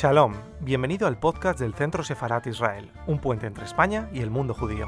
Shalom, 0.00 0.32
bienvenido 0.60 1.08
al 1.08 1.18
podcast 1.18 1.58
del 1.58 1.74
Centro 1.74 2.04
Sefarat 2.04 2.46
Israel, 2.46 2.88
un 3.08 3.20
puente 3.20 3.48
entre 3.48 3.64
España 3.64 4.08
y 4.12 4.20
el 4.20 4.30
mundo 4.30 4.54
judío. 4.54 4.86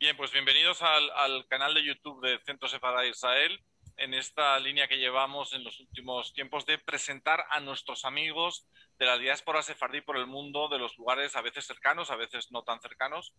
Bien, 0.00 0.16
pues 0.16 0.32
bienvenidos 0.32 0.80
al, 0.80 1.10
al 1.10 1.46
canal 1.48 1.74
de 1.74 1.84
YouTube 1.84 2.26
del 2.26 2.40
Centro 2.46 2.70
Sefarat 2.70 3.04
Israel 3.04 3.60
en 3.96 4.14
esta 4.14 4.58
línea 4.58 4.88
que 4.88 4.98
llevamos 4.98 5.52
en 5.52 5.64
los 5.64 5.78
últimos 5.80 6.32
tiempos 6.32 6.66
de 6.66 6.78
presentar 6.78 7.44
a 7.50 7.60
nuestros 7.60 8.04
amigos 8.04 8.66
de 8.98 9.06
la 9.06 9.18
diáspora 9.18 9.62
sefardí 9.62 10.00
por 10.00 10.16
el 10.16 10.26
mundo, 10.26 10.68
de 10.68 10.78
los 10.78 10.96
lugares 10.96 11.34
a 11.36 11.42
veces 11.42 11.66
cercanos, 11.66 12.10
a 12.10 12.16
veces 12.16 12.52
no 12.52 12.62
tan 12.62 12.80
cercanos. 12.80 13.32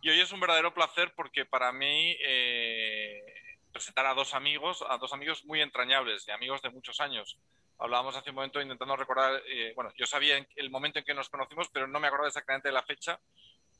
Y 0.00 0.10
hoy 0.10 0.20
es 0.20 0.32
un 0.32 0.40
verdadero 0.40 0.72
placer 0.72 1.12
porque 1.14 1.44
para 1.44 1.72
mí 1.72 2.16
eh, 2.24 3.22
presentar 3.72 4.06
a 4.06 4.14
dos 4.14 4.34
amigos, 4.34 4.84
a 4.88 4.98
dos 4.98 5.12
amigos 5.12 5.44
muy 5.44 5.60
entrañables 5.60 6.26
y 6.26 6.30
amigos 6.30 6.62
de 6.62 6.70
muchos 6.70 7.00
años. 7.00 7.38
Hablábamos 7.78 8.16
hace 8.16 8.30
un 8.30 8.36
momento 8.36 8.60
intentando 8.60 8.96
recordar, 8.96 9.42
eh, 9.46 9.72
bueno, 9.74 9.92
yo 9.96 10.06
sabía 10.06 10.46
el 10.56 10.70
momento 10.70 10.98
en 10.98 11.04
que 11.04 11.14
nos 11.14 11.28
conocimos, 11.28 11.68
pero 11.72 11.86
no 11.86 12.00
me 12.00 12.08
acordaba 12.08 12.28
exactamente 12.28 12.68
de 12.68 12.74
la 12.74 12.82
fecha 12.82 13.18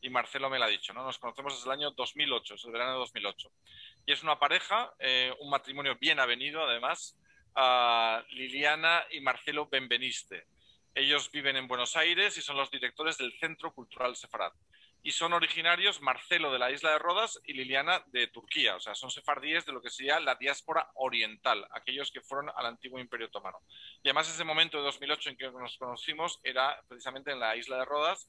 y 0.00 0.10
Marcelo 0.10 0.50
me 0.50 0.58
lo 0.58 0.64
ha 0.64 0.68
dicho, 0.68 0.92
¿no? 0.92 1.04
Nos 1.04 1.18
conocemos 1.18 1.54
desde 1.54 1.66
el 1.66 1.78
año 1.78 1.90
2008, 1.90 2.54
desde 2.54 2.68
el 2.68 2.72
verano 2.72 2.92
de 2.92 2.98
2008. 2.98 3.50
Y 4.06 4.12
es 4.12 4.22
una 4.22 4.38
pareja, 4.38 4.92
eh, 4.98 5.34
un 5.40 5.50
matrimonio 5.50 5.96
bien 6.00 6.20
avenido, 6.20 6.62
además, 6.62 7.16
Liliana 8.30 9.04
y 9.10 9.20
Marcelo 9.20 9.66
Benveniste. 9.66 10.46
Ellos 10.94 11.30
viven 11.30 11.56
en 11.56 11.68
Buenos 11.68 11.96
Aires 11.96 12.36
y 12.36 12.42
son 12.42 12.56
los 12.56 12.70
directores 12.70 13.18
del 13.18 13.32
Centro 13.38 13.72
Cultural 13.72 14.16
Sefarad. 14.16 14.52
Y 15.02 15.12
son 15.12 15.32
originarios 15.32 16.02
Marcelo 16.02 16.52
de 16.52 16.58
la 16.58 16.70
isla 16.70 16.90
de 16.90 16.98
Rodas 16.98 17.40
y 17.44 17.54
Liliana 17.54 18.04
de 18.08 18.26
Turquía. 18.26 18.76
O 18.76 18.80
sea, 18.80 18.94
son 18.94 19.10
sefardíes 19.10 19.64
de 19.64 19.72
lo 19.72 19.80
que 19.80 19.88
sería 19.88 20.20
la 20.20 20.34
diáspora 20.34 20.90
oriental, 20.94 21.66
aquellos 21.70 22.10
que 22.10 22.20
fueron 22.20 22.50
al 22.54 22.66
antiguo 22.66 22.98
Imperio 22.98 23.28
Otomano. 23.28 23.60
Y 24.02 24.08
además 24.08 24.28
ese 24.28 24.44
momento 24.44 24.76
de 24.76 24.84
2008 24.84 25.30
en 25.30 25.36
que 25.36 25.50
nos 25.50 25.78
conocimos 25.78 26.38
era 26.42 26.82
precisamente 26.86 27.30
en 27.32 27.40
la 27.40 27.56
isla 27.56 27.78
de 27.78 27.84
Rodas, 27.86 28.28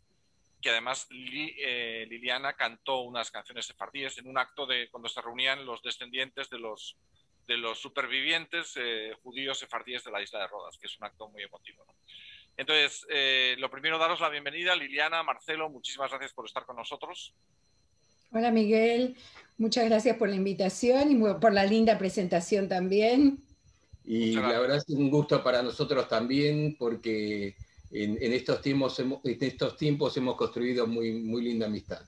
que 0.62 0.70
además 0.70 1.08
eh, 1.12 2.06
Liliana 2.10 2.54
cantó 2.54 3.02
unas 3.02 3.32
canciones 3.32 3.66
sefardíes 3.66 4.18
en 4.20 4.28
un 4.28 4.38
acto 4.38 4.66
de 4.66 4.90
cuando 4.90 5.10
se 5.10 5.22
reunían 5.22 5.66
los 5.66 5.82
descendientes 5.82 6.50
de 6.50 6.60
los, 6.60 6.98
de 7.48 7.58
los 7.58 7.80
supervivientes 7.80 8.74
eh, 8.76 9.14
judíos 9.24 9.60
sefardíes 9.60 10.04
de 10.04 10.12
la 10.12 10.22
isla 10.22 10.40
de 10.40 10.48
Rodas, 10.48 10.78
que 10.78 10.88
es 10.88 10.98
un 10.98 11.06
acto 11.06 11.28
muy 11.30 11.44
emotivo. 11.44 11.86
Entonces, 12.58 13.06
eh, 13.10 13.56
lo 13.58 13.72
primero, 13.72 13.98
daros 13.98 14.20
la 14.20 14.30
bienvenida, 14.30 14.76
Liliana, 14.76 15.24
Marcelo, 15.24 15.70
muchísimas 15.70 16.12
gracias 16.12 16.34
por 16.34 16.46
estar 16.46 16.66
con 16.66 16.76
nosotros. 16.76 17.34
Hola 18.32 18.52
Miguel, 18.52 19.18
muchas 19.58 19.86
gracias 19.86 20.16
por 20.16 20.30
la 20.30 20.36
invitación 20.36 21.12
y 21.12 21.34
por 21.40 21.52
la 21.52 21.66
linda 21.66 21.98
presentación 21.98 22.70
también. 22.70 23.44
Y 24.06 24.36
la 24.36 24.60
verdad 24.60 24.78
es 24.78 24.90
un 24.90 25.10
gusto 25.10 25.44
para 25.44 25.62
nosotros 25.62 26.08
también 26.08 26.76
porque 26.78 27.56
en, 27.94 28.34
estos, 28.34 28.62
tiempos 28.62 28.98
hemos, 29.00 29.24
en 29.26 29.38
estos 29.44 29.78
tiempos 29.78 30.16
hemos 30.18 30.36
construido 30.36 30.88
muy, 30.88 31.12
muy 31.12 31.44
linda 31.44 31.66
amistad. 31.66 32.02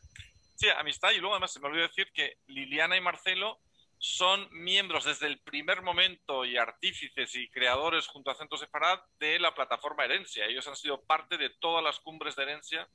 Sí, 0.56 0.67
amistad 0.70 1.12
y 1.12 1.17
luego 1.17 1.36
además 1.36 1.52
se 1.52 1.59
me 1.59 1.67
olvidó 1.67 1.88
decir 1.88 2.08
que 2.14 2.38
Liliana 2.48 2.95
y 2.95 3.02
Marcelo 3.02 3.59
son 3.98 4.50
miembros 4.52 5.06
desde 5.06 5.28
el 5.28 5.39
primer 5.39 5.81
momento 5.81 6.44
y 6.44 6.58
artífices 6.58 7.36
y 7.36 7.49
creadores 7.49 8.08
junto 8.08 8.32
a 8.32 8.36
Centro 8.36 8.58
Sefarad 8.58 8.99
de 9.17 9.39
la 9.39 9.55
plataforma 9.55 10.04
Herencia. 10.04 10.45
Ellos 10.45 10.67
han 10.67 10.76
sido 10.76 11.02
parte 11.02 11.38
de 11.38 11.49
todas 11.49 11.83
las 11.83 12.00
cumbres 12.02 12.36
de 12.36 12.44
Herencia 12.44 12.88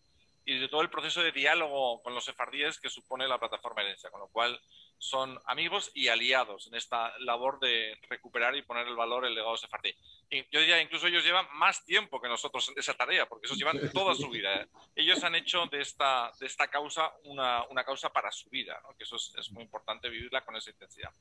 y 0.44 0.58
de 0.58 0.68
todo 0.68 0.82
el 0.82 0.90
proceso 0.90 1.22
de 1.22 1.32
diálogo 1.32 2.02
con 2.02 2.14
los 2.14 2.24
sefardíes 2.24 2.78
que 2.78 2.90
supone 2.90 3.26
la 3.26 3.38
plataforma 3.38 3.82
Herencia, 3.82 4.10
con 4.10 4.20
lo 4.20 4.28
cual 4.28 4.60
son 4.98 5.40
amigos 5.46 5.92
y 5.94 6.08
aliados 6.08 6.66
en 6.66 6.74
esta 6.74 7.16
labor 7.20 7.60
de 7.60 7.96
recuperar 8.08 8.56
y 8.56 8.62
poner 8.62 8.86
el 8.88 8.96
valor 8.96 9.24
el 9.24 9.34
legado 9.34 9.56
sefardí. 9.56 9.94
Y 10.28 10.44
yo 10.50 10.60
diría, 10.60 10.82
incluso 10.82 11.06
ellos 11.06 11.24
llevan 11.24 11.46
más 11.52 11.84
tiempo 11.84 12.20
que 12.20 12.28
nosotros 12.28 12.68
en 12.68 12.78
esa 12.78 12.94
tarea, 12.94 13.26
porque 13.26 13.46
ellos 13.46 13.58
llevan 13.58 13.92
toda 13.92 14.14
su 14.14 14.28
vida. 14.28 14.62
¿eh? 14.62 14.68
Ellos 14.96 15.22
han 15.22 15.36
hecho 15.36 15.66
de 15.66 15.80
esta, 15.80 16.32
de 16.40 16.46
esta 16.46 16.68
causa 16.68 17.12
una, 17.24 17.64
una 17.68 17.84
causa 17.84 18.12
para 18.12 18.32
su 18.32 18.50
vida, 18.50 18.80
que 18.96 19.04
eso 19.04 19.16
es, 19.16 19.50
muy 19.52 19.62
importante 19.62 20.08
vivirla 20.08 20.44
con 20.44 20.56
esa 20.56 20.70
intensidad. 20.70 21.12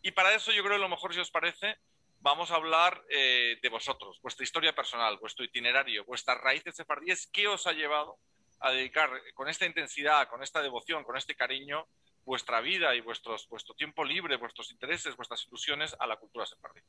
Y 0.00 0.12
para 0.12 0.32
eso 0.34 0.52
yo 0.52 0.62
creo 0.62 0.76
que 0.76 0.82
lo 0.82 0.88
mejor, 0.88 1.12
si 1.12 1.20
os 1.20 1.30
parece, 1.30 1.76
vamos 2.20 2.52
a 2.52 2.54
hablar 2.54 3.04
eh, 3.10 3.58
de 3.60 3.68
vosotros, 3.68 4.20
vuestra 4.22 4.44
historia 4.44 4.74
personal, 4.74 5.18
vuestro 5.18 5.44
itinerario, 5.44 6.04
vuestras 6.04 6.40
raíces 6.40 6.76
sefardíes, 6.76 7.26
qué 7.26 7.48
os 7.48 7.66
ha 7.66 7.72
llevado 7.72 8.18
a 8.60 8.70
dedicar 8.70 9.10
con 9.34 9.48
esta 9.48 9.66
intensidad, 9.66 10.28
con 10.28 10.42
esta 10.42 10.62
devoción, 10.62 11.04
con 11.04 11.16
este 11.16 11.34
cariño 11.34 11.86
vuestra 12.24 12.60
vida 12.60 12.94
y 12.94 13.00
vuestros, 13.00 13.48
vuestro 13.48 13.74
tiempo 13.74 14.04
libre, 14.04 14.36
vuestros 14.36 14.70
intereses, 14.72 15.16
vuestras 15.16 15.46
ilusiones 15.46 15.94
a 15.98 16.06
la 16.06 16.16
cultura 16.16 16.46
sefardí. 16.46 16.80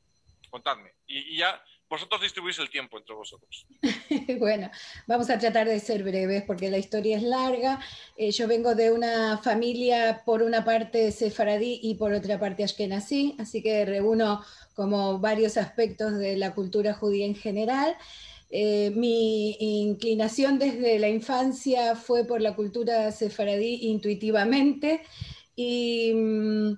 Contadme. 0.50 0.94
Y, 1.06 1.36
ya 1.36 1.60
vosotros 1.88 2.20
distribuís 2.20 2.58
el 2.58 2.70
tiempo 2.70 2.98
entre 2.98 3.14
vosotros. 3.14 3.66
bueno, 4.38 4.70
vamos 5.06 5.28
a 5.30 5.38
tratar 5.38 5.66
de 5.66 5.78
ser 5.80 6.02
breves 6.02 6.44
porque 6.44 6.70
la 6.70 6.78
historia 6.78 7.16
es 7.16 7.22
larga. 7.22 7.80
Eh, 8.16 8.30
yo 8.30 8.48
vengo 8.48 8.74
de 8.74 8.92
una 8.92 9.38
familia, 9.38 10.22
por 10.24 10.42
una 10.42 10.64
parte 10.64 11.12
sefaradí 11.12 11.80
y 11.82 11.96
por 11.96 12.12
otra 12.12 12.38
parte 12.38 12.64
ashkenazí, 12.64 13.36
así 13.38 13.62
que 13.62 13.84
reúno 13.84 14.44
como 14.74 15.18
varios 15.18 15.56
aspectos 15.56 16.18
de 16.18 16.36
la 16.36 16.54
cultura 16.54 16.94
judía 16.94 17.26
en 17.26 17.34
general. 17.34 17.96
Eh, 18.48 18.92
mi 18.94 19.56
inclinación 19.58 20.58
desde 20.58 21.00
la 21.00 21.08
infancia 21.08 21.96
fue 21.96 22.24
por 22.24 22.40
la 22.40 22.54
cultura 22.54 23.10
sefaradí 23.10 23.88
intuitivamente 23.88 25.02
y 25.56 26.12
mm, 26.14 26.72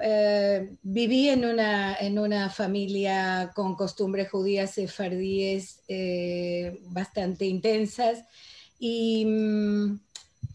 eh, 0.00 0.76
viví 0.82 1.28
en 1.28 1.44
una, 1.44 1.94
en 1.94 2.18
una 2.18 2.50
familia 2.50 3.52
con 3.54 3.76
costumbres 3.76 4.30
judías 4.30 4.72
sefardíes 4.72 5.82
eh, 5.86 6.80
bastante 6.88 7.46
intensas 7.46 8.24
y 8.80 9.24
mm, 9.24 10.00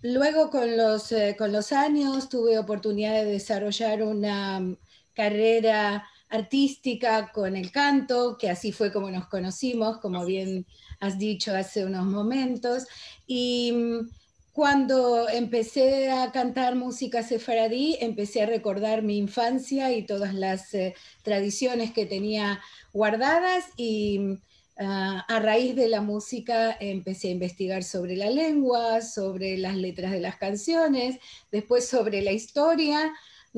luego 0.02 0.50
con 0.50 0.76
los, 0.76 1.14
con 1.38 1.54
los 1.54 1.72
años 1.72 2.28
tuve 2.28 2.60
oportunidad 2.60 3.14
de 3.14 3.32
desarrollar 3.32 4.04
una 4.04 4.76
carrera 5.14 6.04
artística 6.30 7.32
con 7.32 7.56
el 7.56 7.72
canto, 7.72 8.38
que 8.38 8.50
así 8.50 8.72
fue 8.72 8.92
como 8.92 9.10
nos 9.10 9.28
conocimos, 9.28 9.98
como 10.00 10.26
bien 10.26 10.66
has 11.00 11.18
dicho 11.18 11.56
hace 11.56 11.86
unos 11.86 12.06
momentos. 12.06 12.86
Y 13.26 13.72
mm, 13.72 14.10
cuando 14.52 15.30
empecé 15.30 16.10
a 16.10 16.32
cantar 16.32 16.76
música 16.76 17.24
sefaradí, 17.24 17.98
empecé 18.02 18.42
a 18.42 18.48
recordar 18.48 19.04
mi 19.04 19.18
infancia 19.18 19.94
y 19.94 20.06
todas 20.06 20.34
las 20.34 20.74
eh, 20.74 20.96
tradiciones 21.22 21.92
que 21.92 22.06
tenía 22.06 22.60
guardadas 22.92 23.66
y 23.78 24.20
mm, 24.20 24.42
ah, 24.80 25.26
a 25.28 25.40
raíz 25.40 25.76
de 25.76 25.88
la 25.88 26.02
música 26.02 26.76
empecé 26.80 27.30
a 27.30 27.32
investigar 27.32 27.84
sobre 27.84 28.16
la 28.16 28.30
lengua, 28.30 29.02
sobre 29.02 29.58
las 29.58 29.76
letras 29.78 30.12
de 30.12 30.20
las 30.20 30.38
canciones, 30.38 31.20
después 31.52 31.88
sobre 31.88 32.22
la 32.22 32.32
historia 32.32 33.14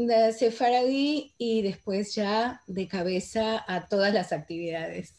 de 0.07 0.33
Sefaradí 0.33 1.33
y 1.37 1.61
después 1.61 2.15
ya 2.15 2.61
de 2.67 2.87
cabeza 2.87 3.63
a 3.67 3.87
todas 3.87 4.13
las 4.13 4.31
actividades. 4.31 5.15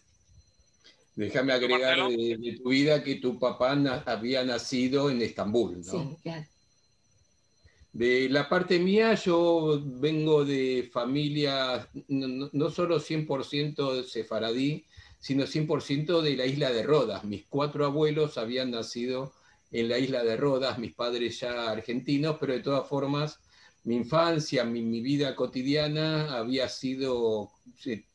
Déjame 1.17 1.53
agregar 1.53 2.09
de, 2.09 2.59
tu 2.63 2.71
vida 2.71 3.03
que 3.03 3.17
tu 3.17 3.39
papá 3.39 3.73
había 4.07 4.45
nacido 4.45 5.11
en 5.11 5.21
Estambul, 5.21 5.81
¿no? 5.85 5.93
Sí, 5.93 6.17
claro. 6.23 6.47
De 7.93 8.29
la 8.29 8.49
parte 8.49 8.79
mía, 8.79 9.15
yo 9.15 9.83
vengo 9.85 10.45
de 10.45 10.89
familia 10.93 11.89
no, 12.07 12.49
no 12.53 12.71
solo 12.71 13.01
100% 13.01 14.05
sefaradí, 14.05 14.85
sino 15.19 15.45
100% 15.45 16.23
de 16.23 16.37
la 16.37 16.47
isla 16.47 16.71
de 16.71 16.85
Rodas. 16.85 17.25
Mis 17.25 17.45
cuatro 17.47 17.85
abuelos 17.85 18.39
habían 18.39 18.71
nacido 18.71 19.33
en 19.73 19.89
la 19.89 19.99
isla 19.99 20.25
de 20.25 20.37
Rodas, 20.37 20.79
mis 20.79 20.95
padres 20.95 21.41
ya 21.41 21.71
argentinos, 21.71 22.37
pero 22.41 22.53
de 22.53 22.61
todas 22.61 22.89
formas 22.89 23.41
mi 23.91 23.97
infancia, 23.97 24.63
mi, 24.63 25.01
vida 25.01 25.35
cotidiana 25.35 26.39
había 26.39 26.69
sido 26.69 27.51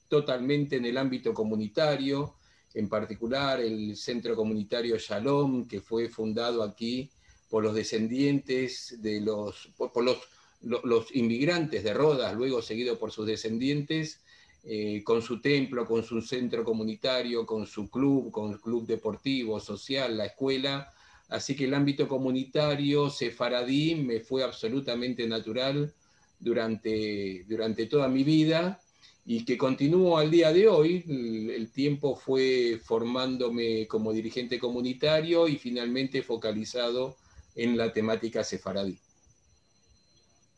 totalmente 0.07 0.77
en 0.77 0.86
el 0.86 0.98
ámbito 0.98 1.33
comunitario, 1.33 2.36
en 2.74 2.88
particular 2.88 3.60
el 3.60 3.98
centro 3.98 4.38
comunitario 4.38 4.98
Shalom, 4.98 5.68
que 5.68 5.81
fue 5.81 6.07
fundado 6.07 6.63
aquí 6.63 7.10
por 7.50 7.62
los 7.62 7.75
descendientes 7.75 9.01
de 9.01 9.19
los, 9.19 9.68
por, 9.75 10.01
los, 10.01 10.18
los, 10.62 11.13
inmigrantes 11.13 11.83
de 11.83 11.94
Rodas, 11.94 12.33
luego 12.36 12.62
seguido 12.62 12.98
por 12.98 13.12
sus 13.12 13.27
descendientes, 13.27 14.22
eh, 14.63 15.04
con 15.04 15.22
su 15.22 15.42
templo, 15.42 15.86
con 15.86 16.04
su 16.06 16.22
centro 16.22 16.63
comunitario, 16.63 17.45
con 17.45 17.68
su 17.68 17.89
club, 17.89 18.31
con 18.31 18.54
el 18.54 18.62
club 18.62 18.88
deportivo, 18.88 19.60
social, 19.60 20.16
la 20.16 20.27
escuela, 20.27 20.89
Así 21.30 21.56
que 21.56 21.66
el 21.66 21.74
ámbito 21.74 22.07
comunitario 22.07 23.10
sefaradí 23.10 23.95
me 23.95 24.19
fue 24.19 24.44
absolutamente 24.44 25.27
natural 25.27 25.94
durante, 26.39 27.44
durante 27.48 27.88
toda 27.88 28.07
mi 28.07 28.24
vida 28.24 28.80
y 29.25 29.44
que 29.44 29.57
continúo 29.57 30.18
al 30.18 30.30
día 30.30 30.54
de 30.54 30.68
hoy. 30.68 31.04
El, 31.07 31.72
tiempo 31.72 32.16
fue 32.16 32.80
formándome 32.83 33.88
como 33.88 34.13
dirigente 34.13 34.60
comunitario 34.60 35.48
y 35.48 35.57
finalmente 35.57 36.22
focalizado 36.22 37.18
en 37.56 37.75
la 37.75 37.92
temática 37.92 38.44
sefaradí. 38.44 39.00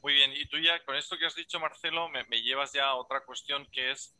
Muy 0.03 0.13
bien, 0.13 0.31
y 0.33 0.45
tú 0.47 0.57
ya 0.59 0.83
con 0.85 0.95
esto 0.95 1.17
que 1.17 1.25
has 1.25 1.35
dicho, 1.35 1.59
Marcelo, 1.59 2.09
me, 2.09 2.23
llevas 2.41 2.73
ya 2.73 2.89
a 2.89 2.95
otra 2.95 3.25
cuestión 3.25 3.65
que 3.71 3.91
es, 3.91 4.15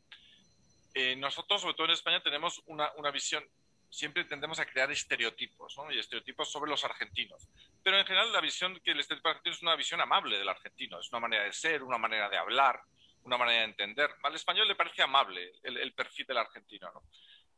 eh, 0.94 1.14
nosotros, 1.16 1.60
sobre 1.60 1.74
todo 1.74 1.86
en 1.86 1.92
España, 1.92 2.22
tenemos 2.22 2.62
una, 2.66 2.90
una 2.96 3.10
visión, 3.10 3.44
siempre 3.90 4.24
tendemos 4.24 4.58
a 4.58 4.66
crear 4.66 4.90
estereotipos, 4.90 5.76
y 5.90 5.98
estereotipos 5.98 6.50
sobre 6.50 6.70
los 6.70 6.84
argentinos. 6.84 7.48
Pero 7.82 7.98
en 7.98 8.06
general 8.06 8.32
la 8.32 8.40
visión 8.40 8.78
que 8.84 8.92
el 8.92 9.00
estereotipo 9.00 9.30
argentino 9.30 9.54
es 9.54 9.62
una 9.62 9.76
visión 9.76 10.00
amable 10.00 10.38
del 10.38 10.48
argentino, 10.48 11.00
es 11.00 11.10
una 11.10 11.20
manera 11.20 11.44
de 11.44 11.52
ser, 11.52 11.82
una 11.82 11.98
manera 11.98 12.28
de 12.28 12.36
hablar, 12.36 12.80
una 13.22 13.38
manera 13.38 13.60
de 13.60 13.66
entender. 13.66 14.10
Al 14.22 14.34
español 14.34 14.68
le 14.68 14.74
parece 14.74 15.02
amable 15.02 15.52
el, 15.62 15.92
perfil 15.94 16.26
del 16.26 16.38
argentino. 16.38 16.90
¿no? 16.92 17.02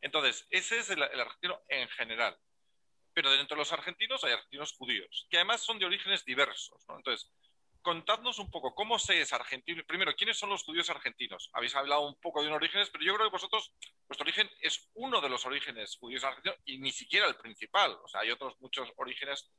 Entonces, 0.00 0.47
ese 0.50 0.79
es 0.79 0.91
el, 0.91 1.03
argentino 1.03 1.61
en 1.69 1.88
general. 1.88 2.37
Pero 3.12 3.31
dentro 3.32 3.56
de 3.56 3.61
los 3.61 3.73
argentinos 3.73 4.23
hay 4.25 4.32
argentinos 4.32 4.73
judíos, 4.73 5.27
que 5.29 5.37
además 5.37 5.62
son 5.62 5.79
de 5.79 5.87
orígenes 5.87 6.25
diversos. 6.25 6.85
Entonces, 6.88 7.31
contadnos 7.82 8.38
un 8.38 8.50
poco 8.50 8.75
cómo 8.75 8.99
se 8.99 9.21
es 9.21 9.32
argentino. 9.32 9.82
Primero, 9.87 10.15
¿quiénes 10.15 10.38
son 10.38 10.50
los 10.50 10.62
judíos 10.65 10.91
argentinos? 10.91 11.50
Habéis 11.53 11.75
hablado 11.75 12.06
un 12.06 12.19
poco 12.21 12.41
de 12.41 12.49
unos 12.49 12.59
orígenes, 12.59 12.91
pero 12.91 13.05
yo 13.05 13.15
creo 13.15 13.29
que 13.29 13.32
vosotros, 13.32 13.73
vuestro 14.06 14.25
origen 14.25 14.50
es 14.61 14.91
uno 14.94 15.21
de 15.21 15.29
los 15.29 15.47
orígenes 15.47 15.97
judíos 15.97 16.25
argentinos 16.25 16.59
y 16.65 16.79
ni 16.79 16.93
siquiera 16.93 17.27
el 17.27 17.37
principal. 17.37 17.99
O 18.03 18.09
sea, 18.09 18.21
hay 18.21 18.31
otros 18.31 18.61
muchos 18.61 18.91
orígenes 18.97 19.50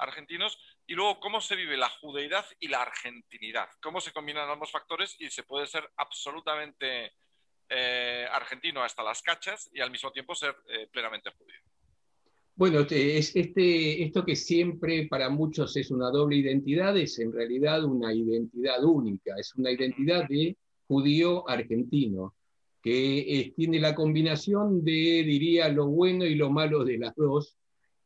argentinos. 0.00 0.58
Y 0.86 0.94
luego, 0.94 1.20
¿cómo 1.20 1.40
se 1.40 1.56
vive 1.56 1.76
la 1.76 1.88
judeidad 1.88 2.46
y 2.58 2.68
la 2.68 2.82
argentinidad? 2.82 3.68
¿Cómo 3.80 4.00
se 4.00 4.12
combinan 4.12 4.48
ambos 4.48 4.70
factores 4.70 5.16
y 5.18 5.30
se 5.30 5.44
puede 5.44 5.66
ser 5.66 5.88
absolutamente 5.96 7.14
eh, 7.68 8.26
argentino 8.30 8.82
hasta 8.82 9.02
las 9.02 9.22
cachas 9.22 9.70
y 9.72 9.80
al 9.80 9.90
mismo 9.90 10.10
tiempo 10.10 10.34
ser 10.34 10.56
eh, 10.68 10.88
plenamente 10.88 11.30
judío? 11.30 11.60
Bueno, 12.56 12.80
es 12.90 13.34
este, 13.34 14.02
esto 14.02 14.24
que 14.24 14.36
siempre 14.36 15.06
para 15.08 15.30
muchos 15.30 15.76
es 15.76 15.90
una 15.90 16.10
doble 16.10 16.36
identidad, 16.36 16.96
es 16.96 17.18
en 17.18 17.32
realidad 17.32 17.84
una 17.84 18.12
identidad 18.12 18.84
única, 18.84 19.34
es 19.38 19.54
una 19.54 19.70
identidad 19.70 20.28
de 20.28 20.56
judío 20.86 21.48
argentino, 21.48 22.34
que 22.82 23.52
tiene 23.56 23.80
la 23.80 23.94
combinación 23.94 24.84
de, 24.84 25.24
diría, 25.24 25.68
lo 25.68 25.86
bueno 25.86 26.26
y 26.26 26.34
lo 26.34 26.50
malo 26.50 26.84
de 26.84 26.98
las 26.98 27.14
dos, 27.14 27.56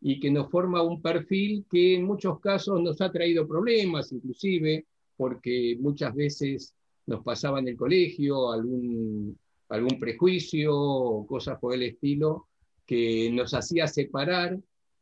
y 0.00 0.20
que 0.20 0.31
nos 0.31 0.50
forma 0.50 0.82
un 0.82 1.00
perfil 1.00 1.64
que 1.70 1.94
en 1.94 2.05
muchos 2.05 2.38
casos 2.40 2.81
nos 2.81 3.00
ha 3.00 3.11
traído 3.11 3.49
problemas, 3.49 4.12
inclusive, 4.12 4.87
porque 5.17 5.76
muchas 5.81 6.14
veces 6.14 6.75
nos 7.06 7.25
pasaba 7.25 7.58
en 7.58 7.69
el 7.69 7.76
colegio 7.76 8.52
algún, 8.52 9.38
algún 9.69 9.99
prejuicio 9.99 10.76
o 10.76 11.26
cosas 11.26 11.58
por 11.58 11.75
el 11.75 11.82
estilo, 11.82 12.49
que 12.87 13.31
nos 13.33 13.55
hacía 13.55 13.87
separar 13.87 14.59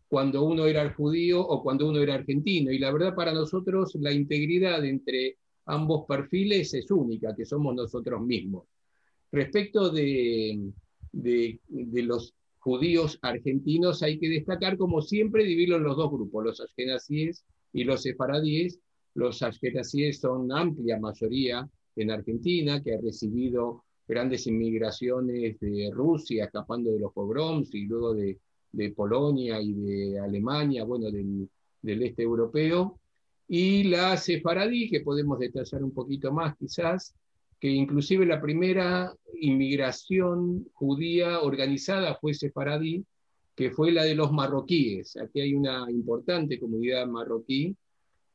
cuando 0.08 0.44
uno 0.44 0.67
era 0.67 0.93
judío 0.93 1.40
o 1.40 1.62
cuando 1.62 1.88
uno 1.88 2.00
era 2.00 2.14
argentino. 2.14 2.70
Y 2.70 2.79
la 2.79 2.93
verdad 2.93 3.14
para 3.14 3.32
nosotros 3.32 3.94
la 3.94 4.12
integridad 4.12 4.84
entre 4.84 5.38
ambos 5.67 6.05
perfiles 6.06 6.75
es 6.75 6.90
única, 6.90 7.34
que 7.34 7.46
somos 7.46 7.75
nosotros 7.75 8.20
mismos. 8.20 8.64
Respecto 9.31 9.90
de, 9.90 10.70
de, 11.12 11.61
los 12.02 12.34
judíos 12.58 13.19
argentinos, 13.23 14.02
hay 14.02 14.19
que 14.19 14.29
destacar, 14.29 14.76
como 14.76 15.00
siempre, 15.00 15.44
dividirlo 15.44 15.76
en 15.76 15.84
los 15.84 15.96
dos 15.96 16.11
grupos, 16.11 16.44
los 16.44 16.61
ashkenazíes 16.61 17.44
y 17.73 17.84
los 17.84 18.02
sefaradíes. 18.02 18.81
Los 19.14 19.43
ashkenazíes 19.43 20.20
son 20.20 20.52
amplia 20.52 20.99
mayoría 20.99 21.69
en 21.96 22.11
Argentina, 22.11 22.82
que 22.82 22.94
ha 22.94 23.00
recibido 23.00 23.84
grandes 24.06 24.46
inmigraciones 24.46 25.58
de 25.60 25.90
Rusia, 25.93 26.44
escapando 26.44 26.90
de 26.93 27.00
los 27.00 27.12
pogroms, 27.12 27.75
y 27.75 27.87
luego 27.87 28.14
de, 28.14 28.38
Polonia 28.96 29.60
y 29.60 29.72
de 29.75 30.19
Alemania, 30.19 30.84
bueno, 30.84 31.10
del, 31.10 31.49
este 31.82 32.22
europeo, 32.22 32.99
y 33.49 33.84
la 33.84 34.16
sefaradí, 34.16 34.88
que 34.88 35.00
podemos 35.00 35.38
detallar 35.38 35.84
un 35.84 35.93
poquito 35.93 36.32
más 36.32 36.56
quizás, 36.56 37.14
que 37.60 37.69
inclusive 37.69 38.26
la 38.26 38.40
primera 38.40 39.14
inmigración 39.40 40.66
judía 40.72 41.40
organizada 41.40 42.16
fue 42.16 42.34
sefaradí, 42.34 43.05
que 43.55 43.70
fue 43.70 43.93
la 43.93 44.05
de 44.05 44.14
los 44.14 44.32
marroquíes. 44.32 45.16
Aquí 45.16 45.40
hay 45.40 45.55
una 45.55 45.90
importante 45.90 46.58
comunidad 46.58 47.06
marroquí 47.06 47.76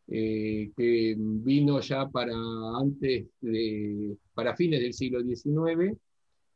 eh, 0.09 0.71
que 0.75 1.15
vino 1.17 1.81
ya 1.81 2.07
para 2.09 2.33
antes 2.79 3.27
de, 3.41 4.17
para 4.33 4.55
fines 4.55 4.79
del 4.79 4.93
siglo 4.93 5.21
XIX, 5.21 5.97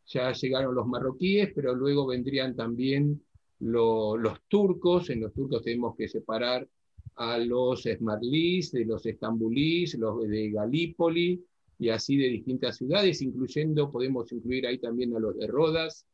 ya 0.05 0.31
llegaron 0.31 0.73
los 0.75 0.87
marroquíes, 0.87 1.51
pero 1.53 1.75
luego 1.75 2.07
vendrían 2.07 2.55
también 2.55 3.21
los 3.59 4.39
turcos, 4.47 5.09
en 5.09 5.21
los 5.21 5.33
turcos 5.33 5.63
tenemos 5.63 5.95
que 5.95 6.07
separar 6.07 6.67
a 7.15 7.37
los 7.37 7.85
esmarlís, 7.85 8.71
de 8.71 8.85
los 8.85 9.05
estambulís, 9.05 9.95
los 9.95 10.27
de 10.27 10.51
Galípoli, 10.51 11.43
y 11.77 11.89
así 11.89 12.15
de 12.15 12.29
distintas 12.29 12.77
ciudades, 12.77 13.21
incluyendo, 13.21 13.91
podemos 13.91 14.31
incluir 14.31 14.67
ahí 14.67 14.77
también 14.77 15.15
a 15.15 15.19
los 15.19 15.37
de 15.37 15.47
Rodas, 15.47 16.05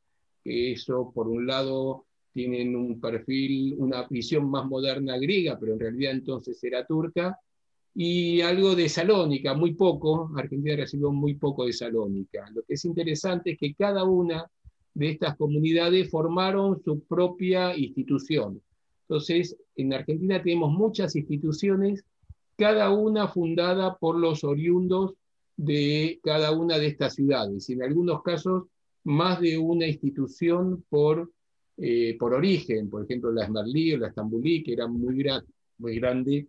que 0.44 0.72
eso 0.72 1.12
por 1.14 1.28
un 1.28 1.46
lado 1.46 2.07
tienen 2.38 2.76
un 2.76 3.02
perfil, 3.02 3.74
una 3.80 4.08
visión 4.08 4.48
más 4.48 4.64
moderna 4.68 5.18
griega, 5.18 5.58
pero 5.60 5.74
en 5.74 5.80
realidad 5.80 6.12
entonces 6.12 6.64
era 6.64 6.86
turca, 6.86 7.36
y 7.96 8.42
algo 8.42 8.76
de 8.76 8.90
Salónica, 8.90 9.56
muy 9.56 9.74
poco, 9.74 10.30
Argentina 10.36 10.76
recibió 10.76 11.12
muy 11.12 11.34
poco 11.34 11.66
de 11.66 11.74
Salónica. 11.74 12.48
Lo 12.54 12.62
que 12.62 12.76
es 12.76 12.86
interesante 12.86 13.54
es 13.54 13.58
que 13.58 13.74
cada 13.74 14.04
una 14.04 14.46
de 14.94 15.10
estas 15.10 15.36
comunidades 15.36 16.12
formaron 16.12 16.80
su 16.84 17.00
propia 17.06 17.76
institución. 17.76 18.62
Entonces, 19.08 19.58
en 19.76 19.94
Argentina 19.94 20.40
tenemos 20.40 20.72
muchas 20.72 21.16
instituciones, 21.16 22.06
cada 22.56 22.92
una 22.92 23.30
fundada 23.30 23.98
por 23.98 24.16
los 24.16 24.44
oriundos 24.44 25.16
de 25.56 26.20
cada 26.22 26.52
una 26.52 26.78
de 26.78 26.86
estas 26.86 27.16
ciudades, 27.16 27.68
y 27.68 27.74
en 27.74 27.82
algunos 27.82 28.22
casos 28.22 28.66
más 29.04 29.42
de 29.42 29.58
una 29.58 29.88
institución 29.88 30.84
por 30.88 31.32
eh, 31.78 32.18
por 32.18 32.34
origen, 32.34 32.90
por 32.90 33.04
ejemplo 33.04 33.32
la 33.32 33.44
Esmerlí 33.44 33.94
o 33.94 33.98
la 33.98 34.08
Estambulí, 34.08 34.64
que 34.64 34.74
eran 34.74 34.94
muy, 34.94 35.24
muy 35.78 35.96
grande, 36.00 36.48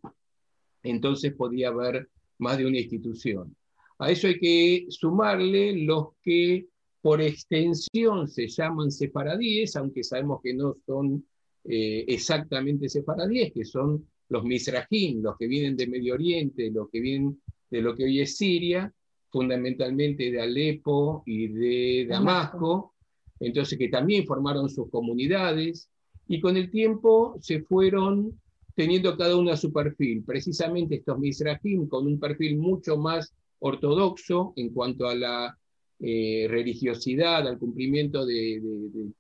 entonces 0.83 1.35
podía 1.35 1.69
haber 1.69 2.09
más 2.39 2.57
de 2.59 2.67
una 2.67 2.79
institución. 2.79 3.55
A 3.99 4.11
eso 4.11 4.29
hay 4.29 4.39
que 4.39 4.87
sumarle 4.89 5.85
los 5.85 6.09
que 6.23 6.69
por 7.01 7.21
extensión 7.21 8.29
se 8.29 8.49
llaman 8.49 8.91
sefaradíes, 8.91 9.77
aunque 9.77 10.03
sabemos 10.05 10.41
que 10.43 10.55
no 10.55 10.77
son 10.87 11.25
eh, 11.65 12.05
exactamente 12.09 12.89
sefaradíes, 12.89 13.53
que 13.53 13.65
son 13.65 14.07
los 14.29 14.45
misrajim, 14.45 15.23
los 15.23 15.37
que 15.37 15.47
vienen 15.47 15.77
de 15.77 15.87
Medio 15.87 16.15
Oriente, 16.15 16.71
los 16.71 16.89
que 16.91 17.01
vienen 17.01 17.41
de 17.71 17.83
lo 17.83 17.95
que 17.95 18.05
hoy 18.05 18.21
es 18.21 18.37
Siria, 18.37 18.93
fundamentalmente 19.31 20.31
de 20.31 20.41
Alepo 20.41 21.23
y 21.27 21.49
de 21.49 22.07
Damasco, 22.09 22.95
entonces 23.41 23.79
que 23.79 23.89
también 23.89 24.27
formaron 24.27 24.69
sus 24.69 24.91
comunidades 24.91 25.89
y 26.27 26.41
con 26.41 26.57
el 26.57 26.71
tiempo 26.71 27.37
se 27.41 27.63
fueron 27.63 28.39
teniendo 28.75 29.17
cada 29.17 29.37
uno 29.37 29.57
su 29.57 29.73
perfil. 29.73 30.23
Precisamente 30.25 30.97
estos 30.97 31.19
Mizrahim 31.19 31.89
con 31.89 32.07
un 32.07 32.21
perfil 32.21 32.59
mucho 32.59 32.97
más 32.97 33.35
ortodoxo 33.59 34.53
en 34.57 34.71
cuanto 34.71 35.09
a 35.09 35.15
la 35.15 35.59
eh, 36.01 36.47
religiosidad, 36.49 37.47
al 37.49 37.59
cumplimiento 37.59 38.25
de, 38.25 38.63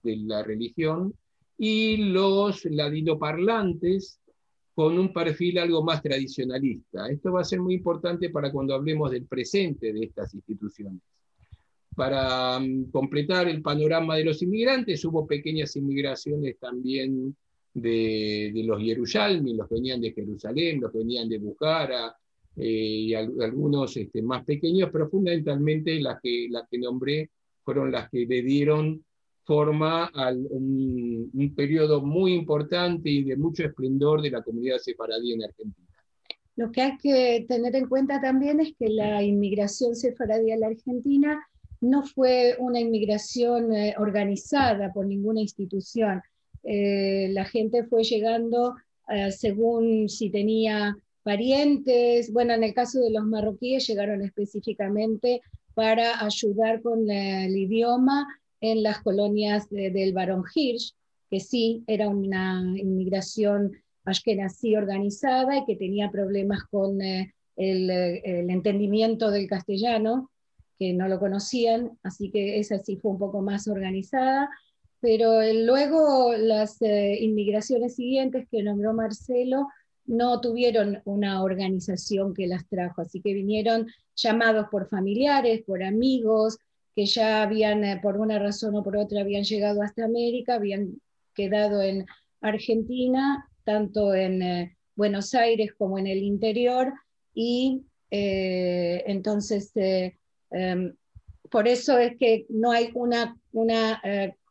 la 0.03 0.45
religión, 0.45 1.13
y 1.57 1.97
los 1.97 2.65
ladinoparlantes 2.67 4.21
con 4.75 4.97
un 4.97 5.13
perfil 5.13 5.59
algo 5.59 5.83
más 5.83 6.03
tradicionalista. 6.03 7.09
Esto 7.09 7.33
va 7.33 7.41
a 7.41 7.45
ser 7.45 7.61
muy 7.61 7.75
importante 7.75 8.31
para 8.31 8.53
cuando 8.53 8.75
hablemos 8.75 9.11
del 9.11 9.27
presente 9.27 9.93
de 9.93 10.05
estas 10.05 10.33
instituciones 10.35 11.01
para 11.99 12.61
mm, 12.61 12.93
completar 12.93 13.49
el 13.49 13.61
panorama 13.61 14.15
de 14.15 14.25
los 14.25 14.41
inmigrantes, 14.41 15.05
hubo 15.05 15.27
pequeñas 15.27 15.75
inmigraciones 15.75 16.57
también 16.61 17.37
de, 17.75 18.53
los 18.65 18.81
Yerushalmi, 18.81 19.55
los 19.55 19.69
venían 19.69 20.01
de 20.01 20.13
Jerusalén, 20.13 20.81
los 20.81 20.93
venían 20.93 21.29
de 21.29 21.39
Bukhara, 21.39 22.17
eh, 22.55 22.65
y 22.65 23.15
algunos 23.15 23.97
este, 23.97 24.23
más 24.23 24.45
pequeños, 24.45 24.91
pero 24.93 25.09
fundamentalmente 25.09 25.99
las 25.99 26.21
que, 26.23 26.47
las 26.49 26.69
que 26.71 26.79
nombré 26.79 27.31
fueron 27.65 27.91
las 27.91 28.09
que 28.11 28.27
le 28.27 28.43
dieron 28.43 29.05
forma 29.45 30.05
a 30.15 30.31
un, 30.31 31.31
un 31.33 31.55
periodo 31.57 32.01
muy 32.01 32.33
importante 32.33 33.11
y 33.11 33.25
de 33.25 33.37
mucho 33.37 33.65
esplendor 33.65 34.23
de 34.23 34.31
la 34.31 34.43
comunidad 34.43 34.79
sefaradí 34.79 35.33
en 35.33 35.43
Argentina. 35.43 35.89
Lo 36.55 36.71
que 36.71 36.83
hay 36.83 36.99
que 36.99 37.45
tener 37.49 37.75
en 37.75 37.89
cuenta 37.89 38.21
también 38.21 38.61
es 38.61 38.73
que 38.79 38.89
la 38.89 39.21
inmigración 39.23 39.97
sefaradí 39.97 40.53
a 40.53 40.59
la 40.59 40.69
Argentina 40.69 41.41
no 41.81 42.05
fue 42.05 42.57
una 42.59 42.81
inmigración 42.81 43.75
eh, 43.75 43.95
organizada 43.99 44.93
por 44.93 45.07
ninguna 45.07 45.41
institución. 45.41 46.23
Eh, 46.65 47.29
la 47.33 47.45
gente 47.45 47.85
fue 47.85 48.03
llegando 48.03 48.75
eh, 49.09 49.31
según 49.31 50.09
si 50.09 50.31
tenía 50.31 50.97
parientes. 51.23 52.33
Bueno, 52.33 52.55
en 52.55 52.65
el 52.65 52.75
caso 52.75 53.01
de 53.01 53.11
los 53.11 53.25
marroquíes 53.25 53.87
llegaron 53.87 54.23
específicamente 54.23 55.41
para 55.75 56.25
ayudar 56.25 56.83
con 56.83 57.09
el 57.11 57.57
idioma 57.57 58.27
en 58.61 58.83
las 58.83 59.01
colonias 59.01 59.69
del 59.71 60.13
Barón 60.13 60.43
Hirsch, 60.53 60.95
que 61.31 61.39
sí 61.39 61.85
era 61.87 62.09
una 62.09 62.65
inmigración 62.77 63.73
ashkenazí 64.05 64.75
organizada 64.75 65.59
y 65.59 65.65
que 65.67 65.77
tenía 65.77 66.11
problemas 66.11 66.65
con 66.71 67.01
el, 67.01 67.33
el, 67.57 68.51
entendimiento 68.51 69.31
del 69.31 69.47
castellano, 69.47 70.31
que 70.79 70.93
no 70.93 71.09
lo 71.09 71.19
conocían, 71.19 71.99
así 72.03 72.31
que 72.31 72.59
esa 72.59 72.79
sí 72.79 72.97
fue 72.97 73.13
un 73.13 73.19
poco 73.19 73.43
más 73.43 73.69
organizada. 73.69 74.49
Pero 75.01 75.41
luego 75.53 76.35
las 76.37 76.79
inmigraciones 76.83 77.95
siguientes 77.95 78.49
que 78.51 78.63
nombró 78.65 78.95
Marcelo 78.95 79.69
no 80.09 80.41
tuvieron 80.41 81.03
una 81.05 81.43
organización 81.43 82.35
que 82.35 82.47
las 82.47 82.67
trajo, 82.69 83.03
así 83.03 83.21
que 83.21 83.35
vinieron 83.35 83.87
llamados 84.17 84.67
por 84.71 84.89
familiares, 84.89 85.63
por 85.65 85.83
amigos, 85.83 86.59
que 86.97 87.07
ya 87.07 87.43
habían, 87.43 87.85
eh, 87.85 88.01
por 88.03 88.17
una 88.17 88.39
razón 88.39 88.75
o 88.75 88.83
por 88.83 88.97
otra, 88.97 89.21
habían 89.21 89.45
llegado 89.45 89.83
hasta 89.83 90.05
América, 90.05 90.55
habían 90.55 91.01
quedado 91.35 91.81
en 91.83 92.07
Argentina, 92.41 93.49
tanto 93.63 94.15
en 94.15 94.43
eh, 94.43 94.77
Buenos 94.97 95.35
Aires 95.35 95.73
como 95.79 95.99
en 95.99 96.09
el 96.09 96.19
interior, 96.19 96.93
y 97.35 97.83
eh, 98.11 99.05
entonces, 99.07 99.73
em, 100.51 100.95
por 101.51 101.67
eso 101.67 101.99
es 101.99 102.17
que 102.19 102.47
no 102.49 102.71
hay 102.73 102.91
una, 102.95 103.37
una 103.53 104.03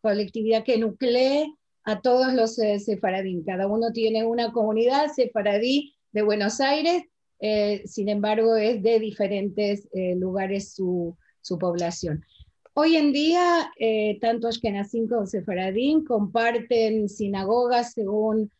colectividad 0.01 0.63
que 0.63 0.77
nuclee 0.77 1.53
a 1.87 2.01
todos 2.01 2.33
los 2.33 2.59
eh, 2.59 2.79
sefaradín. 2.79 3.43
Cada 3.43 3.65
uno 3.65 3.91
tiene 3.93 4.25
una 4.25 4.51
comunidad 4.51 5.07
sefaradí 5.07 5.95
de 6.11 6.21
Buenos 6.21 6.59
Aires, 6.59 7.03
eh, 7.39 7.81
sin 7.85 8.09
embargo 8.09 8.57
es 8.57 8.83
de 8.83 8.99
diferentes 8.99 9.87
eh, 9.93 10.15
lugares 10.15 10.73
su, 10.73 11.15
población. 11.61 12.25
Hoy 12.73 12.97
en 12.97 13.13
día, 13.13 13.71
tanto 14.19 14.49
Ashkenazim 14.49 15.07
como 15.07 15.25
Sefaradín 15.25 16.03
comparten 16.03 17.07
sinagogas 17.07 17.93
según, 17.93 18.51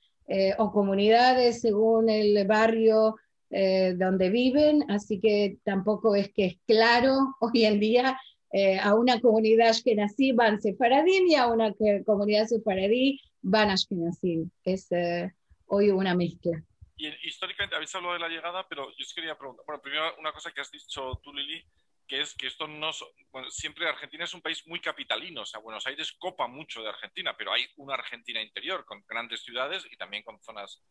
o 0.57 0.71
comunidades 0.71 1.59
según 1.59 2.09
el 2.09 2.47
barrio 2.47 3.17
donde 3.49 4.29
viven, 4.29 4.83
así 4.89 5.19
que 5.19 5.57
tampoco 5.63 6.15
es 6.15 6.31
que 6.33 6.45
es 6.45 6.57
claro 6.65 7.35
hoy 7.39 7.65
en 7.65 7.79
día 7.79 8.19
eh, 8.51 8.79
a 8.79 8.95
una 8.95 9.19
comunidad 9.19 9.69
ashkenazí 9.69 10.31
van 10.31 10.61
sefaradí 10.61 11.25
y 11.27 11.35
a 11.35 11.47
una 11.47 11.73
comunidad 12.05 12.45
sefaradí 12.47 13.19
van 13.41 13.69
ashkenazí. 13.69 14.49
Es 14.63 14.91
eh, 14.91 15.33
hoy 15.65 15.89
una 15.89 16.15
mezcla. 16.15 16.63
Y 16.95 17.07
históricamente 17.27 17.75
habéis 17.75 17.93
hablado 17.93 18.13
de 18.13 18.19
la 18.19 18.29
llegada, 18.29 18.65
pero 18.67 18.89
yo 18.97 19.03
os 19.03 19.13
quería 19.13 19.37
preguntar, 19.37 19.65
bueno, 19.65 19.81
primero 19.81 20.15
una 20.17 20.31
cosa 20.31 20.51
que 20.51 20.61
has 20.61 20.71
dicho 20.71 21.19
tú, 21.23 21.33
Lili, 21.33 21.63
que 22.07 22.21
es 22.21 22.33
que 22.33 22.47
esto 22.47 22.67
no, 22.67 22.89
bueno, 23.31 23.51
siempre 23.51 23.87
Argentina 23.87 24.23
es 24.23 24.33
un 24.33 24.41
país 24.41 24.65
muy 24.65 24.79
capitalino, 24.79 25.41
o 25.41 25.45
sea, 25.45 25.59
Buenos 25.59 25.85
Aires 25.85 26.13
copa 26.13 26.47
mucho 26.47 26.81
de 26.81 26.89
Argentina, 26.89 27.35
pero 27.37 27.51
hay 27.51 27.65
una 27.75 27.95
Argentina 27.95 28.41
interior 28.41 28.85
con 28.85 29.03
grandes 29.07 29.43
ciudades 29.43 29.85
y 29.91 29.97
también 29.97 30.23
con 30.23 30.41
zonas 30.41 30.81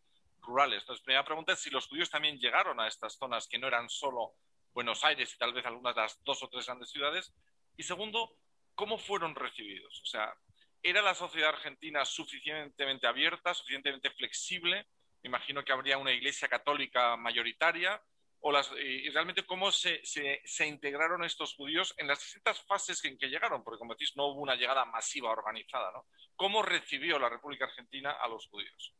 rurales. 0.46 0.82
Entonces, 0.82 1.04
primera 1.04 1.24
pregunta 1.24 1.52
es 1.52 1.60
si 1.60 1.70
los 1.70 1.86
judíos 1.86 2.10
también 2.10 2.38
llegaron 2.38 2.80
a 2.80 2.88
estas 2.88 3.18
zonas 3.18 3.48
que 3.48 3.58
no 3.58 3.66
eran 3.66 3.90
solo 3.90 4.34
Buenos 4.72 5.04
Aires 5.04 5.32
y 5.34 5.38
tal 5.38 5.52
vez 5.52 5.64
algunas 5.66 5.94
de 5.94 6.02
las 6.02 6.22
dos 6.22 6.42
o 6.42 6.48
tres 6.48 6.66
grandes 6.66 6.90
ciudades. 6.90 7.34
Y 7.76 7.82
segundo, 7.82 8.36
¿cómo 8.74 8.98
fueron 8.98 9.34
recibidos? 9.34 10.00
O 10.02 10.06
sea, 10.06 10.34
¿era 10.82 11.02
la 11.02 11.14
sociedad 11.14 11.48
argentina 11.48 12.04
suficientemente 12.04 13.06
abierta, 13.06 13.54
suficientemente 13.54 14.10
flexible? 14.10 14.86
Me 15.22 15.28
imagino 15.28 15.64
que 15.64 15.72
habría 15.72 15.98
una 15.98 16.12
iglesia 16.12 16.48
católica 16.48 17.16
mayoritaria. 17.16 18.00
O 18.40 18.52
las, 18.52 18.70
y 18.72 19.08
realmente 19.08 19.44
cómo 19.44 19.72
se, 19.72 20.04
se, 20.04 20.66
integraron 20.66 21.24
estos 21.24 21.54
judíos 21.54 21.94
en 21.96 22.06
las 22.06 22.20
distintas 22.20 22.60
fases 22.66 23.02
en 23.06 23.16
que 23.18 23.28
llegaron, 23.28 23.64
porque 23.64 23.78
como 23.78 23.94
decís, 23.94 24.12
no 24.14 24.26
hubo 24.26 24.42
una 24.42 24.54
llegada 24.56 24.84
masiva 24.84 25.30
organizada. 25.30 25.90
¿no? 25.90 26.06
¿Cómo 26.36 26.62
recibió 26.62 27.18
la 27.18 27.30
República 27.30 27.64
Argentina 27.64 28.12
a 28.12 28.28
los 28.28 28.46
judíos? 28.46 28.94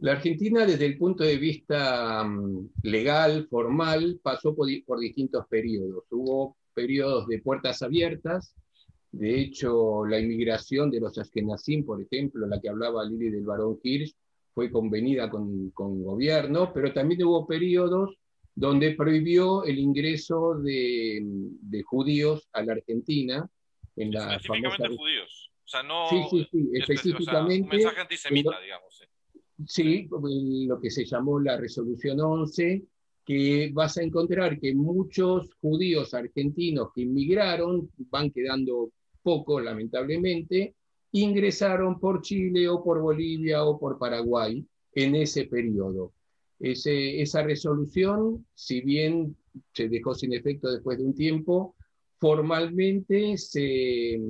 La 0.00 0.12
Argentina, 0.12 0.64
desde 0.64 0.86
el 0.86 0.96
punto 0.96 1.24
de 1.24 1.36
vista 1.36 2.22
mm, 2.22 2.70
legal, 2.84 3.48
formal, 3.50 4.20
pasó 4.22 4.54
por, 4.54 4.68
distintos 5.00 5.46
periodos. 5.48 6.04
Hubo 6.10 6.56
periodos 6.72 7.26
de 7.26 7.40
puertas 7.40 7.82
abiertas, 7.82 8.54
de 9.10 9.40
hecho, 9.40 10.04
la 10.04 10.20
inmigración 10.20 10.90
de 10.90 11.00
los 11.00 11.18
Ashkenazim, 11.18 11.84
por 11.84 12.00
ejemplo, 12.00 12.46
la 12.46 12.60
que 12.60 12.68
hablaba 12.68 13.04
Lili 13.04 13.30
del 13.30 13.44
barón 13.44 13.78
Hirsch, 13.82 14.14
fue 14.54 14.70
convenida 14.70 15.30
con, 15.30 15.70
con 15.70 16.02
gobierno, 16.04 16.72
pero 16.72 16.92
también 16.92 17.24
hubo 17.24 17.46
periodos 17.46 18.16
donde 18.54 18.92
prohibió 18.92 19.64
el 19.64 19.78
ingreso 19.78 20.54
de, 20.56 21.20
de 21.22 21.82
judíos 21.82 22.48
a 22.52 22.62
la 22.62 22.72
Argentina. 22.74 23.48
En 23.96 24.12
la 24.12 24.34
específicamente 24.34 24.96
judíos. 24.96 25.50
O 25.64 25.68
sea, 25.68 25.82
no. 25.82 26.08
Sí, 26.08 26.22
sí, 26.30 26.48
sí, 26.50 26.70
específicamente. 26.74 27.62
un 27.62 27.68
mensaje 27.68 28.00
antisemita, 28.00 28.60
digamos. 28.60 29.02
Sí, 29.66 30.08
lo 30.10 30.80
que 30.80 30.90
se 30.90 31.04
llamó 31.04 31.40
la 31.40 31.56
resolución 31.56 32.20
11, 32.20 32.84
que 33.24 33.70
vas 33.74 33.98
a 33.98 34.02
encontrar 34.02 34.58
que 34.58 34.74
muchos 34.74 35.52
judíos 35.60 36.14
argentinos 36.14 36.90
que 36.94 37.02
inmigraron, 37.02 37.90
van 38.10 38.30
quedando 38.30 38.92
pocos 39.22 39.62
lamentablemente, 39.62 40.74
ingresaron 41.12 41.98
por 41.98 42.22
Chile 42.22 42.68
o 42.68 42.82
por 42.82 43.00
Bolivia 43.00 43.64
o 43.64 43.78
por 43.78 43.98
Paraguay 43.98 44.64
en 44.92 45.14
ese 45.14 45.44
periodo. 45.44 46.12
esa 46.60 47.42
resolución, 47.42 48.46
si 48.54 48.80
bien 48.80 49.36
se 49.72 49.88
dejó 49.88 50.14
sin 50.14 50.32
efecto 50.32 50.70
después 50.72 50.98
de 50.98 51.04
un 51.04 51.14
tiempo, 51.14 51.76
formalmente 52.18 53.36
se, 53.36 54.20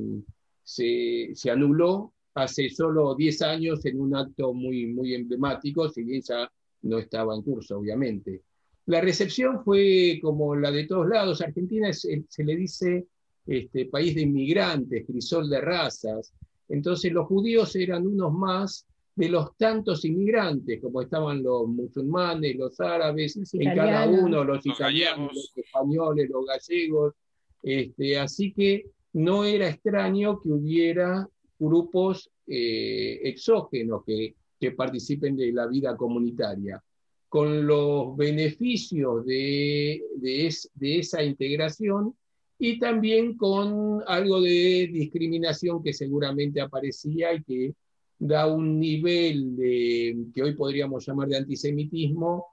se, 0.62 1.30
se 1.35 1.50
anuló 1.50 2.12
hace 2.42 2.71
solo 2.71 3.14
10 3.14 3.42
años 3.42 3.85
en 3.85 4.00
un 4.00 4.16
acto 4.16 4.52
muy, 4.52 4.87
muy 4.87 5.14
emblemático, 5.14 5.88
si 5.88 6.02
bien 6.02 6.23
ya 6.23 6.50
no 6.83 6.99
estaba 6.99 7.35
en 7.35 7.42
curso, 7.42 7.78
obviamente. 7.78 8.42
La 8.87 9.00
recepción 9.00 9.62
fue 9.64 10.18
como 10.23 10.57
la 10.57 10.71
de 10.71 10.87
todos 10.87 11.09
lados. 11.09 11.42
Argentina 11.42 11.92
se 11.92 12.45
le 12.45 12.57
dice 12.57 13.07
este, 13.49 13.87
país 13.87 14.14
de 14.14 14.23
inmigrantes, 14.23 15.07
crisol 15.07 15.49
de 15.49 15.61
razas. 15.61 16.35
Entonces 16.68 17.11
los 17.12 17.26
judíos 17.26 17.75
eran 17.76 18.07
unos 18.07 18.30
más 18.30 18.87
de 19.14 19.30
los 19.30 19.57
tantos 19.57 20.04
inmigrantes, 20.04 20.80
como 20.83 21.00
estaban 21.00 21.42
los 21.42 21.66
musulmanes, 21.66 22.57
los 22.57 22.78
árabes, 22.78 23.38
en 23.54 23.75
cada 23.75 24.07
uno, 24.07 24.45
los, 24.45 24.64
italianos, 24.66 25.33
los 25.35 25.52
españoles, 25.57 26.28
los 26.28 26.45
gallegos. 26.45 27.14
Este, 27.62 28.18
así 28.18 28.52
que 28.52 28.90
no 29.14 29.45
era 29.45 29.71
extraño 29.71 30.40
que 30.40 30.50
hubiera 30.50 31.26
grupos 31.58 32.30
eh, 32.46 33.20
exógenos 33.24 34.02
que, 34.04 34.34
participen 34.76 35.36
de 35.36 35.52
la 35.52 35.68
vida 35.68 35.96
comunitaria. 35.96 36.82
Con 37.28 37.66
los 37.66 38.16
beneficios 38.16 39.24
de, 39.24 40.02
de, 40.16 40.98
esa 40.98 41.22
integración 41.22 42.14
y 42.58 42.78
también 42.80 43.36
con 43.36 44.02
algo 44.06 44.40
de 44.40 44.88
discriminación 44.92 45.80
que 45.82 45.92
seguramente 45.92 46.60
aparecía 46.60 47.34
y 47.34 47.42
que 47.44 47.74
da 48.18 48.52
un 48.52 48.80
nivel 48.80 49.54
de, 49.54 50.16
que 50.34 50.42
hoy 50.42 50.54
podríamos 50.54 51.06
llamar 51.06 51.28
de 51.28 51.36
antisemitismo, 51.36 52.46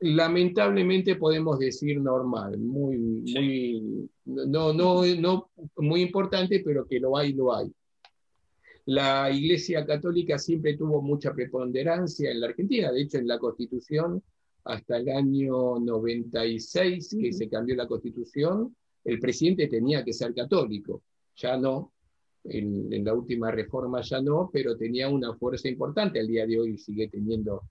lamentablemente 0.00 1.14
podemos 1.16 1.58
decir 1.58 2.00
normal, 2.00 2.58
muy, 2.58 2.98
muy, 2.98 4.10
no, 4.24 4.72
no, 4.72 5.04
no 5.04 5.50
muy 5.76 6.02
importante, 6.02 6.60
pero 6.64 6.86
que 6.86 6.98
lo 6.98 7.16
hay, 7.16 7.32
lo 7.34 7.54
hay. 7.54 7.72
La 8.86 9.30
Iglesia 9.30 9.86
Católica 9.86 10.38
siempre 10.38 10.76
tuvo 10.76 11.00
mucha 11.00 11.32
preponderancia 11.32 12.30
en 12.30 12.40
la 12.40 12.48
Argentina, 12.48 12.92
de 12.92 13.02
hecho 13.02 13.18
en 13.18 13.26
la 13.26 13.38
Constitución, 13.38 14.22
hasta 14.64 14.98
el 14.98 15.08
año 15.08 15.78
96 15.78 17.16
que 17.18 17.32
se 17.32 17.48
cambió 17.48 17.76
la 17.76 17.86
Constitución, 17.86 18.76
el 19.04 19.20
presidente 19.20 19.68
tenía 19.68 20.04
que 20.04 20.12
ser 20.12 20.34
católico, 20.34 21.02
ya 21.34 21.56
no, 21.56 21.92
en, 22.44 23.04
la 23.04 23.14
última 23.14 23.50
reforma 23.50 24.02
ya 24.02 24.20
no, 24.20 24.50
pero 24.52 24.76
tenía 24.76 25.08
una 25.08 25.34
fuerza 25.34 25.68
importante, 25.68 26.20
al 26.20 26.26
día 26.26 26.46
de 26.46 26.60
hoy 26.60 26.76
sigue 26.76 27.08
teniendo 27.08 27.62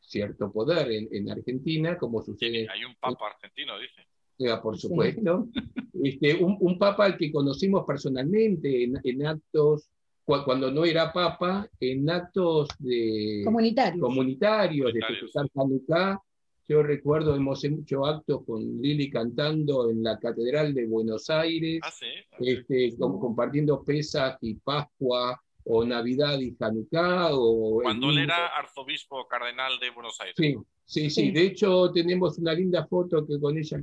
cierto 0.00 0.52
poder 0.52 0.90
en, 0.90 1.30
Argentina, 1.30 1.98
como 1.98 2.22
sucede... 2.22 2.68
hay 2.68 2.84
un 2.84 2.94
papa 3.00 3.26
argentino, 3.34 3.72
dice. 3.78 4.60
por 4.62 4.78
supuesto. 4.78 5.48
Este, 6.02 6.42
un, 6.42 6.78
papa 6.78 7.04
al 7.04 7.18
que 7.18 7.30
conocimos 7.30 7.84
personalmente 7.86 8.84
en 8.84 9.26
actos 9.26 9.90
cuando 10.24 10.70
no 10.70 10.84
era 10.84 11.12
papa, 11.12 11.68
en 11.80 12.08
actos 12.08 12.68
de 12.78 13.42
comunitarios, 13.44 14.00
comunitarios, 14.00 14.92
de 14.92 15.00
festejar 15.00 15.46
Hanukkah. 15.54 16.20
Yo 16.68 16.84
recuerdo, 16.84 17.34
hemos 17.34 17.64
hecho 17.64 18.06
actos 18.06 18.44
con 18.46 18.80
Lili 18.80 19.10
cantando 19.10 19.90
en 19.90 20.04
la 20.04 20.20
Catedral 20.20 20.72
de 20.72 20.86
Buenos 20.86 21.28
Aires, 21.28 21.80
ah, 21.82 21.90
este, 22.38 22.94
compartiendo 22.96 23.82
Pesach 23.82 24.38
y 24.40 24.54
Pascua, 24.54 25.40
o 25.64 25.84
Navidad 25.84 26.38
y 26.38 26.56
Hanukkah. 26.58 27.30
O 27.32 27.80
Cuando 27.82 28.10
él 28.10 28.18
era 28.18 28.46
arzobispo 28.48 29.26
cardenal 29.26 29.78
de 29.80 29.90
Buenos 29.90 30.20
Aires. 30.20 30.34
Sí, 30.36 30.56
sí, 30.84 31.10
sí, 31.10 31.30
De 31.30 31.42
hecho, 31.42 31.90
tenemos 31.92 32.38
una 32.38 32.52
linda 32.52 32.86
foto 32.86 33.26
que 33.26 33.38
con 33.40 33.56
ella. 33.56 33.78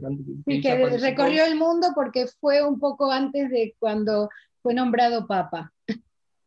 Sí, 0.46 0.62
que 0.62 0.98
recorrió 0.98 1.46
el 1.46 1.56
mundo 1.56 1.88
porque 1.96 2.28
fue 2.40 2.66
un 2.66 2.80
poco 2.80 3.12
antes 3.12 3.50
de 3.50 3.76
cuando 3.80 4.30
fue 4.62 4.74
nombrado 4.74 5.28
papa. 5.28 5.74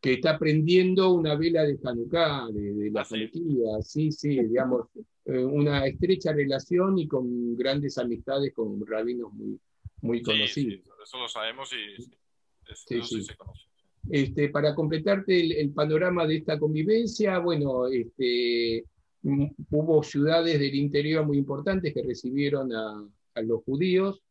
Que 0.01 0.13
está 0.13 0.39
prendiendo 0.39 1.13
una 1.13 1.35
vela 1.35 1.63
de 1.63 1.77
Hanukkah, 1.83 2.47
de, 2.51 2.89
la 2.91 3.01
ah, 3.01 3.81
sí, 3.83 4.11
sí, 4.11 4.29
digamos, 4.43 4.87
eh, 5.25 5.37
una 5.37 5.85
estrecha 5.85 6.33
relación 6.33 6.97
y 6.97 7.07
con 7.07 7.55
grandes 7.55 7.99
amistades 7.99 8.51
con 8.53 8.85
rabinos 8.85 9.31
muy, 9.31 9.59
muy 10.01 10.21
conocidos. 10.23 10.81
eso 11.03 11.19
lo 11.19 11.29
sabemos 11.29 11.69
y 11.73 12.01
sí, 12.73 13.23
se 13.23 13.35
conoce. 13.35 13.65
Este, 14.09 14.49
para 14.49 14.73
completarte 14.73 15.61
el, 15.61 15.71
panorama 15.73 16.25
de 16.25 16.37
esta 16.37 16.57
convivencia, 16.57 17.37
bueno, 17.37 17.85
este, 17.85 18.83
mm, 19.21 19.45
hubo 19.69 20.01
ciudades 20.01 20.59
del 20.59 20.73
interior 20.73 21.23
muy 21.23 21.37
importantes 21.37 21.93
que 21.93 22.01
recibieron 22.01 22.73
a, 22.73 23.07
a 23.35 23.41
los 23.43 23.63
judíos, 23.63 24.23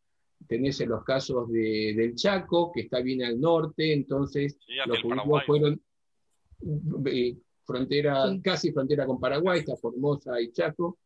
tenés 0.47 0.81
los 0.81 1.05
casos 1.05 1.51
de, 1.51 1.95
del 1.97 2.15
Chaco, 2.15 2.73
que 2.73 2.83
está 2.83 3.01
bien 3.01 3.23
al 3.23 3.41
norte, 3.41 3.93
entonces 3.93 4.59
los 4.87 5.01
judíos 5.01 5.43
fueron 5.47 5.81
eh, 7.07 7.37
frontera, 7.65 8.25
casi 8.43 8.73
frontera 8.73 9.07
con 9.07 9.21
Paraguay, 9.21 9.61
está 9.61 9.77
Formosa 9.77 10.41
y 10.41 10.53
Chaco, 10.53 10.99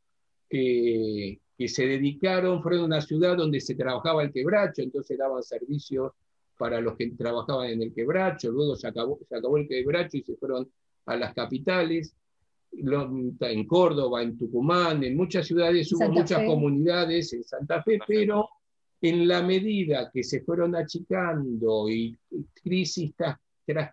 que, 0.49 1.41
que, 1.57 1.69
se 1.69 1.87
dedicaron, 1.87 2.63
fueron 2.63 2.85
una 2.85 3.01
ciudad 3.01 3.37
donde 3.37 3.61
se 3.61 3.75
trabajaba 3.75 4.23
el 4.23 4.33
quebracho, 4.33 4.83
entonces 4.83 5.19
daban 5.19 5.43
servicios 5.43 6.13
para 6.57 6.81
los 6.81 6.97
que 6.97 7.11
trabajaban 7.11 7.71
en 7.71 7.83
el 7.83 7.93
quebracho, 7.93 8.51
luego 8.51 8.77
se 8.77 8.87
acabó, 8.87 9.19
se 9.29 9.37
acabó 9.37 9.59
el 9.59 9.69
quebracho 9.69 10.17
y 10.17 10.23
se 10.23 10.37
fueron 10.37 10.71
a 11.07 11.17
las 11.17 11.35
capitales, 11.35 12.17
en 12.77 13.67
Córdoba, 13.67 14.23
en 14.23 14.37
Tucumán, 14.37 15.05
en 15.05 15.17
muchas 15.17 15.47
ciudades 15.47 15.93
hubo 15.93 16.09
muchas 16.09 16.45
comunidades, 16.45 17.33
en 17.33 17.45
Santa 17.45 17.83
Fe, 17.83 17.99
pero 18.07 18.49
en 19.05 19.29
la 19.29 19.43
medida 19.43 20.11
que 20.11 20.25
se 20.25 20.41
fueron 20.41 20.75
achicando 20.75 21.91
y 21.91 22.17
crisis 22.63 23.13
tras, 23.15 23.39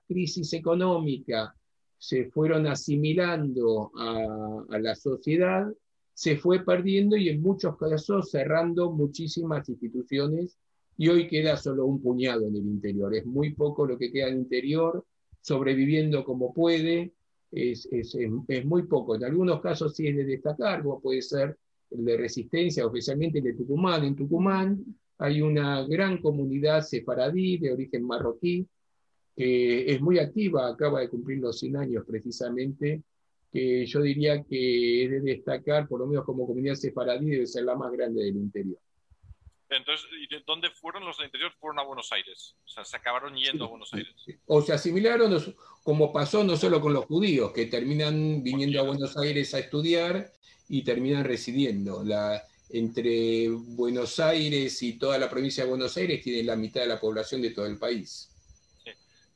crisis 0.07 0.53
económica 0.53 1.53
se 1.97 2.31
fueron 2.31 2.65
asimilando 2.65 3.91
a, 3.93 4.77
la 4.79 4.95
sociedad, 4.95 5.67
se 6.13 6.37
fue 6.37 6.63
perdiendo 6.63 7.17
y 7.17 7.27
en 7.27 7.41
muchos 7.41 7.77
casos 7.77 8.31
cerrando 8.31 8.93
muchísimas 8.93 9.67
instituciones 9.67 10.57
y 10.95 11.09
hoy 11.09 11.27
queda 11.27 11.57
solo 11.57 11.87
un 11.87 12.01
puñado 12.01 12.47
en 12.47 12.55
el 12.55 12.65
interior. 12.65 13.13
Es 13.13 13.25
muy 13.25 13.53
poco 13.53 13.85
lo 13.85 13.97
que 13.97 14.13
queda 14.13 14.29
en 14.29 14.35
el 14.35 14.39
interior, 14.43 15.05
sobreviviendo 15.41 16.23
como 16.23 16.53
puede, 16.53 17.11
es, 17.51 17.85
es, 17.91 18.15
es, 18.47 18.65
muy 18.65 18.83
poco. 18.83 19.15
En 19.15 19.25
algunos 19.25 19.59
casos 19.59 19.93
sí 19.93 20.07
es 20.07 20.15
de 20.15 20.23
destacar, 20.23 20.83
puede 21.03 21.21
ser 21.21 21.57
el 21.89 22.05
de 22.05 22.15
resistencia, 22.15 22.85
especialmente 22.85 23.39
el 23.39 23.43
de 23.43 23.53
Tucumán. 23.55 24.05
En 24.05 24.15
Tucumán 24.15 24.85
hay 25.21 25.41
una 25.41 25.83
gran 25.83 26.17
comunidad 26.17 26.81
sefaradí 26.81 27.57
de 27.57 27.71
origen 27.71 28.03
marroquí 28.03 28.67
que 29.35 29.91
es 29.91 30.01
muy 30.01 30.19
activa, 30.19 30.67
acaba 30.67 30.99
de 30.99 31.09
cumplir 31.09 31.39
los 31.39 31.59
100 31.59 31.77
años 31.77 32.03
precisamente, 32.05 33.03
que 33.51 33.85
yo 33.85 34.01
diría 34.01 34.43
que 34.43 35.05
es 35.05 35.11
de 35.11 35.21
destacar, 35.21 35.87
por 35.87 35.99
lo 35.99 36.07
menos 36.07 36.25
como 36.25 36.47
comunidad 36.47 36.75
sefaradí, 36.75 37.29
debe 37.29 37.47
ser 37.47 37.63
la 37.63 37.75
más 37.75 37.91
grande 37.91 38.23
del 38.23 38.35
interior. 38.35 38.79
Entonces, 39.69 40.09
¿dónde 40.45 40.69
fueron 40.71 41.05
los 41.05 41.17
del 41.17 41.27
interior? 41.27 41.51
Fueron 41.59 41.79
a 41.79 41.83
Buenos 41.83 42.11
Aires. 42.11 42.55
O 42.65 42.67
sea, 42.67 42.83
se 42.83 42.97
acabaron 42.97 43.35
yendo 43.35 43.65
a 43.65 43.67
Buenos 43.69 43.93
Aires. 43.93 44.13
O 44.47 44.61
se 44.61 44.73
asimilaron, 44.73 45.31
como 45.83 46.11
pasó 46.11 46.43
no 46.43 46.57
solo 46.57 46.81
con 46.81 46.93
los 46.93 47.05
judíos, 47.05 47.53
que 47.53 47.67
terminan 47.67 48.43
viniendo 48.43 48.81
a 48.81 48.83
Buenos 48.83 49.15
Aires 49.17 49.53
a 49.53 49.59
estudiar 49.59 50.29
y 50.67 50.83
terminan 50.83 51.23
residiendo. 51.23 52.03
La, 52.03 52.43
entre 52.73 53.49
Buenos 53.49 54.19
Aires 54.19 54.81
y 54.81 54.97
toda 54.97 55.17
la 55.17 55.29
provincia 55.29 55.63
de 55.63 55.69
Buenos 55.69 55.95
Aires 55.97 56.23
tiene 56.23 56.43
la 56.43 56.55
mitad 56.55 56.81
de 56.81 56.87
la 56.87 56.99
población 56.99 57.41
de 57.41 57.51
todo 57.51 57.65
el 57.65 57.77
país. 57.77 58.29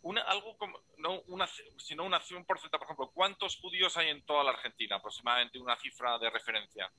Una, 0.01 0.21
algo 0.21 0.55
como, 0.57 0.79
no 0.99 1.21
una, 1.27 1.47
sino 1.77 2.05
una, 2.05 2.21
un 2.38 2.45
porcentaje, 2.45 2.79
por 2.79 2.86
ejemplo, 2.86 3.12
¿cuántos 3.13 3.57
judíos 3.57 3.97
hay 3.97 4.09
en 4.09 4.21
toda 4.23 4.43
la 4.43 4.51
Argentina? 4.51 4.97
Aproximadamente 4.97 5.59
una 5.59 5.75
cifra 5.77 6.19
de 6.19 6.29
referencia. 6.29 6.91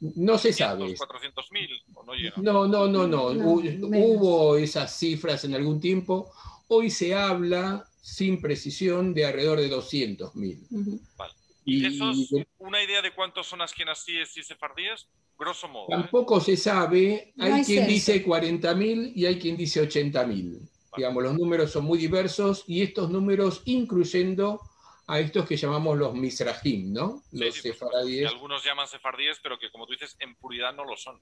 No 0.00 0.38
se 0.38 0.52
sabe. 0.52 0.94
¿400.000? 0.94 2.34
No, 2.36 2.66
no, 2.66 2.86
no, 2.88 3.06
no, 3.06 3.26
Hubo 3.26 4.56
esas 4.56 4.98
cifras 4.98 5.44
en 5.44 5.54
algún 5.54 5.80
tiempo. 5.80 6.32
Hoy 6.68 6.90
se 6.90 7.14
habla 7.14 7.86
sin 8.00 8.40
precisión 8.40 9.14
de 9.14 9.26
alrededor 9.26 9.60
de 9.60 9.70
200.000. 9.70 11.00
Vale. 11.16 11.34
¿Y, 11.64 11.86
eso 11.86 12.10
es 12.10 12.46
una 12.58 12.82
idea 12.82 13.00
de 13.00 13.14
cuántos 13.14 13.46
son 13.46 13.62
askenazíes 13.62 14.36
y 14.36 14.42
sefardíes? 14.42 15.08
Grosso 15.38 15.68
modo. 15.68 15.86
¿eh? 15.88 15.90
Tampoco 15.90 16.40
se 16.40 16.56
sabe. 16.56 17.32
Hay 17.38 17.64
quien 17.64 17.86
dice 17.86 18.24
40.000 18.24 19.12
y 19.14 19.26
hay 19.26 19.38
quien 19.38 19.56
dice 19.56 19.88
80.000. 19.88 20.60
Digamos, 20.96 21.22
los 21.22 21.34
números 21.34 21.72
son 21.72 21.84
muy 21.84 21.98
diversos 21.98 22.64
y 22.68 22.82
estos 22.82 23.10
números 23.10 23.62
incluyendo 23.64 24.60
a 25.06 25.20
estos 25.20 25.46
que 25.46 25.56
llamamos 25.56 25.98
los 25.98 26.14
misrajim, 26.14 26.92
¿no? 26.92 27.22
los 27.32 27.54
sefaradíes. 27.56 28.30
algunos 28.30 28.64
llaman 28.64 28.88
sefardíes, 28.88 29.38
pero 29.40 29.58
que 29.58 29.70
como 29.70 29.86
tú 29.86 29.92
dices, 29.92 30.16
en 30.18 30.34
puridad 30.36 30.72
no 30.72 30.84
lo 30.84 30.96
son. 30.96 31.20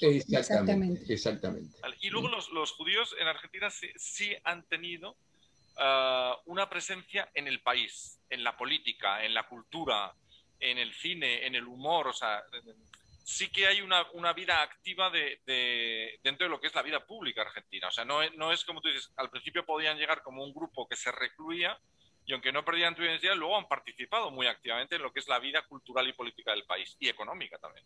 Exactamente. 0.00 1.12
exactamente. 1.12 1.76
Y 2.00 2.10
luego 2.10 2.28
los, 2.28 2.72
judíos 2.72 3.14
en 3.18 3.26
Argentina 3.26 3.70
sí, 3.70 4.32
han 4.44 4.62
tenido 4.68 5.16
ah, 5.78 6.36
una 6.46 6.68
presencia 6.70 7.28
en 7.34 7.48
el 7.48 7.60
país, 7.60 8.20
en 8.30 8.44
la 8.44 8.56
política, 8.56 9.24
en 9.24 9.34
la 9.34 9.48
cultura, 9.48 10.14
en 10.60 10.78
el 10.78 10.94
cine, 10.94 11.44
en 11.46 11.56
el 11.56 11.66
humor, 11.66 12.08
o 12.08 12.12
sea, 12.12 12.42
sí 13.24 13.48
que 13.48 13.66
hay 13.66 13.80
una, 13.80 14.04
vida 14.34 14.62
activa 14.62 15.10
de, 15.10 15.40
dentro 16.22 16.46
de 16.46 16.50
lo 16.50 16.60
que 16.60 16.66
es 16.66 16.74
la 16.74 16.82
vida 16.82 17.04
pública 17.04 17.40
argentina. 17.42 17.88
O 17.88 17.90
sea, 17.90 18.04
no, 18.04 18.18
no 18.36 18.52
es 18.52 18.64
como 18.64 18.80
tú 18.80 18.88
dices, 18.88 19.10
al 19.16 19.30
principio 19.30 19.64
podían 19.64 19.98
llegar 19.98 20.22
como 20.22 20.44
un 20.44 20.52
grupo 20.52 20.86
que 20.86 20.96
se 20.96 21.10
recluía 21.10 21.78
y 22.26 22.32
aunque 22.32 22.52
no 22.52 22.64
perdían 22.64 22.96
su 22.96 23.02
identidad, 23.02 23.34
luego 23.34 23.56
han 23.56 23.68
participado 23.68 24.30
muy 24.30 24.46
activamente 24.46 24.96
en 24.96 25.02
lo 25.02 25.12
que 25.12 25.20
es 25.20 25.28
la 25.28 25.38
vida 25.38 25.62
cultural 25.66 26.08
y 26.08 26.12
política 26.12 26.52
del 26.52 26.64
país 26.64 26.96
y 27.00 27.08
económica 27.08 27.58
también. 27.58 27.84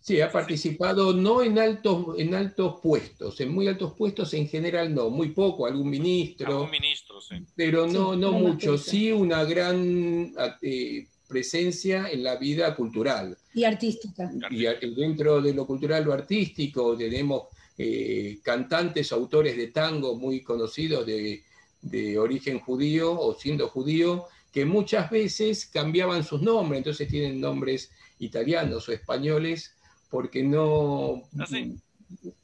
Sí, 0.00 0.20
ha 0.20 0.32
participado 0.32 1.12
no 1.12 1.42
en 1.42 1.60
altos, 1.60 2.18
en 2.18 2.34
altos 2.34 2.80
puestos, 2.82 3.40
en 3.40 3.54
muy 3.54 3.68
altos 3.68 3.94
puestos 3.96 4.34
en 4.34 4.48
general 4.48 4.92
no, 4.92 5.10
muy 5.10 5.28
poco, 5.28 5.64
algún 5.64 5.88
ministro. 5.88 6.48
Algún 6.48 6.70
ministro, 6.72 7.20
sí. 7.20 7.36
Pero 7.54 7.86
no, 7.86 8.16
no 8.16 8.32
mucho, 8.32 8.76
sí 8.76 9.12
una 9.12 9.44
gran 9.44 10.34
eh, 10.60 11.06
presencia 11.32 12.10
en 12.10 12.22
la 12.22 12.36
vida 12.36 12.76
cultural. 12.76 13.36
Y 13.54 13.64
artística. 13.64 14.30
Y 14.50 14.64
dentro 14.94 15.40
de 15.40 15.54
lo 15.54 15.66
cultural, 15.66 16.04
lo 16.04 16.12
artístico, 16.12 16.96
tenemos 16.96 17.44
eh, 17.78 18.38
cantantes, 18.42 19.10
autores 19.12 19.56
de 19.56 19.68
tango 19.68 20.14
muy 20.14 20.42
conocidos 20.42 21.06
de, 21.06 21.42
de 21.80 22.18
origen 22.18 22.60
judío 22.60 23.18
o 23.18 23.34
siendo 23.34 23.68
judío, 23.68 24.26
que 24.52 24.66
muchas 24.66 25.10
veces 25.10 25.64
cambiaban 25.64 26.22
sus 26.22 26.42
nombres, 26.42 26.78
entonces 26.78 27.08
tienen 27.08 27.40
nombres 27.40 27.90
italianos 28.18 28.86
o 28.88 28.92
españoles, 28.92 29.74
porque 30.10 30.42
no... 30.42 31.22
¿Ah, 31.38 31.46
sí? 31.46 31.74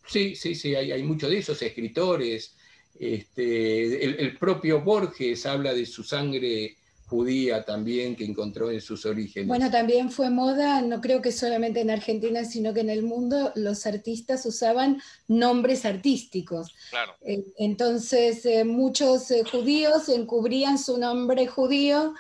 sí, 0.06 0.34
sí, 0.34 0.54
sí, 0.54 0.74
hay, 0.74 0.92
hay 0.92 1.02
muchos 1.02 1.28
de 1.28 1.38
esos 1.38 1.60
escritores. 1.60 2.56
Este, 2.98 4.02
el, 4.02 4.18
el, 4.18 4.38
propio 4.38 4.80
Borges 4.80 5.44
habla 5.44 5.74
de 5.74 5.84
su 5.84 6.02
sangre 6.02 6.77
judía 7.08 7.64
también 7.64 8.14
que 8.14 8.24
encontró 8.24 8.70
en 8.70 8.82
sus 8.82 9.06
orígenes. 9.06 9.48
Bueno, 9.48 9.70
también 9.70 10.10
fue 10.10 10.28
moda, 10.28 10.82
no 10.82 11.00
creo 11.00 11.22
que 11.22 11.32
solamente 11.32 11.80
en 11.80 11.90
Argentina, 11.90 12.44
sino 12.44 12.74
que 12.74 12.80
en 12.80 12.90
el 12.90 13.02
mundo 13.02 13.50
los 13.54 13.86
artistas 13.86 14.44
usaban 14.44 15.00
nombres 15.26 15.86
artísticos. 15.86 16.74
Claro. 16.90 17.14
Eh, 17.22 17.44
entonces, 17.56 18.44
eh, 18.44 18.64
muchos 18.64 19.30
eh, 19.30 19.42
judíos 19.50 20.08
encubrían 20.10 20.78
su 20.78 20.98
nombre 20.98 21.46
judío 21.46 22.14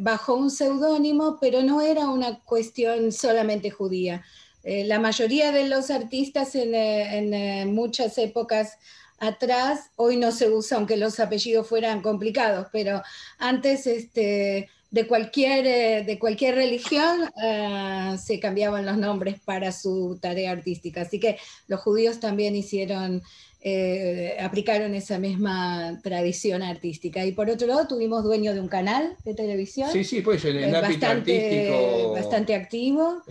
bajo 0.00 0.34
un 0.34 0.50
seudónimo, 0.50 1.38
pero 1.40 1.62
no 1.62 1.80
era 1.80 2.08
una 2.08 2.40
cuestión 2.40 3.12
solamente 3.12 3.70
judía. 3.70 4.24
la 4.64 4.98
mayoría 4.98 5.52
de 5.52 5.68
los 5.68 5.92
artistas 5.92 6.56
en, 6.56 6.74
en 6.74 7.72
muchas 7.72 8.18
épocas 8.18 8.78
atrás, 9.18 9.90
hoy 9.96 10.16
no 10.16 10.32
se 10.32 10.50
usa, 10.50 10.78
aunque 10.78 10.96
los 10.96 11.20
apellidos 11.20 11.66
fueran 11.66 12.02
complicados, 12.02 12.68
pero 12.72 13.02
antes 13.38 13.86
este, 13.86 14.68
de, 14.90 15.06
cualquier, 15.06 15.66
eh, 15.66 16.04
de 16.04 16.18
cualquier 16.18 16.54
religión 16.54 17.20
eh, 17.42 18.16
se 18.22 18.38
cambiaban 18.40 18.84
los 18.86 18.98
nombres 18.98 19.40
para 19.40 19.72
su 19.72 20.18
tarea 20.20 20.52
artística. 20.52 21.02
Así 21.02 21.18
que 21.18 21.38
los 21.66 21.80
judíos 21.80 22.20
también 22.20 22.54
hicieron, 22.54 23.22
eh, 23.62 24.36
aplicaron 24.38 24.94
esa 24.94 25.18
misma 25.18 25.98
tradición 26.02 26.62
artística. 26.62 27.24
Y 27.24 27.32
por 27.32 27.48
otro 27.48 27.66
lado, 27.66 27.88
tuvimos 27.88 28.22
dueño 28.22 28.52
de 28.52 28.60
un 28.60 28.68
canal 28.68 29.16
de 29.24 29.34
televisión. 29.34 29.90
Sí, 29.92 30.04
sí, 30.04 30.20
pues 30.20 30.44
en 30.44 30.56
el 30.56 30.74
ámbito 30.74 31.06
artístico. 31.06 32.12
Bastante 32.12 32.54
activo. 32.54 33.22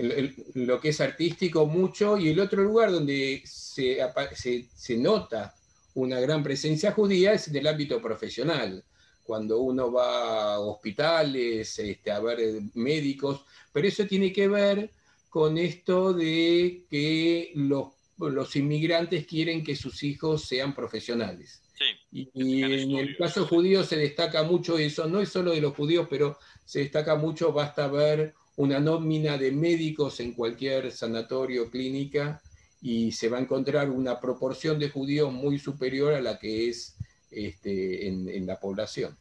lo 0.55 0.79
que 0.79 0.89
es 0.89 0.99
artístico 0.99 1.67
mucho, 1.67 2.17
y 2.17 2.29
el 2.29 2.39
otro 2.39 2.63
lugar 2.63 2.91
donde 2.91 3.43
se, 3.45 3.99
se, 4.33 4.65
se 4.75 4.97
nota 4.97 5.53
una 5.95 6.19
gran 6.19 6.43
presencia 6.43 6.91
judía 6.91 7.33
es 7.33 7.47
en 7.47 7.55
el 7.57 7.67
ámbito 7.67 8.01
profesional, 8.01 8.83
cuando 9.23 9.59
uno 9.59 9.91
va 9.91 10.53
a 10.53 10.59
hospitales, 10.59 11.79
este, 11.79 12.11
a 12.11 12.19
ver 12.19 12.39
eh, 12.39 12.61
médicos, 12.75 13.43
pero 13.71 13.87
eso 13.87 14.05
tiene 14.05 14.31
que 14.31 14.47
ver 14.47 14.91
con 15.29 15.57
esto 15.57 16.13
de 16.13 16.85
que 16.89 17.51
los, 17.55 17.87
los 18.17 18.55
inmigrantes 18.55 19.25
quieren 19.25 19.63
que 19.63 19.75
sus 19.75 20.03
hijos 20.03 20.45
sean 20.45 20.75
profesionales. 20.75 21.61
Y, 22.11 22.63
en 22.63 22.91
el 22.91 23.17
caso 23.17 23.45
judío 23.45 23.83
se 23.83 23.97
destaca 23.97 24.43
mucho 24.43 24.77
eso, 24.77 25.07
no 25.07 25.19
es 25.19 25.29
solo 25.29 25.51
de 25.51 25.59
los 25.59 25.75
judíos, 25.75 26.07
pero 26.09 26.37
se 26.63 26.79
destaca 26.79 27.15
mucho, 27.15 27.51
basta 27.51 27.87
ver 27.87 28.33
una 28.55 28.79
nómina 28.79 29.37
de 29.37 29.51
médicos 29.51 30.21
en 30.21 30.33
cualquier 30.33 30.91
sanatorio, 30.91 31.69
clínica, 31.69 32.41
y 32.85 33.11
se 33.13 33.29
va 33.29 33.39
a 33.39 33.41
encontrar 33.41 33.89
una 33.89 34.21
proporción 34.21 34.77
de 34.77 34.91
judíos 34.91 35.33
muy 35.33 35.57
superior 35.57 36.13
a 36.13 36.21
la 36.21 36.37
que 36.37 36.69
es 36.69 36.95
este, 37.31 38.07
en, 38.07 38.45
la 38.45 38.59
población. 38.59 39.17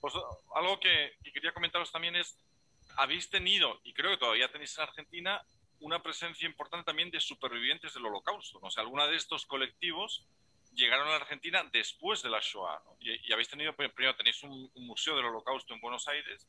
Pues 0.00 0.14
algo 0.54 0.80
que, 0.80 1.12
quería 1.30 1.52
comentaros 1.52 1.92
también 1.92 2.16
es, 2.16 2.38
habéis 2.96 3.28
tenido, 3.28 3.78
y 3.84 3.92
creo 3.92 4.12
que 4.12 4.16
todavía 4.16 4.50
tenéis 4.50 4.78
en 4.78 4.84
Argentina, 4.84 5.44
una 5.80 6.02
presencia 6.02 6.48
importante 6.48 6.86
también 6.86 7.10
de 7.10 7.20
supervivientes 7.20 7.92
del 7.92 8.06
holocausto. 8.06 8.58
¿no? 8.60 8.68
O 8.68 8.70
sea, 8.70 8.82
alguna 8.82 9.06
de 9.08 9.16
estos 9.16 9.44
colectivos 9.44 10.24
llegaron 10.72 11.06
a 11.08 11.10
la 11.10 11.16
Argentina 11.16 11.62
después 11.70 12.22
de 12.22 12.30
la 12.30 12.40
Shoah. 12.40 12.80
Y, 12.98 13.30
habéis 13.30 13.50
tenido, 13.50 13.76
primero 13.76 14.16
tenéis 14.16 14.42
un, 14.42 14.70
museo 14.76 15.16
del 15.16 15.26
holocausto 15.26 15.74
en 15.74 15.82
Buenos 15.82 16.08
Aires 16.08 16.48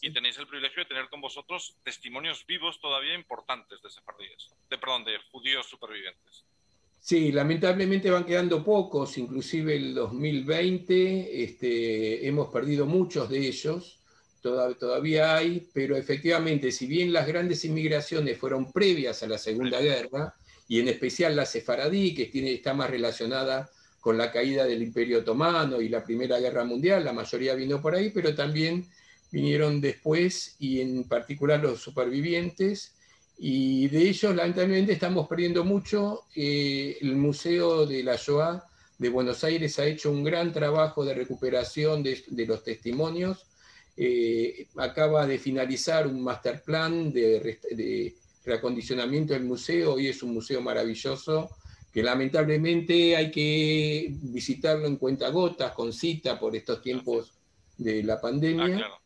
y 0.00 0.12
tenéis 0.12 0.38
el 0.38 0.46
privilegio 0.46 0.82
de 0.82 0.88
tener 0.88 1.08
con 1.08 1.20
vosotros 1.20 1.76
testimonios 1.84 2.46
vivos 2.46 2.80
todavía 2.80 3.14
importantes 3.14 3.82
de 3.82 3.90
sefardíes, 3.90 4.50
de, 4.68 4.78
perdón, 4.78 5.04
de 5.04 5.18
judíos 5.30 5.66
supervivientes. 5.68 6.44
Sí, 7.00 7.32
lamentablemente 7.32 8.10
van 8.10 8.26
quedando 8.26 8.62
pocos, 8.62 9.16
inclusive 9.16 9.76
el 9.76 9.94
2020 9.94 11.42
este, 11.42 12.26
hemos 12.26 12.52
perdido 12.52 12.86
muchos 12.86 13.28
de 13.30 13.46
ellos, 13.48 13.98
todavía 14.42 15.36
hay, 15.36 15.68
pero 15.72 15.96
efectivamente, 15.96 16.72
si 16.72 16.86
bien 16.86 17.12
las 17.12 17.26
grandes 17.26 17.64
inmigraciones 17.64 18.38
fueron 18.38 18.70
previas 18.72 19.22
a 19.22 19.28
la 19.28 19.38
Segunda 19.38 19.80
Guerra, 19.80 20.34
y 20.68 20.78
en 20.78 20.88
especial 20.88 21.34
la 21.34 21.46
sefaradí, 21.46 22.14
que 22.14 22.26
tiene, 22.26 22.52
está 22.52 22.74
más 22.74 22.88
relacionada 22.88 23.68
con 23.98 24.16
la 24.16 24.30
caída 24.30 24.64
del 24.64 24.82
Imperio 24.82 25.18
Otomano 25.18 25.80
y 25.80 25.88
la 25.88 26.04
Primera 26.04 26.38
Guerra 26.38 26.64
Mundial, 26.64 27.04
la 27.04 27.12
mayoría 27.12 27.54
vino 27.54 27.82
por 27.82 27.94
ahí, 27.94 28.10
pero 28.10 28.34
también 28.34 28.88
vinieron 29.30 29.80
después 29.80 30.56
y 30.58 30.80
en 30.80 31.04
particular 31.04 31.60
los 31.60 31.80
supervivientes, 31.80 32.94
y 33.38 33.88
de 33.88 34.08
ellos 34.08 34.34
lamentablemente 34.34 34.92
estamos 34.92 35.26
perdiendo 35.26 35.64
mucho. 35.64 36.24
Eh, 36.36 36.98
el 37.00 37.16
Museo 37.16 37.86
de 37.86 38.02
la 38.02 38.16
Shoah 38.16 38.62
de 38.98 39.08
Buenos 39.08 39.42
Aires 39.44 39.78
ha 39.78 39.86
hecho 39.86 40.10
un 40.10 40.22
gran 40.22 40.52
trabajo 40.52 41.04
de 41.04 41.14
recuperación 41.14 42.02
de, 42.02 42.46
los 42.46 42.62
testimonios. 42.62 43.46
Eh, 43.96 44.66
acaba 44.76 45.26
de 45.26 45.38
finalizar 45.38 46.06
un 46.06 46.22
master 46.22 46.62
plan 46.62 47.10
de, 47.12 47.58
de 47.70 48.14
reacondicionamiento 48.44 49.32
del 49.32 49.44
museo. 49.44 49.94
Hoy 49.94 50.08
es 50.08 50.22
un 50.22 50.34
museo 50.34 50.60
maravilloso 50.60 51.48
que 51.92 52.02
lamentablemente 52.02 53.16
hay 53.16 53.30
que 53.30 54.08
visitarlo 54.10 54.86
en 54.86 54.96
cuentagotas, 54.96 55.72
con 55.72 55.92
cita 55.92 56.38
por 56.38 56.54
estos 56.54 56.82
tiempos 56.82 57.32
de 57.76 58.02
la 58.02 58.20
pandemia, 58.20 58.86
ah, 58.86 59.00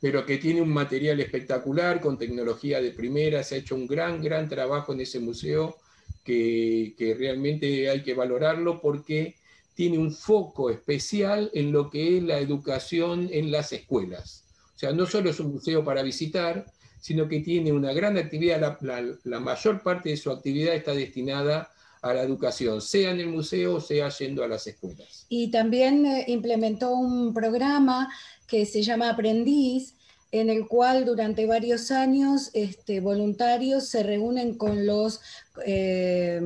pero 0.00 0.24
que 0.24 0.38
tiene 0.38 0.62
un 0.62 0.70
material 0.70 1.20
espectacular, 1.20 2.00
con 2.00 2.18
tecnología 2.18 2.80
de 2.80 2.92
primera, 2.92 3.42
se 3.42 3.54
ha 3.54 3.58
hecho 3.58 3.74
un 3.74 3.86
gran, 3.86 4.22
gran 4.22 4.48
trabajo 4.48 4.92
en 4.92 5.00
ese 5.00 5.20
museo 5.20 5.76
que, 6.24 6.94
que 6.96 7.14
realmente 7.14 7.90
hay 7.90 8.02
que 8.02 8.14
valorarlo 8.14 8.80
porque 8.80 9.36
tiene 9.74 9.98
un 9.98 10.12
foco 10.12 10.70
especial 10.70 11.50
en 11.54 11.72
lo 11.72 11.90
que 11.90 12.18
es 12.18 12.22
la 12.22 12.38
educación 12.38 13.28
en 13.32 13.50
las 13.50 13.72
escuelas. 13.72 14.44
O 14.74 14.78
sea, 14.78 14.92
no 14.92 15.06
solo 15.06 15.30
es 15.30 15.40
un 15.40 15.52
museo 15.52 15.84
para 15.84 16.02
visitar, 16.02 16.66
sino 17.00 17.26
que 17.28 17.40
tiene 17.40 17.72
una 17.72 17.92
gran 17.92 18.16
actividad, 18.18 18.78
la, 18.80 19.40
mayor 19.40 19.82
parte 19.82 20.10
de 20.10 20.16
su 20.16 20.30
actividad 20.30 20.74
está 20.74 20.94
destinada 20.94 21.70
a 22.02 22.14
la 22.14 22.22
educación, 22.22 22.80
sea 22.80 23.10
en 23.10 23.20
el 23.20 23.28
museo, 23.28 23.80
sea 23.80 24.08
yendo 24.10 24.44
a 24.44 24.48
las 24.48 24.66
escuelas. 24.66 25.26
Y 25.28 25.50
también 25.50 26.06
eh, 26.06 26.24
implementó 26.28 26.92
un 26.92 27.34
programa 27.34 28.08
que 28.50 28.66
se 28.66 28.82
llama 28.82 29.10
Aprendiz, 29.10 29.94
en 30.32 30.50
el 30.50 30.66
cual 30.66 31.04
durante 31.04 31.46
varios 31.46 31.90
años 31.90 32.50
este, 32.52 33.00
voluntarios 33.00 33.88
se 33.88 34.02
reúnen 34.02 34.56
con 34.56 34.86
los, 34.86 35.20
eh, 35.64 36.40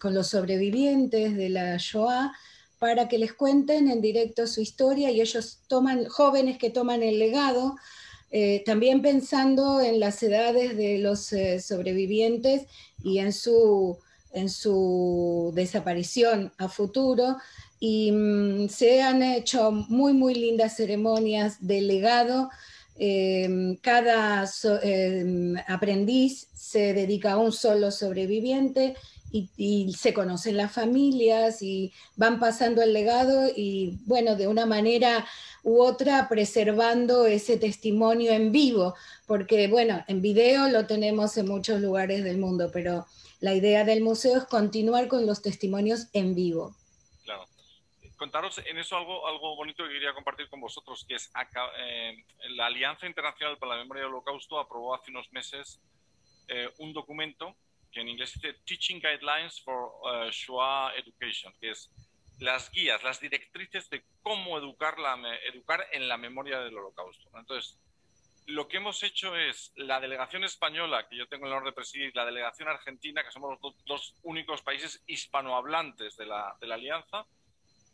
con 0.00 0.14
los 0.14 0.28
sobrevivientes 0.28 1.36
de 1.36 1.48
la 1.48 1.76
Shoah 1.76 2.32
para 2.78 3.08
que 3.08 3.18
les 3.18 3.32
cuenten 3.32 3.90
en 3.90 4.00
directo 4.00 4.46
su 4.46 4.60
historia 4.60 5.10
y 5.10 5.20
ellos 5.20 5.60
toman, 5.66 6.06
jóvenes 6.06 6.58
que 6.58 6.70
toman 6.70 7.02
el 7.02 7.18
legado, 7.18 7.76
eh, 8.30 8.62
también 8.64 9.02
pensando 9.02 9.80
en 9.80 10.00
las 10.00 10.22
edades 10.22 10.76
de 10.76 10.98
los 10.98 11.32
eh, 11.32 11.60
sobrevivientes 11.60 12.66
y 13.02 13.18
en 13.18 13.32
su, 13.32 13.98
en 14.32 14.48
su 14.48 15.52
desaparición 15.54 16.52
a 16.58 16.68
futuro. 16.68 17.36
Y 17.80 18.12
mm, 18.12 18.68
se 18.68 19.02
han 19.02 19.22
hecho 19.22 19.70
muy, 19.70 20.12
muy 20.12 20.34
lindas 20.34 20.76
ceremonias 20.76 21.56
de 21.60 21.80
legado. 21.80 22.50
Em, 22.96 23.76
cada 23.76 24.44
em, 24.82 25.56
aprendiz 25.68 26.48
se 26.54 26.92
dedica 26.92 27.32
a 27.32 27.38
un 27.38 27.52
solo 27.52 27.92
sobreviviente 27.92 28.96
y, 29.30 29.50
y, 29.56 29.92
se 29.92 30.12
conocen 30.12 30.56
las 30.56 30.72
familias 30.72 31.62
y 31.62 31.92
van 32.16 32.40
pasando 32.40 32.82
el 32.82 32.92
legado 32.92 33.48
y 33.54 33.98
bueno, 34.06 34.34
de 34.36 34.48
una 34.48 34.66
manera 34.66 35.24
u 35.62 35.80
otra 35.80 36.28
preservando 36.28 37.26
ese 37.26 37.56
testimonio 37.56 38.32
en 38.32 38.52
vivo, 38.52 38.94
porque 39.26 39.68
bueno, 39.68 40.02
en 40.08 40.22
video 40.22 40.68
lo 40.68 40.86
tenemos 40.86 41.36
en 41.36 41.46
muchos 41.46 41.80
lugares 41.80 42.24
del 42.24 42.38
mundo, 42.38 42.70
pero 42.72 43.06
la 43.40 43.54
idea 43.54 43.84
del 43.84 44.02
museo 44.02 44.38
es 44.38 44.44
continuar 44.44 45.08
con 45.08 45.26
los 45.26 45.42
testimonios 45.42 46.08
en 46.12 46.34
vivo. 46.34 46.74
Contaros 48.18 48.58
en 48.58 48.76
eso 48.78 48.96
algo, 48.96 49.28
algo 49.28 49.54
bonito 49.54 49.84
que 49.84 49.92
quería 49.92 50.12
compartir 50.12 50.48
con 50.50 50.60
vosotros, 50.60 51.06
que 51.08 51.14
es 51.14 51.30
eh, 51.78 52.16
la 52.50 52.66
Alianza 52.66 53.06
Internacional 53.06 53.56
para 53.58 53.76
la 53.76 53.82
Memoria 53.82 54.02
del 54.02 54.12
Holocausto 54.12 54.58
aprobó 54.58 54.94
hace 54.94 55.12
unos 55.12 55.32
meses 55.32 55.80
eh, 56.48 56.68
un 56.78 56.92
documento 56.92 57.56
que 57.92 58.00
en 58.00 58.08
inglés 58.08 58.34
dice 58.34 58.54
Teaching 58.66 59.00
Guidelines 59.00 59.62
for 59.62 59.92
uh, 60.02 60.30
Shoah 60.30 60.92
Education, 60.96 61.54
que 61.60 61.70
es 61.70 61.90
las 62.40 62.70
guías, 62.72 63.02
las 63.04 63.20
directrices 63.20 63.88
de 63.88 64.04
cómo 64.22 64.58
educar, 64.58 64.96
educar 65.44 65.86
en 65.92 66.08
la 66.08 66.16
memoria 66.16 66.58
del 66.58 66.76
holocausto. 66.76 67.30
Entonces, 67.38 67.78
lo 68.46 68.66
que 68.66 68.78
hemos 68.78 69.02
hecho 69.02 69.36
es 69.36 69.72
la 69.76 70.00
delegación 70.00 70.42
española, 70.42 71.06
que 71.08 71.16
yo 71.16 71.28
tengo 71.28 71.46
el 71.46 71.52
honor 71.52 71.66
de 71.66 71.72
presidir, 71.72 72.16
la 72.16 72.24
delegación 72.24 72.68
argentina, 72.68 73.22
que 73.22 73.30
somos 73.30 73.58
los 73.62 73.84
dos, 73.84 74.14
únicos 74.22 74.62
países 74.62 75.02
hispanohablantes 75.06 76.16
de 76.16 76.26
la, 76.26 76.56
de 76.60 76.66
la 76.66 76.74
alianza, 76.76 77.26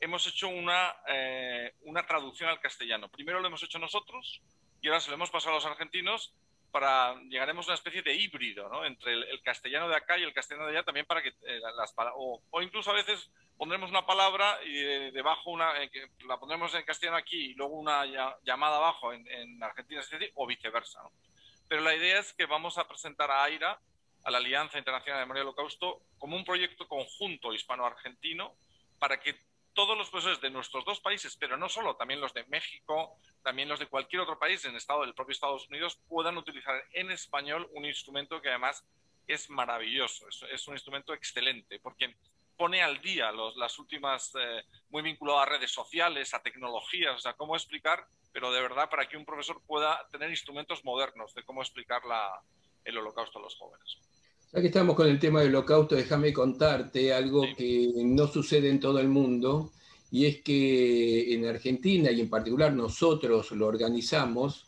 hemos 0.05 0.27
hecho 0.27 0.49
una, 0.49 0.95
eh, 1.09 1.75
una 1.83 2.07
traducción 2.07 2.51
al 2.51 2.61
castellano. 2.61 3.09
Primero 3.09 3.41
lo 3.41 3.49
hemos 3.49 3.63
hecho 3.63 3.79
nosotros 3.79 4.43
y 4.83 4.89
ahora 4.89 5.01
se 5.01 5.09
lo 5.09 5.15
hemos 5.15 5.31
pasado 5.31 5.53
a 5.53 5.55
los 5.57 5.67
argentinos 5.67 6.35
para 6.71 7.15
llegaremos 7.29 7.67
a 7.67 7.71
una 7.71 7.77
especie 7.77 8.03
de 8.03 8.15
híbrido 8.15 8.69
¿no? 8.69 8.85
entre 8.85 9.15
el, 9.15 9.43
castellano 9.43 9.89
de 9.89 9.97
acá 9.97 10.19
y 10.19 10.25
el 10.25 10.35
castellano 10.35 10.67
de 10.67 10.73
allá 10.73 10.85
también 10.85 11.07
para 11.07 11.23
que 11.23 11.29
eh, 11.29 11.61
las 11.77 11.95
o, 12.17 12.43
o, 12.51 12.63
incluso 12.63 12.91
a 12.91 12.95
veces 12.95 13.31
pondremos 13.57 13.91
una 13.91 14.05
palabra 14.05 14.59
y 14.65 15.11
debajo 15.13 15.53
una 15.53 15.81
eh, 15.81 15.91
la 16.27 16.39
pondremos 16.39 16.75
en 16.75 16.83
castellano 16.83 17.17
aquí 17.17 17.53
y 17.53 17.55
luego 17.55 17.75
una 17.75 18.05
llamada 18.45 18.79
abajo 18.79 19.13
en, 19.13 19.27
en 19.29 19.63
Argentina 19.63 20.03
o 20.35 20.47
viceversa 20.49 21.01
¿no? 21.05 21.13
pero 21.69 21.81
la 21.83 21.95
idea 21.95 22.19
es 22.19 22.33
que 22.33 22.45
vamos 22.47 22.77
a 22.77 22.89
presentar 22.89 23.31
a 23.31 23.45
AIRA 23.45 23.79
a 24.25 24.31
la 24.33 24.39
Alianza 24.39 24.77
Internacional 24.77 25.21
de 25.21 25.27
Memoria 25.27 25.43
del 25.43 25.49
Holocausto 25.51 26.01
como 26.19 26.37
un 26.37 26.45
proyecto 26.45 26.89
conjunto 26.89 27.55
hispano-argentino 27.55 28.57
para 28.99 29.21
que 29.21 29.37
todos 29.75 29.99
los 29.99 30.09
profesores 30.09 30.41
de 30.41 30.51
nuestros 30.51 30.85
dos 30.85 31.01
países, 31.01 31.37
pero 31.37 31.57
no 31.57 31.69
solo, 31.69 31.97
también 31.97 32.21
los 32.21 32.33
de 32.33 32.45
México, 32.45 33.17
también 33.43 33.69
los 33.69 33.79
de 33.79 33.87
cualquier 33.87 34.23
otro 34.23 34.39
país 34.39 34.65
en 34.65 34.77
estado 34.77 35.03
del 35.03 35.15
propio 35.15 35.33
Estados 35.33 35.69
Unidos, 35.69 35.99
puedan 36.09 36.39
utilizar 36.39 36.83
en 36.93 37.11
español 37.11 37.69
un 37.73 37.85
instrumento 37.85 38.41
que 38.41 38.49
además 38.49 38.85
es 39.27 39.51
maravilloso, 39.51 40.27
es, 40.29 40.69
un 40.69 40.75
instrumento 40.75 41.13
excelente, 41.13 41.81
porque 41.81 42.17
pone 42.57 42.83
al 42.83 43.01
día 43.01 43.33
los, 43.33 43.57
las 43.57 43.79
últimas, 43.79 44.33
eh, 44.39 44.63
muy 44.91 45.03
vinculado 45.03 45.41
a 45.41 45.47
redes 45.47 45.73
sociales, 45.73 46.35
a 46.35 46.43
tecnologías, 46.43 47.17
o 47.17 47.19
sea, 47.19 47.33
cómo 47.35 47.57
explicar, 47.57 48.07
pero 48.33 48.53
de 48.53 48.61
verdad 48.61 48.89
para 48.89 49.09
que 49.09 49.17
un 49.17 49.25
profesor 49.25 49.61
pueda 49.67 50.07
tener 50.13 50.31
instrumentos 50.31 50.85
modernos 50.85 51.35
de 51.35 51.43
cómo 51.43 51.63
explicar 51.63 52.05
la, 52.05 52.41
el 52.85 52.99
holocausto 52.99 53.39
a 53.39 53.43
los 53.43 53.57
jóvenes. 53.57 53.99
Ya 54.55 54.61
que 54.61 54.69
estamos 54.69 54.95
con 54.95 55.09
el 55.09 55.19
tema 55.19 55.41
del 55.41 55.49
holocausto, 55.49 55.97
déjame 55.97 56.33
contarte 56.33 57.13
algo 57.13 57.43
que 57.57 57.91
no 58.05 58.29
sucede 58.29 58.71
en 58.71 58.79
todo 58.79 59.01
el 59.01 59.09
mundo, 59.09 59.73
y 60.13 60.27
es 60.27 60.43
que 60.43 61.35
en 61.35 61.45
Argentina, 61.47 62.13
y 62.13 62.21
en 62.21 62.31
particular 62.31 62.73
nosotros 62.73 63.51
lo 63.51 63.67
organizamos, 63.67 64.67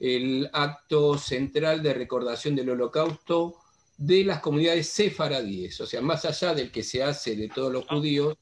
el 0.00 0.50
acto 0.52 1.16
central 1.16 1.84
de 1.84 1.94
recordación 1.94 2.56
del 2.56 2.70
holocausto 2.70 3.54
de 3.96 4.24
las 4.24 4.40
comunidades 4.40 4.88
sefaradíes, 4.88 5.80
o 5.80 5.86
sea, 5.86 6.00
más 6.00 6.24
allá 6.24 6.52
del 6.52 6.72
que 6.72 6.82
se 6.82 7.04
hace 7.04 7.36
de 7.36 7.48
todos 7.48 7.72
los 7.72 7.84
ah. 7.84 7.94
judíos, 7.94 8.34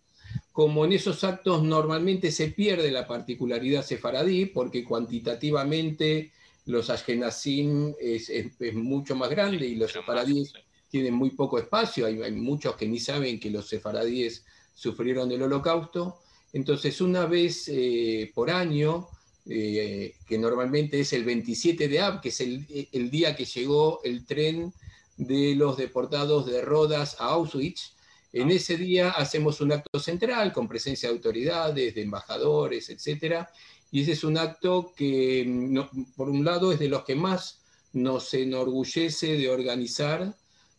como 0.50 0.86
en 0.86 0.92
esos 0.92 1.24
actos 1.24 1.62
normalmente 1.62 2.32
se 2.32 2.48
pierde 2.48 2.90
la 2.90 3.06
particularidad 3.06 3.84
sefaradí, 3.84 4.46
porque 4.46 4.82
cuantitativamente 4.82 6.32
los 6.64 6.88
ashkenazim 6.88 7.94
es, 8.00 8.30
mucho 8.72 9.14
más 9.14 9.28
grande 9.28 9.66
y 9.66 9.74
los 9.74 9.92
sefaradíes 9.92 10.54
tienen 10.88 11.14
muy 11.14 11.30
poco 11.30 11.58
espacio, 11.58 12.06
hay, 12.06 12.32
muchos 12.32 12.76
que 12.76 12.86
ni 12.86 12.98
saben 12.98 13.40
que 13.40 13.50
los 13.50 13.68
sefaradíes 13.68 14.44
sufrieron 14.74 15.28
del 15.28 15.42
holocausto. 15.42 16.20
Entonces, 16.52 17.00
una 17.00 17.26
vez 17.26 17.68
eh, 17.68 18.30
por 18.34 18.50
año, 18.50 19.08
eh, 19.48 20.14
que 20.26 20.38
normalmente 20.38 21.00
es 21.00 21.12
el 21.12 21.24
27 21.24 21.88
de 21.88 22.00
Ab, 22.00 22.20
que 22.20 22.30
es 22.30 22.40
el, 22.40 22.88
el, 22.92 23.10
día 23.10 23.36
que 23.36 23.44
llegó 23.44 24.00
el 24.04 24.24
tren 24.24 24.72
de 25.16 25.54
los 25.54 25.76
deportados 25.76 26.46
de 26.46 26.62
Rodas 26.62 27.16
a 27.20 27.26
Auschwitz, 27.26 27.96
en 28.32 28.50
ese 28.50 28.76
día 28.76 29.12
hacemos 29.12 29.62
un 29.62 29.72
acto 29.72 29.98
central 29.98 30.52
con 30.52 30.68
presencia 30.68 31.08
de 31.08 31.14
autoridades, 31.14 31.94
de 31.94 32.02
embajadores, 32.02 32.90
etc. 32.90 33.46
Y 33.90 34.02
ese 34.02 34.12
es 34.12 34.24
un 34.24 34.36
acto 34.36 34.92
que, 34.94 35.80
por 36.16 36.28
un 36.28 36.44
lado, 36.44 36.70
es 36.70 36.78
de 36.78 36.88
los 36.88 37.04
que 37.04 37.14
más 37.14 37.62
nos 37.94 38.34
enorgullece 38.34 39.38
de 39.38 39.48
organizar, 39.48 40.36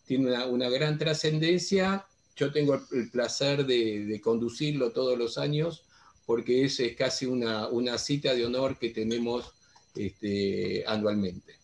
tiene 0.08 0.44
una, 0.46 0.70
gran 0.70 0.98
trascendencia. 0.98 2.08
Yo 2.36 2.52
tengo 2.52 2.82
el 2.92 3.12
placer 3.12 3.66
de, 3.66 4.20
conducirlo 4.24 4.92
todos 4.92 5.18
los 5.18 5.38
años 5.38 5.84
porque 6.26 6.66
es, 6.66 6.80
es 6.80 6.96
casi 6.96 7.26
una, 7.26 7.68
una, 7.68 7.98
cita 7.98 8.34
de 8.34 8.46
honor 8.46 8.78
que 8.78 8.90
tenemos 8.90 9.54
este, 9.96 10.84
anualmente. 10.88 11.56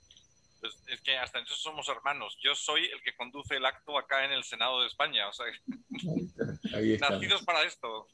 Pues 0.61 0.77
es 0.87 1.01
que 1.01 1.17
hasta 1.17 1.39
entonces 1.39 1.61
somos 1.61 1.89
hermanos. 1.89 2.37
Yo 2.41 2.55
soy 2.55 2.85
el 2.85 3.01
que 3.03 3.15
conduce 3.15 3.55
el 3.55 3.65
acto 3.65 3.97
acá 3.97 4.23
en 4.23 4.31
el 4.31 4.45
Senado 4.45 4.81
de 4.81 4.87
España. 4.87 5.27
O 5.27 5.33
sea, 5.33 5.45
Ahí 6.73 6.97
nacidos 6.97 7.43
para 7.43 7.63
esto. 7.63 8.07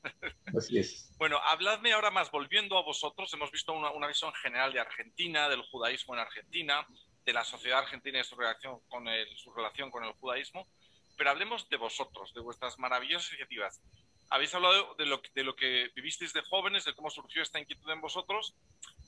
Así 0.57 0.79
es. 0.79 1.13
Bueno, 1.17 1.37
habladme 1.45 1.93
ahora 1.93 2.09
más, 2.09 2.31
volviendo 2.31 2.77
a 2.77 2.83
vosotros, 2.83 3.31
hemos 3.33 3.51
visto 3.51 3.73
una, 3.73 3.91
una 3.91 4.07
visión 4.07 4.33
general 4.33 4.73
de 4.73 4.79
Argentina, 4.79 5.47
del 5.49 5.61
judaísmo 5.61 6.15
en 6.15 6.21
Argentina, 6.21 6.87
de 7.29 7.33
la 7.33 7.45
sociedad 7.45 7.77
argentina 7.77 8.19
y 8.19 8.23
su 8.23 8.35
relación 8.35 8.79
con 8.87 9.07
el, 9.07 9.27
su 9.37 9.53
relación 9.53 9.91
con 9.91 10.03
el 10.03 10.13
judaísmo, 10.13 10.67
pero 11.15 11.29
hablemos 11.29 11.69
de 11.69 11.77
vosotros, 11.77 12.33
de 12.33 12.41
vuestras 12.41 12.79
maravillosas 12.79 13.29
iniciativas. 13.29 13.79
Habéis 14.31 14.55
hablado 14.55 14.95
de 14.95 15.05
lo, 15.05 15.21
de 15.35 15.43
lo 15.43 15.55
que 15.55 15.91
vivisteis 15.95 16.33
de 16.33 16.41
jóvenes, 16.41 16.85
de 16.85 16.95
cómo 16.95 17.11
surgió 17.11 17.43
esta 17.43 17.59
inquietud 17.59 17.87
en 17.91 18.01
vosotros, 18.01 18.55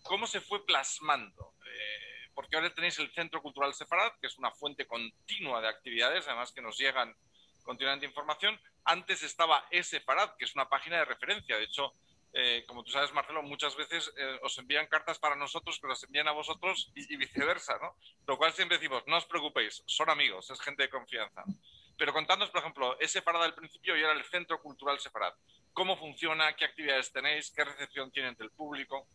cómo 0.04 0.28
se 0.28 0.40
fue 0.40 0.64
plasmando. 0.68 1.56
Eh, 1.66 2.30
porque 2.36 2.58
ahora 2.58 2.72
tenéis 2.72 3.00
el 3.00 3.12
Centro 3.12 3.42
Cultural 3.42 3.74
Sefarad, 3.74 4.12
que 4.22 4.28
es 4.28 4.38
una 4.38 4.52
fuente 4.52 4.86
continua 4.86 5.60
de 5.60 5.70
actividades, 5.70 6.28
además 6.28 6.52
que 6.52 6.62
nos 6.62 6.78
llegan 6.78 7.16
continuamente 7.64 8.06
información. 8.06 8.60
Antes 8.84 9.24
estaba 9.24 9.66
E-Sefarad, 9.72 10.36
que 10.38 10.46
es 10.46 10.54
una 10.54 10.70
página 10.70 10.98
de 10.98 11.06
referencia. 11.06 11.58
De 11.58 11.64
hecho, 11.64 11.96
eh, 12.34 12.64
como 12.66 12.84
tú 12.84 12.92
sabes, 12.92 13.14
Marcelo, 13.14 13.44
muchas 13.44 13.76
veces 13.76 14.12
eh, 14.18 14.40
os 14.44 14.58
envían 14.58 14.88
cartas 14.88 15.20
para 15.20 15.36
nosotros, 15.36 15.78
pero 15.82 15.94
os 15.94 16.04
envían 16.04 16.28
a 16.28 16.32
vosotros 16.32 16.92
y, 16.96 17.16
viceversa, 17.18 17.78
¿no? 17.82 17.96
Lo 18.26 18.38
cual 18.38 18.54
siempre 18.54 18.78
decimos, 18.78 19.04
no 19.08 19.18
os 19.18 19.26
preocupéis, 19.26 19.84
son 19.86 20.10
amigos, 20.10 20.50
es 20.50 20.62
gente 20.62 20.84
de 20.84 20.90
confianza. 20.90 21.44
Pero 21.98 22.14
contadnos, 22.14 22.50
por 22.50 22.62
ejemplo, 22.62 23.00
ese 23.00 23.20
Sefarad 23.20 23.44
al 23.44 23.54
principio 23.54 23.98
y 23.98 24.00
era 24.00 24.14
el 24.14 24.24
Centro 24.24 24.62
Cultural 24.62 25.00
Sefarad. 25.00 25.34
¿Cómo 25.74 25.98
funciona? 25.98 26.56
¿Qué 26.56 26.66
actividades 26.66 27.12
tenéis? 27.12 27.52
¿Qué 27.52 27.64
recepción 27.64 28.12
tienen 28.12 28.36
del 28.36 28.52
público? 28.52 29.08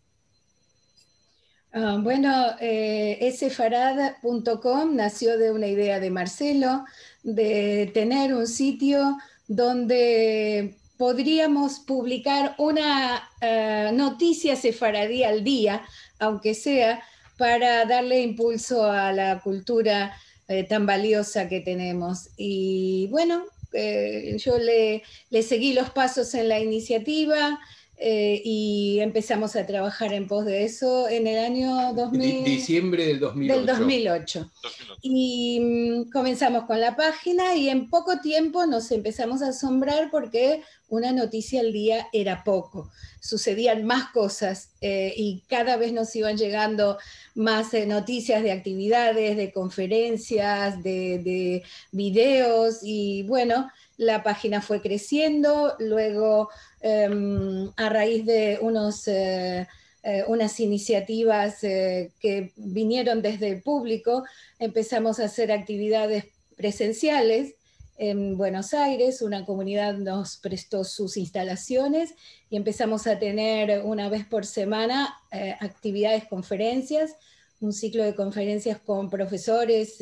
Ah, 1.73 1.99
bueno, 2.01 2.55
eh, 2.61 3.31
sfarad.com 3.33 4.95
nació 4.95 5.37
de 5.37 5.51
una 5.51 5.67
idea 5.67 6.01
de 6.01 6.11
Marcelo 6.11 6.85
de 7.23 7.91
tener 7.93 8.35
un 8.35 8.47
sitio 8.47 9.17
donde 9.49 10.77
podríamos 10.97 11.81
publicar 11.81 12.55
una 12.59 13.29
uh, 13.43 13.95
noticia 13.95 14.57
sefaradí 14.57 15.25
al 15.25 15.45
día, 15.45 15.85
aunque 16.19 16.55
sea, 16.55 17.03
para 17.37 17.85
darle 17.85 18.21
impulso 18.23 18.85
a 18.85 19.13
la 19.13 19.41
cultura 19.41 20.17
eh, 20.49 20.65
tan 20.65 20.87
valiosa 20.87 21.49
que 21.49 21.61
tenemos. 21.61 22.31
Y 22.37 23.09
bueno, 23.11 23.45
eh, 23.73 24.37
yo 24.39 24.59
le, 24.59 25.03
le, 25.31 25.43
seguí 25.43 25.73
los 25.73 25.91
pasos 25.91 26.33
en 26.35 26.49
la 26.49 26.61
iniciativa, 26.61 27.59
eh, 27.99 28.43
y 28.45 29.01
empezamos 29.01 29.57
a 29.57 29.65
trabajar 29.65 30.13
en 30.13 30.29
pos 30.29 30.45
de 30.45 30.65
eso 30.65 31.09
en 31.09 31.27
el 31.27 31.39
año 31.39 31.95
2000, 31.95 32.45
diciembre 32.45 33.07
del 33.07 33.21
2008. 33.21 33.55
Del 33.57 33.67
2008. 33.67 34.53
Y 35.01 35.61
mm, 35.61 36.11
comenzamos 36.11 36.65
con 36.65 36.79
la 36.79 36.95
página 36.95 37.55
y 37.55 37.71
en 37.71 37.89
poco 37.89 38.21
tiempo 38.21 38.67
nos 38.67 38.91
empezamos 38.93 39.41
a 39.41 39.49
asombrar 39.49 40.11
porque 40.11 40.63
una 40.89 41.13
noticia 41.13 41.61
al 41.61 41.73
día 41.73 42.09
era 42.13 42.45
poco. 42.45 42.91
Sucedían 43.21 43.85
más 43.87 44.11
cosas 44.11 44.73
eh, 44.83 45.15
y 45.17 45.43
cada 45.49 45.79
vez 45.79 45.95
nos 45.95 46.15
iban 46.15 46.37
llegando 46.37 46.99
más 47.35 47.73
eh, 47.73 47.87
noticias 47.87 48.43
de 48.43 48.53
actividades, 48.53 49.39
de 49.39 49.53
conferencias, 49.53 50.83
de, 50.83 51.19
de 51.25 51.63
videos 51.93 52.81
y 52.83 53.23
bueno, 53.23 53.71
la 53.97 54.23
página 54.23 54.61
fue 54.61 54.83
creciendo, 54.83 55.75
luego 55.79 56.51
Em, 56.89 57.69
a 57.77 57.89
raíz 57.89 58.25
de 58.25 58.59
unos, 58.63 59.09
eh, 59.09 59.67
eh, 60.05 60.23
unas 60.29 60.61
iniciativas 60.61 61.65
eh, 61.65 62.13
que 62.21 62.53
vinieron 62.55 63.23
desde 63.23 63.49
el 63.49 63.61
público, 63.61 64.23
empezamos 64.61 65.19
a 65.19 65.25
hacer 65.25 65.51
actividades 65.51 66.27
presenciales 66.57 67.57
en 67.99 68.39
Buenos 68.39 68.73
Aires, 68.73 69.21
una 69.21 69.45
comunidad 69.45 69.95
nos 69.95 70.37
prestó 70.37 70.85
sus 70.85 71.17
instalaciones 71.17 72.15
y 72.51 72.57
empezamos 72.57 73.09
a 73.09 73.19
tener 73.19 73.83
una 73.83 74.09
vez 74.09 74.25
por 74.25 74.47
semana 74.47 75.13
actividades, 75.59 76.27
conferencias, 76.27 77.17
un 77.61 77.73
ciclo 77.73 78.05
de 78.05 78.15
conferencias 78.15 78.79
con 78.79 79.11
profesores 79.11 79.97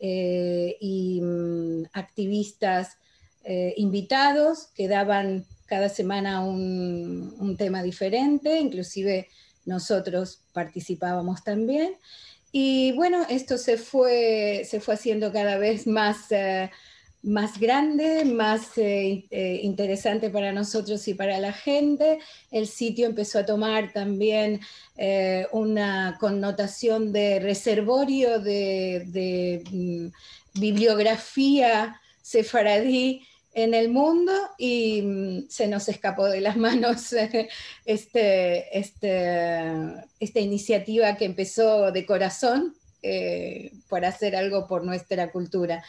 y 0.00 1.20
mm, 1.22 1.84
activistas 1.94 2.98
invitados 3.76 4.68
que 4.74 4.88
daban 4.88 5.44
cada 5.66 5.88
semana 5.88 6.44
un, 6.44 7.56
tema 7.58 7.82
diferente, 7.82 8.58
inclusive 8.58 9.28
nosotros 9.64 10.40
participábamos 10.52 11.42
también. 11.44 11.94
Y 12.52 12.92
bueno, 12.92 13.26
esto 13.28 13.58
se 13.58 13.76
fue, 13.76 14.62
se 14.68 14.80
fue 14.80 14.94
haciendo 14.94 15.32
cada 15.32 15.56
vez 15.58 15.86
más, 15.86 16.30
eh, 16.30 16.70
más 17.22 17.58
grande, 17.58 18.24
más 18.24 18.76
eh, 18.76 19.24
eh, 19.30 19.60
interesante 19.62 20.30
para 20.30 20.52
nosotros 20.52 21.06
y 21.08 21.14
para 21.14 21.38
la 21.38 21.52
gente. 21.52 22.18
El 22.50 22.66
sitio 22.66 23.06
empezó 23.06 23.40
a 23.40 23.46
tomar 23.46 23.92
también 23.92 24.60
una 25.52 26.16
connotación 26.20 27.12
de 27.12 27.40
reservorio 27.40 28.38
de, 28.38 29.04
de 29.06 29.64
mm, 29.72 30.60
bibliografía 30.60 32.00
sefaradí 32.22 33.26
en 33.54 33.72
el 33.72 33.88
mundo 33.88 34.32
y 34.58 35.02
mm, 35.02 35.48
se 35.48 35.68
nos 35.68 35.88
escapó 35.88 36.26
de 36.26 36.40
las 36.40 36.56
manos 36.58 37.12
este, 37.12 38.68
este, 38.72 39.94
esta 40.20 40.40
iniciativa 40.40 41.16
que 41.16 41.24
empezó 41.24 41.92
de 41.92 42.04
corazón 42.04 42.74
eh, 43.02 43.72
por 43.88 44.04
hacer 44.04 44.34
algo 44.36 44.66
por 44.66 44.84
nuestra 44.84 45.30
cultura. 45.30 45.84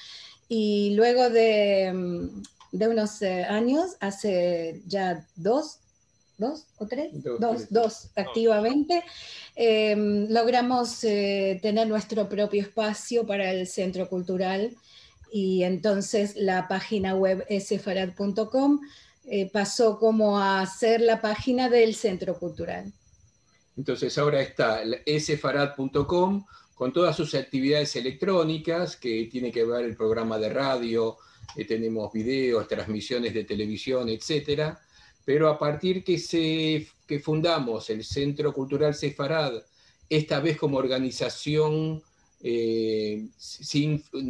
Y 0.47 0.93
luego 0.95 1.29
de, 1.29 1.91
mm, 1.93 2.43
de 2.71 2.87
unos 2.87 3.21
eh, 3.21 3.43
años, 3.45 3.95
hace 3.99 4.81
ya 4.85 5.25
dos, 5.35 5.79
dos 6.37 6.65
o 6.77 6.85
tres, 6.85 7.11
dos, 7.39 7.69
dos, 7.69 8.09
activamente, 8.15 9.03
em, 9.55 10.27
logramos 10.29 11.03
eh, 11.03 11.59
tener 11.61 11.87
nuestro 11.87 12.27
propio 12.27 12.61
espacio 12.61 13.25
para 13.25 13.49
el 13.51 13.65
centro 13.65 14.09
cultural 14.09 14.75
y 15.31 15.63
entonces 15.63 16.35
la 16.35 16.67
página 16.67 17.15
web 17.15 17.45
sfarad.com 17.49 18.79
eh, 19.25 19.49
pasó 19.51 19.97
como 19.97 20.39
a 20.39 20.65
ser 20.65 21.01
la 21.01 21.21
página 21.21 21.69
del 21.69 21.95
Centro 21.95 22.37
Cultural. 22.37 22.91
Entonces 23.77 24.17
ahora 24.17 24.41
está 24.41 24.81
sfarad.com 25.05 26.45
con 26.75 26.91
todas 26.91 27.15
sus 27.15 27.33
actividades 27.35 27.95
electrónicas, 27.95 28.97
que 28.97 29.27
tiene 29.31 29.51
que 29.51 29.63
ver 29.63 29.85
el 29.85 29.95
programa 29.95 30.37
de 30.37 30.49
radio, 30.49 31.17
eh, 31.55 31.65
tenemos 31.65 32.11
videos, 32.11 32.67
transmisiones 32.67 33.33
de 33.33 33.45
televisión, 33.45 34.09
etc. 34.09 34.75
Pero 35.23 35.49
a 35.49 35.57
partir 35.57 36.03
que, 36.03 36.19
se, 36.19 36.87
que 37.07 37.19
fundamos 37.19 37.89
el 37.89 38.03
Centro 38.03 38.53
Cultural 38.53 38.93
Sefarad, 38.93 39.53
esta 40.09 40.39
vez 40.39 40.57
como 40.57 40.77
organización 40.77 42.03
eh, 42.41 43.25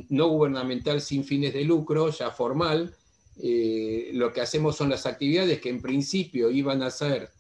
no 0.10 0.28
gubernamental 0.30 1.02
sin 1.02 1.24
fines 1.24 1.54
de 1.54 1.64
lucro, 1.64 2.10
ya 2.10 2.32
formal. 2.32 2.96
Eh, 3.42 4.12
lo 4.14 4.32
que 4.32 4.42
hacemos 4.42 4.78
son 4.78 4.90
las 4.90 5.06
actividades 5.06 5.60
que 5.60 5.70
en 5.70 5.82
principio 5.82 6.50
iban 6.50 6.82
a 6.84 6.92
ser 6.92 7.32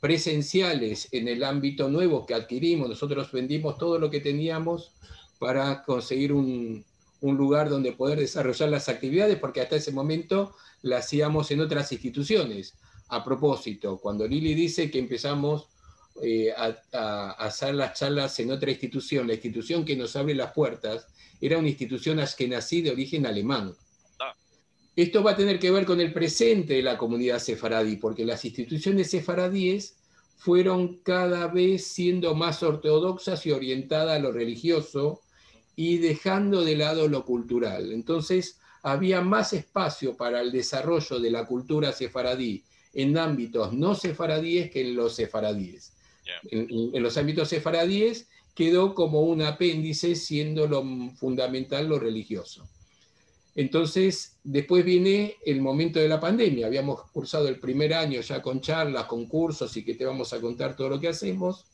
presenciales 0.00 1.08
en 1.12 1.28
el 1.28 1.42
ámbito 1.42 1.88
nuevo 1.88 2.26
que 2.26 2.34
adquirimos. 2.34 2.88
Nosotros 2.88 3.32
vendimos 3.32 3.78
todo 3.78 3.98
lo 3.98 4.10
que 4.10 4.20
teníamos 4.20 4.92
para 5.38 5.82
conseguir 5.82 6.32
un, 6.32 6.84
un 7.20 7.36
lugar 7.36 7.70
donde 7.70 7.92
poder 7.92 8.18
desarrollar 8.18 8.68
las 8.68 8.88
actividades, 8.88 9.38
porque 9.38 9.62
hasta 9.62 9.76
ese 9.76 9.92
momento 9.92 10.54
las 10.82 11.06
hacíamos 11.06 11.50
en 11.50 11.60
otras 11.60 11.90
instituciones. 11.90 12.74
A 13.08 13.24
propósito, 13.24 13.98
cuando 13.98 14.26
Lili 14.26 14.54
dice 14.54 14.90
que 14.90 14.98
empezamos 14.98 15.68
eh, 16.22 16.52
a, 16.56 17.30
hacer 17.32 17.74
las 17.74 17.98
charlas 17.98 18.38
en 18.40 18.50
otra 18.50 18.70
institución. 18.70 19.26
La 19.26 19.34
institución 19.34 19.84
que 19.84 19.96
nos 19.96 20.14
abre 20.16 20.34
las 20.34 20.52
puertas 20.52 21.06
era 21.40 21.58
una 21.58 21.68
institución 21.68 22.20
askenazí 22.20 22.82
de 22.82 22.90
origen 22.90 23.26
alemán. 23.26 23.74
Ah. 24.20 24.34
Esto 24.94 25.22
va 25.22 25.32
a 25.32 25.36
tener 25.36 25.58
que 25.58 25.70
ver 25.70 25.84
con 25.84 26.00
el 26.00 26.12
presente 26.12 26.74
de 26.74 26.82
la 26.82 26.96
comunidad 26.96 27.38
sefaradí, 27.38 27.96
porque 27.96 28.24
las 28.24 28.44
instituciones 28.44 29.10
sefaradíes 29.10 29.96
fueron 30.36 31.00
cada 31.02 31.48
vez 31.48 31.86
siendo 31.86 32.34
más 32.34 32.62
ortodoxas 32.62 33.44
y 33.46 33.50
orientadas 33.50 34.16
a 34.16 34.20
lo 34.20 34.30
religioso 34.30 35.20
y 35.74 35.98
dejando 35.98 36.64
de 36.64 36.76
lado 36.76 37.08
lo 37.08 37.24
cultural. 37.24 37.92
Entonces, 37.92 38.60
había 38.82 39.20
más 39.20 39.52
espacio 39.52 40.16
para 40.16 40.42
el 40.42 40.52
desarrollo 40.52 41.18
de 41.18 41.30
la 41.30 41.46
cultura 41.46 41.92
sefaradí 41.92 42.62
en 42.94 43.18
ámbitos 43.18 43.72
no 43.72 43.94
sefaradíes 43.94 44.70
que 44.70 44.82
en 44.82 44.94
los 44.94 45.16
sefaradíes. 45.16 45.93
En, 46.50 47.02
los 47.02 47.16
ámbitos 47.16 47.48
sefaradíes 47.48 48.28
quedó 48.54 48.94
como 48.94 49.22
un 49.22 49.42
apéndice 49.42 50.14
siendo 50.14 50.66
lo 50.66 50.84
fundamental 51.16 51.88
lo 51.88 51.98
religioso. 51.98 52.68
Entonces, 53.56 54.36
después 54.42 54.84
viene 54.84 55.36
el 55.46 55.60
momento 55.60 56.00
de 56.00 56.08
la 56.08 56.20
pandemia. 56.20 56.66
Habíamos 56.66 57.02
cursado 57.12 57.48
el 57.48 57.60
primer 57.60 57.94
año 57.94 58.20
ya 58.20 58.42
con 58.42 58.60
charlas, 58.60 59.04
con 59.04 59.26
cursos 59.26 59.76
y 59.76 59.84
que 59.84 59.94
te 59.94 60.04
vamos 60.04 60.32
a 60.32 60.40
contar 60.40 60.76
todo 60.76 60.88
lo 60.88 61.00
que 61.00 61.08
hacemos, 61.08 61.64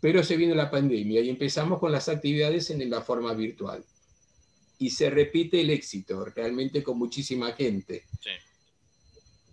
pero 0.00 0.22
se 0.22 0.36
vino 0.36 0.54
la 0.54 0.70
pandemia 0.70 1.20
y 1.20 1.28
empezamos 1.28 1.78
con 1.78 1.92
las 1.92 2.08
actividades 2.08 2.70
en 2.70 2.88
la 2.88 3.02
forma 3.02 3.34
virtual. 3.34 3.84
Y 4.78 4.90
se 4.90 5.10
repite 5.10 5.60
el 5.60 5.68
éxito, 5.68 6.24
realmente 6.24 6.82
con 6.82 6.98
muchísima 6.98 7.52
gente. 7.52 8.04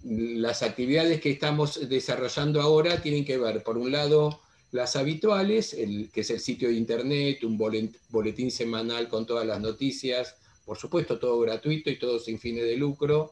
Las 0.04 0.64
actividades 0.64 1.20
que 1.22 1.32
estamos 1.32 1.90
desarrollando 1.90 2.62
ahora 2.62 3.02
tienen 3.02 3.26
que 3.26 3.38
ver, 3.38 3.64
por 3.64 3.78
un 3.78 3.92
lado, 3.92 4.42
las 4.72 4.96
habituales, 4.96 5.74
el, 5.74 6.10
que 6.12 6.22
es 6.22 6.30
el 6.30 6.40
sitio 6.40 6.70
de 6.70 6.76
internet, 6.76 7.44
un 7.44 7.58
boletín 7.58 8.52
semanal 8.52 9.08
con 9.08 9.26
todas 9.26 9.46
las 9.46 9.60
noticias, 9.60 10.36
por 10.66 10.78
supuesto 10.78 11.18
todo 11.18 11.40
gratuito 11.40 11.90
y 11.90 11.98
todo 11.98 12.20
sin 12.20 12.40
fines 12.40 12.66
de 12.66 12.76
lucro. 12.76 13.32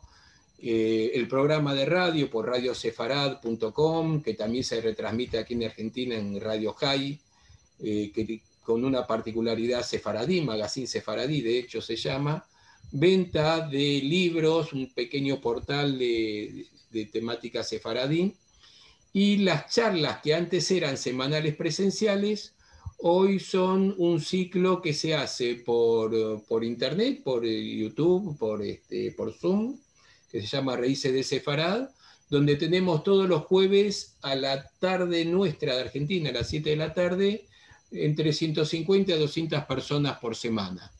Eh, 0.58 1.12
el 1.14 1.28
programa 1.28 1.76
de 1.76 1.86
radio 1.86 2.30
por 2.30 2.48
radiosefarad.com, 2.48 4.22
que 4.22 4.34
también 4.34 4.64
se 4.64 4.80
retransmite 4.80 5.38
aquí 5.38 5.54
en 5.54 5.66
Argentina 5.66 6.16
en 6.16 6.40
Radio 6.40 6.74
High, 6.74 7.20
eh, 7.80 8.12
que, 8.14 8.42
con 8.64 8.84
una 8.86 9.06
particularidad 9.06 9.84
sefaradí, 9.84 10.42
Magazine 10.42 10.88
Sefaradí, 10.88 11.42
de 11.42 11.60
hecho 11.60 11.82
se 11.82 11.98
llama. 11.98 12.48
Venta 12.92 13.68
de 13.68 14.02
libros, 14.02 14.74
un 14.74 14.94
pequeño 14.94 15.42
portal 15.42 15.98
de, 15.98 16.68
temática 17.12 17.64
sefaradí. 17.64 18.36
Y 19.14 19.38
las 19.38 19.74
charlas 19.74 20.20
que 20.22 20.34
antes 20.34 20.70
eran 20.72 20.98
semanales 20.98 21.56
presenciales, 21.56 22.56
Hoy 22.98 23.40
son 23.40 23.94
un 23.98 24.22
ciclo 24.22 24.82
que 24.82 24.94
se 24.94 25.14
hace 25.14 25.56
por, 25.56 26.64
internet, 26.64 27.22
por 27.24 27.46
YouTube, 27.46 28.38
por, 28.38 28.62
este, 28.64 29.12
por 29.12 29.34
Zoom, 29.34 29.78
que 30.32 30.42
se 30.42 30.48
llama 30.48 30.78
Raíces 30.78 31.14
de 31.14 31.24
Sefarad, 31.24 31.90
donde 32.30 32.56
tenemos 32.56 33.04
todos 33.04 33.30
los 33.30 33.44
jueves 33.44 34.16
a 34.22 34.36
la 34.36 34.68
tarde 34.80 35.26
nuestra 35.26 35.76
de 35.76 35.82
Argentina, 35.82 36.30
a 36.30 36.34
las 36.34 36.50
7 36.50 36.72
de 36.72 36.76
la 36.76 36.94
tarde, 36.94 37.46
entre 37.92 38.34
150 38.34 39.14
a 39.14 39.18
200 39.18 39.66
personas 39.66 40.18
por 40.20 40.36
semana. 40.36 40.92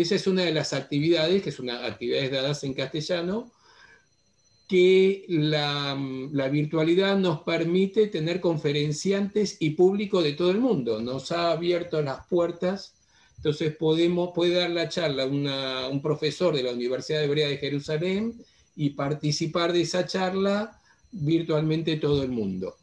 Esa 0.00 0.14
es 0.14 0.26
una 0.26 0.42
de 0.42 0.52
las 0.52 0.72
actividades, 0.72 1.42
que 1.42 1.50
es 1.50 1.58
una 1.58 1.84
actividades 1.84 2.30
dadas 2.30 2.62
en 2.62 2.74
castellano, 2.74 3.50
que 4.68 5.24
la, 5.28 5.96
virtualidad 6.52 7.16
nos 7.18 7.40
permite 7.40 8.06
tener 8.06 8.40
conferenciantes 8.40 9.56
y 9.60 9.70
público 9.70 10.22
de 10.22 10.34
todo 10.34 10.50
el 10.50 10.58
mundo. 10.58 11.00
Nos 11.00 11.32
ha 11.32 11.50
abierto 11.50 12.00
las 12.02 12.26
puertas, 12.26 12.94
entonces 13.38 13.74
podemos, 13.74 14.30
puede 14.34 14.54
dar 14.54 14.70
la 14.70 14.88
charla 14.88 15.26
un 15.26 16.02
profesor 16.02 16.54
de 16.54 16.62
la 16.62 16.72
Universidad 16.72 17.24
Hebrea 17.24 17.48
de 17.48 17.56
Jerusalén 17.56 18.34
y 18.76 18.90
participar 18.90 19.72
de 19.72 19.80
esa 19.80 20.06
charla 20.06 20.78
virtualmente 21.10 21.96
todo 21.96 22.22
el 22.22 22.30
mundo. 22.30 22.76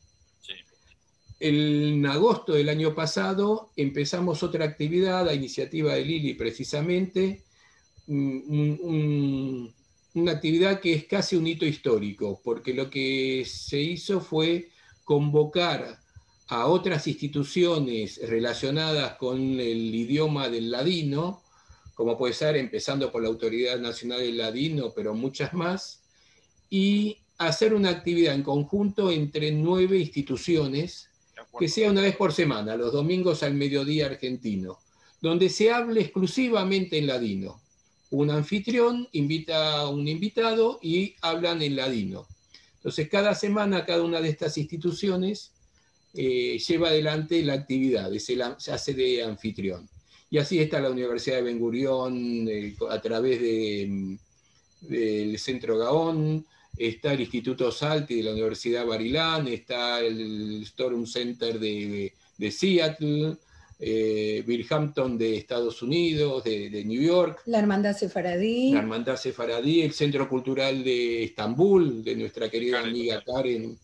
En 1.39 2.05
agosto 2.05 2.53
del 2.53 2.69
año 2.69 2.95
pasado 2.95 3.71
empezamos 3.75 4.41
otra 4.43 4.65
actividad, 4.65 5.27
a 5.27 5.33
iniciativa 5.33 5.93
de 5.93 6.05
Lili 6.05 6.33
precisamente, 6.33 7.43
un 8.07 9.73
una 10.15 10.31
actividad 10.31 10.79
que 10.79 10.93
es 10.93 11.05
casi 11.05 11.35
un 11.35 11.45
hito 11.45 11.65
histórico, 11.65 12.41
porque 12.43 12.73
lo 12.73 12.89
que 12.89 13.45
se 13.45 13.79
hizo 13.79 14.21
fue 14.21 14.69
convocar 15.03 15.99
a 16.47 16.67
otras 16.67 17.05
instituciones 17.07 18.19
relacionadas 18.27 19.15
con 19.15 19.37
el 19.59 19.93
idioma 19.93 20.47
del 20.47 20.71
ladino, 20.71 21.43
como 21.95 22.17
puede 22.17 22.33
ser 22.33 22.55
empezando 22.55 23.11
por 23.11 23.23
la 23.23 23.27
Autoridad 23.27 23.77
Nacional 23.77 24.19
del 24.19 24.37
Ladino, 24.37 24.93
pero 24.95 25.13
muchas 25.13 25.53
más, 25.53 26.01
y 26.69 27.17
hacer 27.37 27.73
una 27.73 27.89
actividad 27.89 28.35
en 28.35 28.43
conjunto 28.43 29.11
entre 29.11 29.51
nueve 29.51 29.97
instituciones, 29.97 31.09
que 31.57 31.67
sea 31.67 31.91
una 31.91 32.01
vez 32.01 32.15
por 32.15 32.33
semana, 32.33 32.75
los 32.75 32.91
domingos 32.91 33.43
al 33.43 33.53
mediodía 33.53 34.07
argentino, 34.07 34.79
donde 35.21 35.49
se 35.49 35.71
hable 35.71 36.01
exclusivamente 36.01 36.97
en 36.97 37.07
ladino 37.07 37.61
un 38.11 38.29
anfitrión 38.29 39.07
invita 39.11 39.73
a 39.73 39.89
un 39.89 40.07
invitado 40.07 40.79
y 40.81 41.15
hablan 41.21 41.61
en 41.61 41.75
ladino. 41.75 42.27
Entonces, 42.77 43.09
cada 43.09 43.33
semana 43.33 43.85
cada 43.85 44.03
una 44.03 44.21
de 44.21 44.29
estas 44.29 44.57
instituciones 44.57 45.51
eh, 46.13 46.57
lleva 46.59 46.89
adelante 46.89 47.43
la 47.43 47.53
actividad, 47.53 48.11
se 48.13 48.71
hace 48.71 48.93
de 48.93 49.23
anfitrión. 49.23 49.89
Y 50.29 50.37
así 50.37 50.59
está 50.59 50.79
la 50.79 50.91
Universidad 50.91 51.37
de 51.37 51.43
Ben 51.43 51.59
Gurión 51.59 52.47
eh, 52.47 52.75
a 52.89 53.01
través 53.01 53.41
del 54.81 55.39
Centro 55.39 55.77
Gaón, 55.77 56.45
está 56.77 57.13
el 57.13 57.21
Instituto 57.21 57.71
Salti 57.71 58.15
de 58.15 58.23
la 58.23 58.31
Universidad 58.31 58.85
Barilán, 58.85 59.47
está 59.47 59.99
el 59.99 60.63
Storm 60.63 61.05
Center 61.05 61.59
de, 61.59 62.13
de 62.37 62.51
Seattle, 62.51 63.37
eh, 63.79 64.43
Billhampton 64.45 65.17
de 65.17 65.37
Estados 65.37 65.81
Unidos, 65.81 66.43
de, 66.43 66.83
New 66.85 67.01
York. 67.01 67.41
La 67.45 67.59
Hermandad 67.59 67.95
Sefaradí. 67.95 68.71
La 68.71 68.79
Hermandad 68.79 69.17
Sefaradí, 69.17 69.81
el 69.81 69.93
Centro 69.93 70.29
Cultural 70.29 70.83
de 70.83 71.23
Estambul, 71.23 72.03
de 72.03 72.15
nuestra 72.15 72.49
querida 72.49 72.79
amiga 72.79 73.21
Karen. 73.23 73.77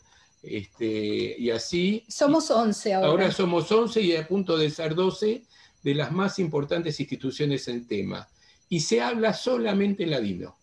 Este, 0.44 1.36
y 1.38 1.50
así. 1.52 2.04
Somos 2.08 2.50
11 2.50 2.94
ahora. 2.94 3.08
Ahora 3.08 3.32
somos 3.32 3.72
11 3.72 4.02
y 4.02 4.16
a 4.16 4.28
punto 4.28 4.58
de 4.58 4.70
ser 4.70 4.96
12 4.96 5.44
de 5.84 5.96
las 5.96 6.12
más 6.12 6.40
importantes 6.40 7.00
instituciones 7.00 7.68
en 7.68 7.86
tema. 7.86 8.28
Y 8.70 8.80
se 8.80 9.02
habla 9.02 9.34
solamente 9.34 10.04
en 10.04 10.12
ladino. 10.12 10.58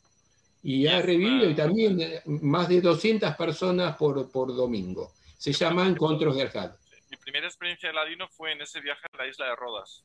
Y 0.68 0.86
ha 0.86 1.00
revivido 1.00 1.48
y 1.48 1.54
también 1.54 2.00
eh, 2.00 2.22
más 2.26 2.68
de 2.68 2.80
200 2.80 3.34
personas 3.36 3.96
por, 3.96 4.30
por 4.30 4.54
domingo. 4.54 5.12
Se 5.38 5.52
llaman 5.52 5.88
Encontros 5.88 6.36
de 6.36 6.42
Arjad 6.42 6.72
mi 7.10 7.16
primera 7.16 7.46
experiencia 7.46 7.88
de 7.88 7.94
ladino 7.94 8.28
fue 8.28 8.52
en 8.52 8.60
ese 8.60 8.80
viaje 8.80 9.06
a 9.12 9.16
la 9.16 9.26
isla 9.26 9.46
de 9.46 9.56
Rodas. 9.56 10.04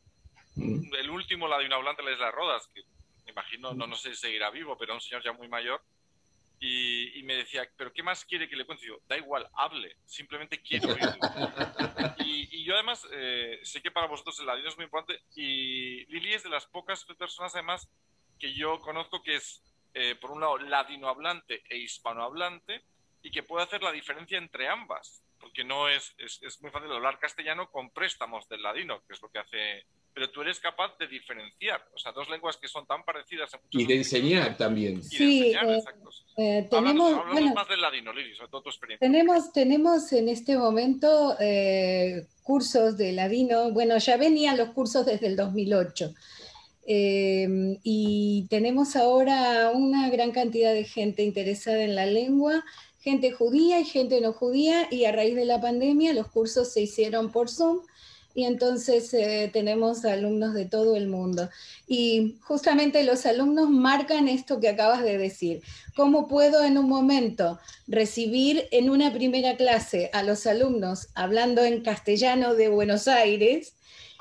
Mm. 0.56 0.93
El 0.93 1.10
último 1.10 1.47
ladino 1.47 1.76
hablante 1.76 2.02
de 2.02 2.10
la 2.10 2.13
isla 2.13 2.28
de 2.28 2.32
Rodas, 2.32 2.67
que 2.73 2.82
me 3.26 3.32
imagino, 3.32 3.73
no, 3.73 3.88
no 3.88 3.95
sé 3.95 4.13
si 4.13 4.21
seguirá 4.21 4.49
vivo, 4.49 4.78
pero 4.78 4.93
un 4.93 5.02
señor 5.02 5.23
ya 5.23 5.34
muy 5.34 5.47
mayor. 5.47 5.82
Y, 6.60 7.21
me 7.23 7.36
decía, 7.36 7.69
¿pero 7.76 7.91
qué 7.91 8.02
más 8.04 8.23
quiere 8.23 8.47
que 8.47 8.56
le 8.56 8.65
cuente? 8.65 8.86
Y 8.86 8.88
yo, 8.88 8.99
da 9.06 9.17
igual, 9.17 9.45
hable, 9.54 9.97
simplemente 10.06 10.62
quiero 10.62 10.93
oírlo. 10.93 11.12
y, 12.19 12.63
yo 12.63 12.76
además, 12.76 13.06
eh, 13.12 13.60
sé 13.63 13.82
que 13.82 13.91
para 13.91 14.08
vosotros 14.08 14.39
el 14.39 14.45
ladino 14.45 14.69
es 14.69 14.78
muy 14.78 14.86
importante 14.86 15.21
y 15.36 16.06
Lili 16.06 16.34
es 16.34 16.43
de 16.43 16.49
las 16.49 16.65
pocas 16.65 17.04
personas 17.04 17.54
además 17.54 17.89
que 18.39 18.54
yo 18.54 18.80
conozco 18.80 19.21
que 19.21 19.36
es, 19.36 19.62
eh, 19.93 20.15
por 20.15 20.32
un 20.32 20.41
lado, 20.41 20.58
ladino 20.58 21.08
hablante 21.08 21.63
e 21.69 21.77
hispanohablante 21.77 22.84
y 23.21 23.32
que 23.32 23.43
puede 23.43 23.63
hacer 23.63 23.82
la 23.82 23.91
diferencia 23.91 24.38
entre 24.38 24.68
ambas 24.68 25.22
porque 25.39 25.65
no 25.65 25.89
es, 25.89 26.15
es, 26.18 26.61
muy 26.61 26.72
fácil 26.72 26.89
hablar 26.89 27.20
castellano 27.20 27.70
con 27.70 27.89
préstamos 27.89 28.47
del 28.47 28.63
ladino, 28.63 29.03
que 29.05 29.11
es 29.13 29.22
lo 29.22 29.30
que 29.30 29.39
hace 29.39 29.86
pero 30.13 30.30
tú 30.30 30.41
eres 30.41 30.59
capaz 30.59 30.95
de 30.99 31.07
diferenciar, 31.07 31.84
o 31.93 31.97
sea, 31.97 32.11
dos 32.11 32.30
lenguas 32.30 32.57
que 32.57 32.68
son 32.68 32.86
tan 32.86 33.03
parecidas. 33.03 33.49
y 33.72 33.86
de 33.86 33.95
enseñar 33.95 34.55
también. 34.55 35.01
sí, 35.01 35.53
eh, 35.53 35.84
eh, 36.38 36.68
tenemos, 36.70 37.26
más 37.53 37.68
del 37.68 37.82
ladino, 37.82 38.13
Lili, 38.13 38.36
sobre 38.36 38.49
todo 38.49 38.61
tu 38.61 38.70
experiencia. 38.70 39.07
Tenemos, 39.07 39.51
tenemos 39.51 40.13
en 40.13 40.30
este 40.30 40.55
momento 40.57 41.36
eh, 41.39 42.28
cursos 42.43 42.95
de 42.97 43.11
ladino, 43.11 43.72
bueno, 43.72 43.97
ya 43.97 44.18
venían 44.18 44.55
los 44.57 44.70
cursos 44.70 45.05
desde 45.05 45.28
el 45.28 45.36
2008. 45.36 46.13
Y 46.86 48.45
tenemos 48.49 48.95
ahora 48.95 49.71
una 49.73 50.09
gran 50.09 50.31
cantidad 50.31 50.73
de 50.73 50.84
gente 50.84 51.23
interesada 51.23 51.84
en 51.84 51.95
la 51.95 52.05
lengua 52.05 52.63
gente 53.03 53.34
judía 53.34 53.81
y 53.81 53.86
gente 53.86 54.21
no 54.21 54.31
judía, 54.31 54.88
y 54.89 55.03
a 55.03 55.11
raíz 55.11 55.36
de 55.36 55.43
la 55.43 55.59
pandemia 55.59 56.13
los 56.13 56.29
cursos 56.29 56.71
se 56.71 56.81
hicieron 56.81 57.34
por 57.34 57.49
Zoom 57.49 57.81
y 58.34 58.45
entonces 58.45 59.13
eh, 59.13 59.49
tenemos 59.51 60.05
alumnos 60.05 60.53
de 60.53 60.65
todo 60.65 60.95
el 60.95 61.07
mundo. 61.07 61.49
Y 61.86 62.38
justamente 62.41 63.03
los 63.03 63.25
alumnos 63.27 63.69
marcan 63.69 64.27
esto 64.27 64.59
que 64.59 64.69
acabas 64.69 65.03
de 65.03 65.19
decir. 65.19 65.61
¿Cómo 65.95 66.27
puedo 66.27 66.63
en 66.63 66.79
un 66.79 66.89
momento 66.89 67.59
recibir 67.88 68.67
en 68.71 68.89
una 68.89 69.13
primera 69.13 69.55
clase 69.55 70.09
a 70.13 70.23
los 70.23 70.47
alumnos 70.47 71.09
hablando 71.13 71.63
en 71.63 71.84
castellano 71.84 72.55
de 72.55 72.69
Buenos 72.69 73.07
Aires? 73.07 73.73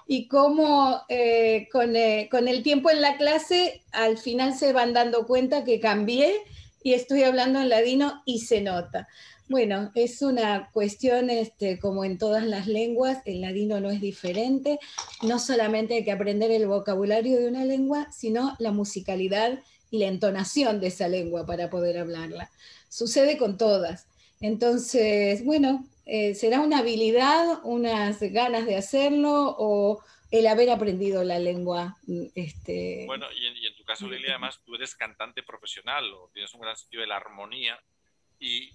Y 0.07 0.29
cómo 0.29 1.03
eh, 1.09 1.69
con, 1.73 1.97
eh, 1.97 2.29
con 2.31 2.49
el 2.49 2.63
tiempo 2.63 2.91
en 2.91 3.01
la 3.01 3.17
clase 3.17 3.83
al 3.93 4.19
final 4.19 4.55
se 4.55 4.73
van 4.73 4.93
dando 4.93 5.27
cuenta 5.27 5.65
que 5.65 5.81
cambié 5.81 6.43
y 6.83 6.95
estoy 6.95 7.23
hablando 7.23 7.61
en 7.61 7.69
ladino 7.69 8.23
y 8.25 8.41
se 8.41 8.61
nota. 8.61 9.09
Bueno, 9.49 9.91
es 9.95 10.23
una 10.23 10.71
cuestión 10.73 11.29
este, 11.29 11.79
como 11.79 12.05
en 12.05 12.17
todas 12.17 12.47
las 12.47 12.67
lenguas, 12.67 13.19
el 13.27 13.43
ladino 13.43 13.81
no 13.81 13.91
es 13.91 14.01
diferente, 14.01 14.79
no 15.23 15.39
solamente 15.39 15.95
hay 15.95 16.05
que 16.05 16.13
aprender 16.13 16.51
el 16.51 16.67
vocabulario 16.67 17.39
de 17.39 17.49
una 17.49 17.65
lengua, 17.65 18.09
sino 18.11 18.57
la 18.59 18.71
musicalidad 18.73 19.59
y 19.91 19.99
la 19.99 20.07
entonación 20.07 20.81
de 20.81 20.87
esa 20.87 21.07
lengua 21.09 21.45
para 21.45 21.69
poder 21.69 21.99
hablarla. 21.99 22.51
Sucede 22.89 23.37
con 23.37 23.59
todas. 23.59 24.07
Entonces, 24.41 25.45
bueno, 25.45 25.85
eh, 26.15 26.35
será 26.35 26.61
una 26.61 26.81
habilidad, 26.81 27.61
unas 27.65 28.21
ganas 28.21 28.67
de 28.67 28.77
hacerlo 28.77 29.57
o 29.59 30.05
el 30.31 30.47
haber 30.47 30.69
aprendido 30.69 31.25
la 31.25 31.39
lengua. 31.39 31.97
Mm, 32.07 32.27
este... 32.35 33.05
Bueno, 33.07 33.33
y 33.33 33.47
en, 33.47 33.57
y 33.57 33.67
en 33.67 33.75
tu 33.75 33.83
caso, 33.83 34.07
Lili, 34.07 34.29
además 34.29 34.61
tú 34.63 34.75
eres 34.75 34.95
cantante 34.95 35.43
profesional 35.43 36.13
o 36.13 36.31
tienes 36.35 36.53
un 36.53 36.61
gran 36.61 36.77
sentido 36.77 37.01
de 37.01 37.07
la 37.07 37.17
armonía 37.17 37.83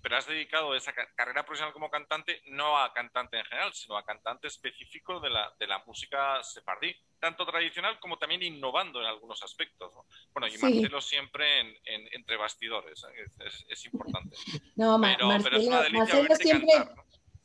pero 0.02 0.18
has 0.18 0.26
dedicado 0.26 0.76
esa 0.76 0.94
carrera 0.94 1.46
profesional 1.46 1.74
como 1.74 1.90
cantante 1.90 2.42
no 2.48 2.78
a 2.78 2.94
cantante 2.94 3.38
en 3.38 3.46
general, 3.46 3.74
sino 3.74 3.98
a 3.98 4.06
cantante 4.06 4.48
específico 4.48 5.20
de 5.20 5.30
la, 5.30 5.54
de 5.60 5.68
la 5.68 5.80
música 5.80 6.42
sefardí, 6.42 6.96
tanto 7.20 7.46
tradicional 7.46 8.00
como 8.00 8.18
también 8.18 8.44
innovando 8.44 9.02
en 9.02 9.08
algunos 9.08 9.44
aspectos. 9.44 9.94
Bueno, 10.32 10.48
y 10.48 10.58
Marcelo 10.58 11.02
siempre 11.02 11.60
en, 11.60 12.08
entre 12.14 12.38
bastidores, 12.38 13.04
¿eh? 13.04 13.46
es, 13.68 13.86
importante. 13.86 14.38
No, 14.76 15.00
pero, 15.02 15.28
Marcelo, 15.28 16.36
siempre, 16.38 16.74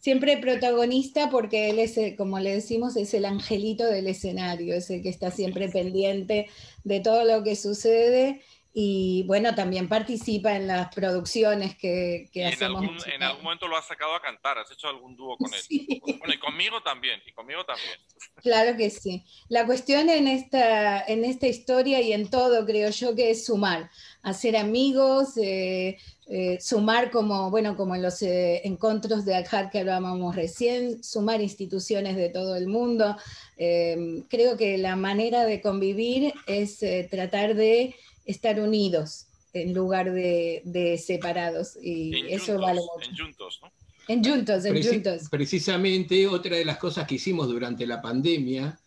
siempre 0.03 0.37
protagonista 0.37 1.31
porque 1.31 1.71
él 1.71 1.79
es, 1.79 1.97
como 2.17 2.41
le 2.41 2.55
decimos, 2.55 2.97
es 2.97 3.15
el 3.15 3.25
angelito 3.25 3.87
del 3.87 4.09
escenario, 4.09 4.75
es 4.75 4.91
el 4.91 5.01
que 5.01 5.09
está 5.09 5.31
siempre 5.31 5.69
pendiente 5.69 6.51
de 6.83 7.01
todo 7.01 7.25
lo 7.25 7.45
que 7.45 7.55
sucede 7.55 8.43
y 8.75 9.23
bueno, 9.27 9.55
también 9.55 9.87
participa 9.87 10.57
en 10.57 10.67
las 10.67 10.93
producciones 10.95 11.77
que, 11.77 12.31
que 12.33 12.47
hacemos. 12.47 12.83
En 12.83 12.89
algún, 12.89 13.13
en 13.13 13.23
algún, 13.23 13.45
momento 13.45 13.69
lo 13.69 13.77
has 13.77 13.87
sacado 13.87 14.15
a 14.15 14.23
cantar, 14.23 14.59
has 14.59 14.71
hecho 14.71 14.89
algún 14.89 15.15
dúo 15.15 15.37
con 15.37 15.53
él. 15.53 16.01
Bueno, 16.19 16.35
y 16.35 16.39
conmigo 16.39 16.83
también, 16.83 17.21
y 17.27 17.33
conmigo 17.33 17.65
también. 17.65 17.99
Claro 18.37 18.77
que 18.77 18.89
sí. 18.89 19.25
La 19.49 19.67
cuestión 19.67 20.09
en 20.09 20.27
esta, 20.27 21.05
en 21.05 21.25
esta 21.25 21.47
historia 21.47 22.01
y 22.01 22.13
en 22.13 22.31
todo, 22.31 22.65
creo 22.65 22.91
yo, 22.91 23.15
que 23.15 23.31
es 23.31 23.45
sumar, 23.45 23.91
hacer 24.23 24.57
amigos, 24.57 25.37
eh, 25.37 25.99
eh, 26.29 26.59
sumar 26.61 27.11
como, 27.11 27.51
bueno, 27.51 27.77
como 27.77 27.95
en 27.95 28.03
los 28.03 28.23
eh, 28.23 28.61
encuentros 28.65 29.25
de 29.25 29.35
Aljar 29.35 29.71
que 29.71 29.81
hablábamos 29.81 30.37
recién, 30.37 31.03
sumar 31.03 31.41
instituciones 31.41 32.17
de 32.17 32.29
todo 32.29 32.57
el 32.57 32.69
mundo. 32.69 33.17
creo 33.57 34.57
que 34.57 34.79
la 34.79 34.97
manera 34.97 35.45
de 35.45 35.61
convivir 35.61 36.33
es 36.47 36.81
tratar 37.11 37.55
de 37.55 37.95
estar 38.25 38.59
unidos 38.61 39.27
en 39.53 39.75
lugar 39.75 40.13
de, 40.13 41.01
separados. 41.05 41.77
Y 41.81 42.27
eso 42.33 42.59
vale 42.59 42.81
mucho. 42.81 43.11
En 43.11 43.17
juntos, 43.17 43.61
¿no? 43.63 43.71
En 44.09 44.25
juntos, 44.25 44.65
en 44.65 44.83
juntos. 44.83 45.23
Precisamente 45.31 46.27
otra 46.27 46.57
de 46.57 46.65
las 46.65 46.79
cosas 46.79 47.07
que 47.07 47.17
hicimos 47.17 47.49
durante 47.49 47.87
la 47.87 48.03
pandemia 48.03 48.79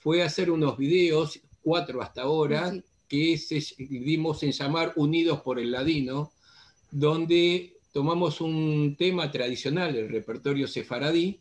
fue 0.00 0.22
hacer 0.22 0.50
unos 0.50 0.78
videos, 0.78 1.38
cuatro 1.62 2.00
hasta 2.00 2.22
ahora, 2.22 2.72
que 3.12 3.38
dimos 3.78 4.42
en 4.42 4.52
llamar 4.52 4.94
Unidos 4.96 5.42
por 5.42 5.58
el 5.58 5.70
Ladino, 5.70 6.32
donde 6.90 7.76
tomamos 7.92 8.40
un 8.40 8.96
tema 8.98 9.30
tradicional, 9.30 9.94
el 9.94 10.08
repertorio 10.08 10.66
sefaradí, 10.66 11.38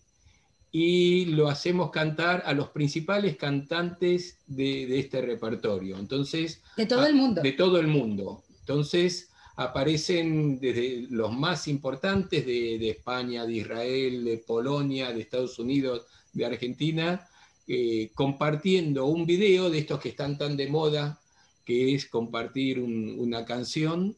y 0.73 1.27
lo 1.27 1.47
hacemos 1.47 1.89
cantar 1.91 2.43
a 2.45 2.51
los 2.51 2.69
principales 2.69 3.37
cantantes 3.37 4.39
de, 4.47 4.99
este 4.99 5.21
repertorio. 5.21 5.97
Entonces, 5.97 6.61
de 6.75 6.85
todo 6.85 7.05
el 7.05 7.15
mundo. 7.15 7.41
De 7.41 7.53
todo 7.53 7.79
el 7.79 7.87
mundo. 7.87 8.43
Entonces 8.59 9.29
aparecen 9.55 10.59
desde 10.59 11.07
los 11.09 11.31
más 11.31 11.69
importantes 11.69 12.45
de, 12.45 12.89
España, 12.89 13.45
de 13.45 13.53
Israel, 13.53 14.25
de 14.25 14.37
Polonia, 14.39 15.13
de 15.13 15.21
Estados 15.21 15.57
Unidos, 15.57 16.05
de 16.33 16.45
Argentina, 16.45 17.27
eh, 17.65 18.11
compartiendo 18.13 19.05
un 19.05 19.25
video 19.25 19.69
de 19.69 19.79
estos 19.79 20.01
que 20.01 20.09
están 20.09 20.37
tan 20.37 20.57
de 20.57 20.67
moda, 20.67 21.20
es 21.71 22.07
compartir 22.07 22.79
una 22.79 23.45
canción. 23.45 24.15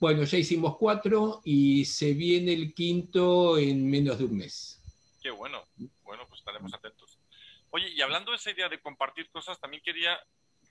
Bueno, 0.00 0.24
ya 0.24 0.38
hicimos 0.38 0.76
cuatro 0.76 1.40
y 1.44 1.84
se 1.84 2.12
viene 2.14 2.52
el 2.52 2.74
quinto 2.74 3.58
en 3.58 3.88
menos 3.88 4.18
de 4.18 4.24
un 4.24 4.36
mes. 4.36 4.80
Qué 5.22 5.30
bueno 5.30 5.64
estaremos 6.44 6.74
atentos. 6.74 7.18
Oye, 7.70 7.88
y 7.88 8.02
hablando 8.02 8.30
de 8.30 8.36
esa 8.36 8.50
idea 8.50 8.68
de 8.68 8.80
compartir 8.80 9.30
cosas, 9.30 9.58
también 9.58 9.82
quería 9.82 10.18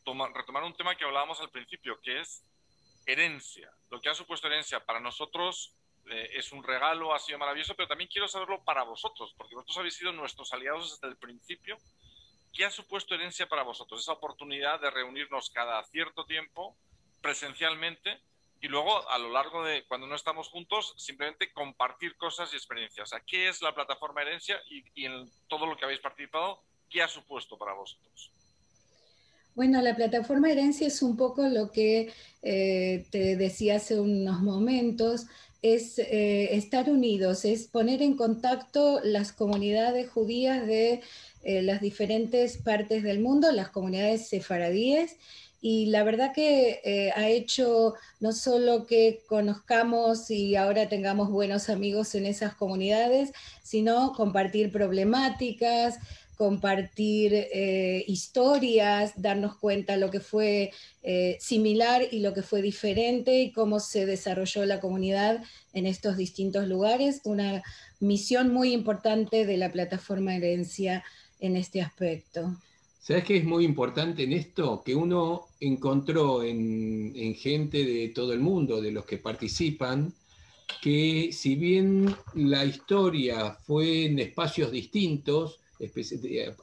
retomar 0.06 0.64
un 0.64 0.76
tema 0.76 0.96
que 0.96 1.04
hablábamos 1.04 1.40
al 1.42 1.50
principio, 1.50 2.00
que 2.02 2.22
es 2.22 2.44
herencia. 3.06 3.72
Lo 3.90 4.00
que 4.00 4.10
ha 4.10 4.16
supuesto 4.16 4.48
herencia 4.48 4.86
para 4.86 5.00
nosotros 5.00 5.76
eh, 6.10 6.30
es 6.34 6.52
un 6.52 6.64
regalo, 6.64 7.14
ha 7.14 7.20
sido 7.20 7.40
maravilloso, 7.40 7.76
pero 7.76 7.88
también 7.88 8.10
quiero 8.12 8.28
saberlo 8.28 8.64
para 8.64 8.84
vosotros, 8.84 9.34
porque 9.38 9.56
vosotros 9.56 9.78
habéis 9.78 9.96
sido 9.96 10.12
nuestros 10.12 10.54
aliados 10.54 10.92
desde 10.92 11.12
el 11.12 11.18
principio. 11.18 11.78
¿Qué 12.54 12.66
ha 12.66 12.70
supuesto 12.70 13.16
herencia 13.16 13.50
para 13.50 13.64
vosotros? 13.64 14.02
Esa 14.02 14.14
oportunidad 14.14 14.80
de 14.80 14.92
reunirnos 14.92 15.50
cada 15.50 15.84
cierto 15.86 16.26
tiempo 16.26 16.78
presencialmente 17.20 18.22
y 18.62 18.68
luego 18.68 19.10
a 19.10 19.18
lo 19.18 19.32
largo 19.32 19.66
de 19.66 19.84
cuando 19.88 20.06
no 20.06 20.16
estamos 20.16 20.50
juntos 20.50 20.94
simplemente 20.96 21.52
compartir 21.52 22.16
cosas 22.16 22.54
y 22.54 22.56
experiencias. 22.56 23.10
¿qué 23.26 23.50
es 23.50 23.62
la 23.64 23.74
plataforma 23.74 24.22
Herencia 24.22 24.58
y, 24.70 25.06
en 25.06 25.30
todo 25.48 25.66
lo 25.66 25.76
que 25.76 25.86
habéis 25.86 26.00
participado, 26.00 26.62
qué 26.90 27.02
ha 27.02 27.08
supuesto 27.08 27.58
para 27.58 27.74
vosotros? 27.74 28.32
Bueno, 29.56 29.82
la 29.82 29.96
plataforma 29.96 30.52
Herencia 30.52 30.88
es 30.88 31.02
un 31.02 31.18
poco 31.18 31.48
lo 31.48 31.72
que 31.72 32.14
eh, 32.44 33.06
te 33.12 33.36
decía 33.36 33.78
hace 33.78 34.00
unos 34.00 34.42
momentos, 34.42 35.26
es 35.64 35.98
eh, 35.98 36.56
estar 36.56 36.90
unidos, 36.90 37.46
es 37.46 37.68
poner 37.68 38.02
en 38.02 38.16
contacto 38.16 39.00
las 39.02 39.32
comunidades 39.32 40.10
judías 40.10 40.68
de 40.68 41.02
eh, 41.42 41.62
las 41.64 41.82
diferentes 41.82 42.58
partes 42.58 43.02
del 43.02 43.20
mundo, 43.20 43.52
las 43.52 43.70
comunidades 43.70 44.28
sefaradíes 44.28 45.16
y 45.62 45.86
la 45.86 46.04
verdad 46.04 46.34
que 46.34 46.82
eh, 46.84 47.12
ha 47.16 47.30
hecho 47.30 47.94
no 48.20 48.34
solo 48.34 48.86
que 48.86 49.24
conozcamos 49.28 50.30
y 50.30 50.58
ahora 50.58 50.90
tengamos 50.90 51.30
buenos 51.30 51.70
amigos 51.70 52.14
en 52.16 52.26
esas 52.26 52.54
comunidades, 52.54 53.32
sino 53.64 54.12
compartir 54.12 54.74
problemáticas, 54.74 56.00
compartir 56.38 57.34
eh, 57.34 58.04
historias, 58.08 59.14
darnos 59.16 59.58
cuenta 59.58 59.98
lo 59.98 60.10
que 60.10 60.20
fue 60.20 60.72
eh, 61.04 61.38
similar 61.40 62.04
y 62.12 62.20
lo 62.20 62.34
que 62.34 62.42
fue 62.42 62.62
diferente 62.62 63.42
y 63.42 63.52
cómo 63.52 63.80
se 63.80 64.06
desarrolló 64.06 64.66
la 64.66 64.80
comunidad 64.80 65.44
en 65.74 65.86
estos 65.86 66.18
distintos 66.18 66.68
lugares. 66.68 67.22
Una 67.24 67.64
misión 68.00 68.54
muy 68.54 68.74
importante 68.74 69.46
de 69.46 69.58
la 69.58 69.72
plataforma 69.72 70.36
Herencia 70.36 71.04
en 71.40 71.56
este 71.56 71.82
aspecto. 71.82 72.56
¿Sabes 73.04 73.26
qué 73.26 73.36
es 73.36 73.44
muy 73.44 73.66
importante 73.66 74.24
en 74.24 74.32
esto? 74.32 74.82
Que 74.82 74.96
uno 74.96 75.48
encontró 75.60 76.42
en, 76.42 77.36
gente 77.36 77.84
de 77.84 78.08
todo 78.16 78.32
el 78.32 78.40
mundo, 78.40 78.82
de 78.82 78.92
los 78.94 79.04
que 79.04 79.18
participan, 79.18 80.14
que 80.82 81.32
si 81.34 81.56
bien 81.56 82.16
la 82.34 82.64
historia 82.64 83.58
fue 83.66 84.06
en 84.06 84.20
espacios 84.20 84.72
distintos, 84.72 85.60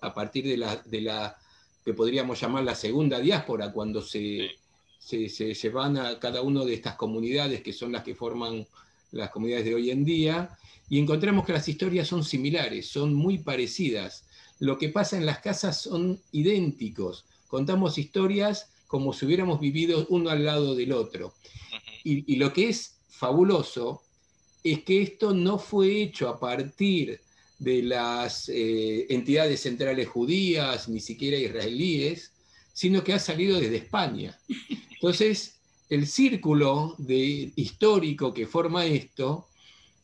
a 0.01 0.15
partir 0.15 0.47
de 0.47 0.57
la, 0.57 0.77
de 0.77 1.01
la 1.01 1.37
que 1.85 1.95
podríamos 1.95 2.41
llamar 2.41 2.65
la 2.65 2.75
segunda 2.75 3.19
diáspora, 3.19 3.73
cuando 3.73 4.03
se, 4.03 4.51
se, 4.99 5.29
se, 5.29 5.69
van 5.71 5.97
a 5.97 6.19
cada 6.19 6.43
una 6.43 6.65
de 6.65 6.75
estas 6.75 6.95
comunidades 6.95 7.63
que 7.63 7.73
son 7.73 7.93
las 7.93 8.05
que 8.05 8.15
forman 8.15 8.67
las 9.13 9.31
comunidades 9.31 9.65
de 9.65 9.75
hoy 9.75 9.91
en 9.91 10.05
día, 10.05 10.51
y 10.89 10.99
encontramos 10.99 11.47
que 11.47 11.53
las 11.53 11.69
historias 11.69 12.09
son 12.09 12.25
similares, 12.25 12.89
son 12.89 13.15
muy 13.15 13.39
parecidas 13.39 14.25
lo 14.61 14.77
que 14.79 14.91
pasa 14.91 15.17
en 15.17 15.27
las 15.27 15.41
casas 15.41 15.81
son 15.81 16.21
idénticos. 16.33 17.25
Contamos 17.49 17.99
historias 17.99 18.71
como 18.87 19.13
si 19.13 19.25
hubiéramos 19.25 19.59
vivido 19.59 20.07
uno 20.11 20.31
al 20.31 20.45
lado 20.45 20.75
del 20.75 20.93
otro. 20.93 21.35
Y, 22.05 22.37
lo 22.37 22.53
que 22.53 22.69
es 22.69 22.99
fabuloso 23.09 24.03
es 24.63 24.83
que 24.85 25.03
esto 25.03 25.35
no 25.35 25.59
fue 25.59 26.03
hecho 26.03 26.29
a 26.29 26.39
partir 26.39 27.21
de 27.61 27.83
las 27.83 28.49
eh, 28.49 29.07
entidades 29.11 29.61
centrales 29.61 30.09
judías, 30.09 30.89
ni 30.89 30.99
siquiera 30.99 31.37
israelíes, 31.37 32.33
sino 32.73 33.05
que 33.05 33.13
ha 33.13 33.19
salido 33.19 33.61
desde 33.61 33.77
España. 33.77 34.39
Entonces, 34.91 35.61
el 35.91 36.07
círculo 36.07 36.95
de, 36.99 37.53
histórico 37.55 38.33
que 38.33 38.47
forma 38.47 38.87
esto 38.87 39.49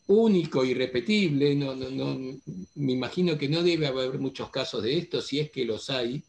único, 0.05 0.63
irrepetible, 0.63 1.55
no, 1.55 1.75
no, 1.75 2.39
me 2.75 2.93
imagino 2.93 3.37
que 3.37 3.49
no 3.49 3.63
debe 3.63 3.87
haber 3.87 4.19
muchos 4.19 4.49
casos 4.51 4.83
de 4.83 4.97
esto, 4.97 5.21
si 5.21 5.39
es 5.39 5.49
que 5.49 5.65
los 5.65 5.89
hay, 5.89 6.23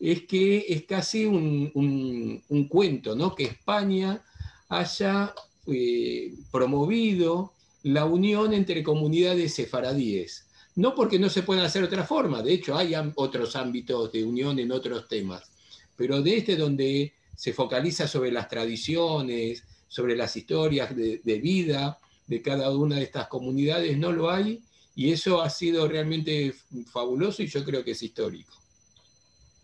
es 0.00 0.22
que 0.22 0.64
es 0.66 0.84
casi 0.86 1.26
un, 1.26 2.42
cuento, 2.68 3.14
¿no? 3.14 3.34
que 3.34 3.44
España 3.44 4.24
haya 4.70 5.34
eh, 5.66 6.32
promovido 6.50 7.52
la 7.82 8.06
unión 8.06 8.54
entre 8.54 8.82
comunidades 8.82 9.54
sefaradíes. 9.54 10.46
No 10.80 10.94
porque 10.94 11.18
no 11.18 11.28
se 11.28 11.42
pueda 11.42 11.64
hacer 11.64 11.82
otra 11.82 12.04
forma, 12.04 12.42
de 12.42 12.54
hecho 12.54 12.76
hay 12.76 12.94
otros 13.16 13.54
ámbitos 13.56 14.10
de 14.12 14.24
unión 14.24 14.58
en 14.58 14.72
otros 14.72 15.08
temas, 15.08 15.50
pero 15.96 16.22
de 16.22 16.38
este 16.38 16.56
donde 16.56 17.14
se 17.36 17.52
focaliza 17.52 18.08
sobre 18.08 18.32
las 18.32 18.48
tradiciones, 18.48 19.64
sobre 19.88 20.16
las 20.16 20.34
historias 20.36 20.96
de, 20.96 21.20
de 21.22 21.38
vida 21.38 21.98
de 22.26 22.40
cada 22.40 22.70
una 22.70 22.96
de 22.96 23.02
estas 23.02 23.26
comunidades, 23.26 23.98
no 23.98 24.12
lo 24.12 24.30
hay, 24.30 24.62
y 24.94 25.12
eso 25.12 25.42
ha 25.42 25.50
sido 25.50 25.88
realmente 25.88 26.54
fabuloso 26.92 27.42
y 27.42 27.48
yo 27.48 27.64
creo 27.64 27.84
que 27.84 27.90
es 27.90 28.02
histórico. 28.02 28.54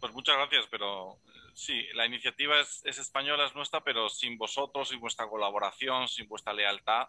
Pues 0.01 0.13
muchas 0.13 0.37
gracias, 0.37 0.67
pero 0.71 1.17
sí, 1.55 1.81
la 1.95 2.07
iniciativa 2.07 2.61
es, 2.61 2.85
española, 2.85 3.47
es 3.47 3.55
nuestra, 3.55 3.83
pero 3.83 4.09
sin 4.09 4.37
vosotros, 4.37 4.89
sin 4.89 5.01
vuestra 5.01 5.29
colaboración, 5.29 6.09
sin 6.09 6.29
vuestra 6.29 6.53
lealtad, 6.53 7.09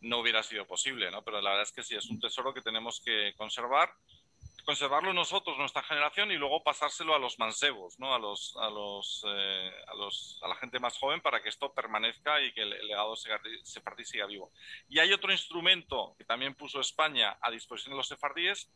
no 0.00 0.18
hubiera 0.18 0.42
sido 0.42 0.66
posible, 0.66 1.10
¿no? 1.10 1.22
Pero 1.22 1.40
la 1.40 1.50
verdad 1.50 1.64
es 1.64 1.72
que 1.72 1.82
sí, 1.82 1.94
es 1.94 2.08
un 2.08 2.20
tesoro 2.20 2.52
que 2.52 2.62
tenemos 2.62 3.00
que 3.00 3.34
conservar, 3.36 3.92
conservarlo 4.64 5.12
nosotros, 5.12 5.56
nuestra 5.58 5.82
generación, 5.82 6.30
y 6.30 6.36
luego 6.36 6.62
pasárselo 6.62 7.14
a 7.14 7.18
los 7.18 7.38
mancebos, 7.38 7.98
¿no? 7.98 8.14
A 8.14 8.18
los, 8.18 8.56
a 8.60 8.68
los, 8.68 9.24
eh, 9.28 9.70
a 9.86 9.94
los, 9.94 10.40
a 10.42 10.48
la 10.48 10.56
gente 10.56 10.80
más 10.80 10.98
joven 10.98 11.20
para 11.20 11.42
que 11.42 11.48
esto 11.48 11.72
permanezca 11.72 12.42
y 12.42 12.52
que 12.52 12.62
el, 12.62 12.70
legado 12.86 13.14
sefardí 13.16 14.04
siga 14.04 14.26
vivo. 14.26 14.50
Y 14.88 14.98
hay 14.98 15.12
otro 15.12 15.32
instrumento 15.32 16.14
que 16.18 16.24
también 16.24 16.54
puso 16.54 16.80
España 16.80 17.38
a 17.40 17.50
disposición 17.50 17.92
de 17.92 17.98
los 17.98 18.08
sefardíes, 18.08 18.68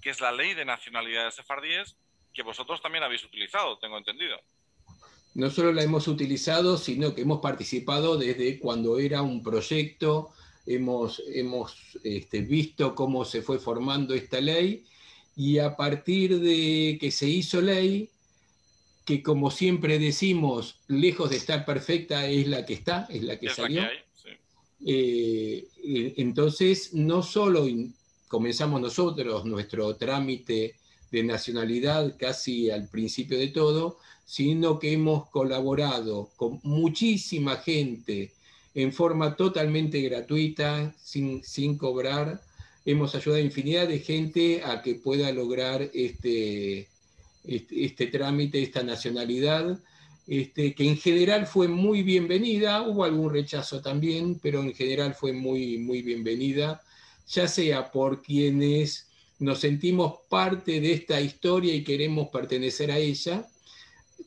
que 0.00 0.10
es 0.10 0.20
la 0.20 0.32
ley 0.32 0.54
de 0.54 0.64
nacionalidades 0.64 1.34
sefardíes, 1.34 1.96
que 2.32 2.42
vosotros 2.42 2.80
también 2.80 3.04
habéis 3.04 3.24
utilizado, 3.24 3.78
tengo 3.78 3.98
entendido. 3.98 4.38
No 5.34 5.50
solo 5.50 5.72
la 5.72 5.82
hemos 5.82 6.08
utilizado, 6.08 6.76
sino 6.76 7.14
que 7.14 7.22
hemos 7.22 7.40
participado 7.40 8.16
desde 8.16 8.58
cuando 8.58 8.98
era 8.98 9.22
un 9.22 9.42
proyecto, 9.42 10.32
hemos, 10.68 11.22
hemos 11.32 11.74
este, 12.04 12.42
visto 12.42 12.94
cómo 12.94 13.24
se 13.24 13.42
fue 13.42 13.58
formando 13.58 14.14
esta 14.14 14.40
ley 14.40 14.84
y 15.34 15.58
a 15.58 15.76
partir 15.76 16.40
de 16.40 16.98
que 17.00 17.10
se 17.10 17.28
hizo 17.28 17.60
ley, 17.60 18.10
que 19.04 19.22
como 19.22 19.50
siempre 19.50 19.98
decimos, 19.98 20.80
lejos 20.88 21.30
de 21.30 21.36
estar 21.36 21.64
perfecta, 21.64 22.26
es 22.26 22.46
la 22.46 22.66
que 22.66 22.74
está, 22.74 23.06
es 23.08 23.22
la 23.22 23.38
que 23.38 23.48
salió. 23.48 23.84
Eh, 24.84 25.66
eh, 25.82 26.14
entonces, 26.18 26.92
no 26.92 27.22
solo 27.22 27.66
comenzamos 28.28 28.80
nosotros 28.80 29.44
nuestro 29.46 29.96
trámite 29.96 30.76
de 31.10 31.22
nacionalidad 31.22 32.16
casi 32.18 32.70
al 32.70 32.88
principio 32.88 33.38
de 33.38 33.48
todo, 33.48 33.98
sino 34.26 34.78
que 34.78 34.92
hemos 34.92 35.30
colaborado 35.30 36.30
con 36.36 36.60
muchísima 36.62 37.56
gente 37.56 38.34
en 38.82 38.92
forma 38.92 39.34
totalmente 39.34 40.00
gratuita, 40.02 40.94
sin, 40.96 41.42
sin 41.42 41.76
cobrar. 41.76 42.40
Hemos 42.84 43.12
ayudado 43.16 43.42
a 43.42 43.44
infinidad 43.44 43.88
de 43.88 43.98
gente 43.98 44.62
a 44.64 44.82
que 44.82 44.94
pueda 44.94 45.32
lograr 45.32 45.90
este, 45.92 46.88
este, 47.44 47.84
este 47.84 48.06
trámite, 48.06 48.62
esta 48.62 48.84
nacionalidad, 48.84 49.80
este, 50.28 50.74
que 50.74 50.88
en 50.88 50.96
general 50.96 51.46
fue 51.48 51.66
muy 51.66 52.04
bienvenida, 52.04 52.82
hubo 52.82 53.02
algún 53.02 53.32
rechazo 53.32 53.82
también, 53.82 54.38
pero 54.40 54.62
en 54.62 54.72
general 54.72 55.12
fue 55.12 55.32
muy, 55.32 55.78
muy 55.78 56.02
bienvenida, 56.02 56.80
ya 57.26 57.48
sea 57.48 57.90
por 57.90 58.22
quienes 58.22 59.08
nos 59.40 59.58
sentimos 59.58 60.20
parte 60.28 60.80
de 60.80 60.92
esta 60.92 61.20
historia 61.20 61.74
y 61.74 61.82
queremos 61.82 62.28
pertenecer 62.28 62.92
a 62.92 62.98
ella, 62.98 63.44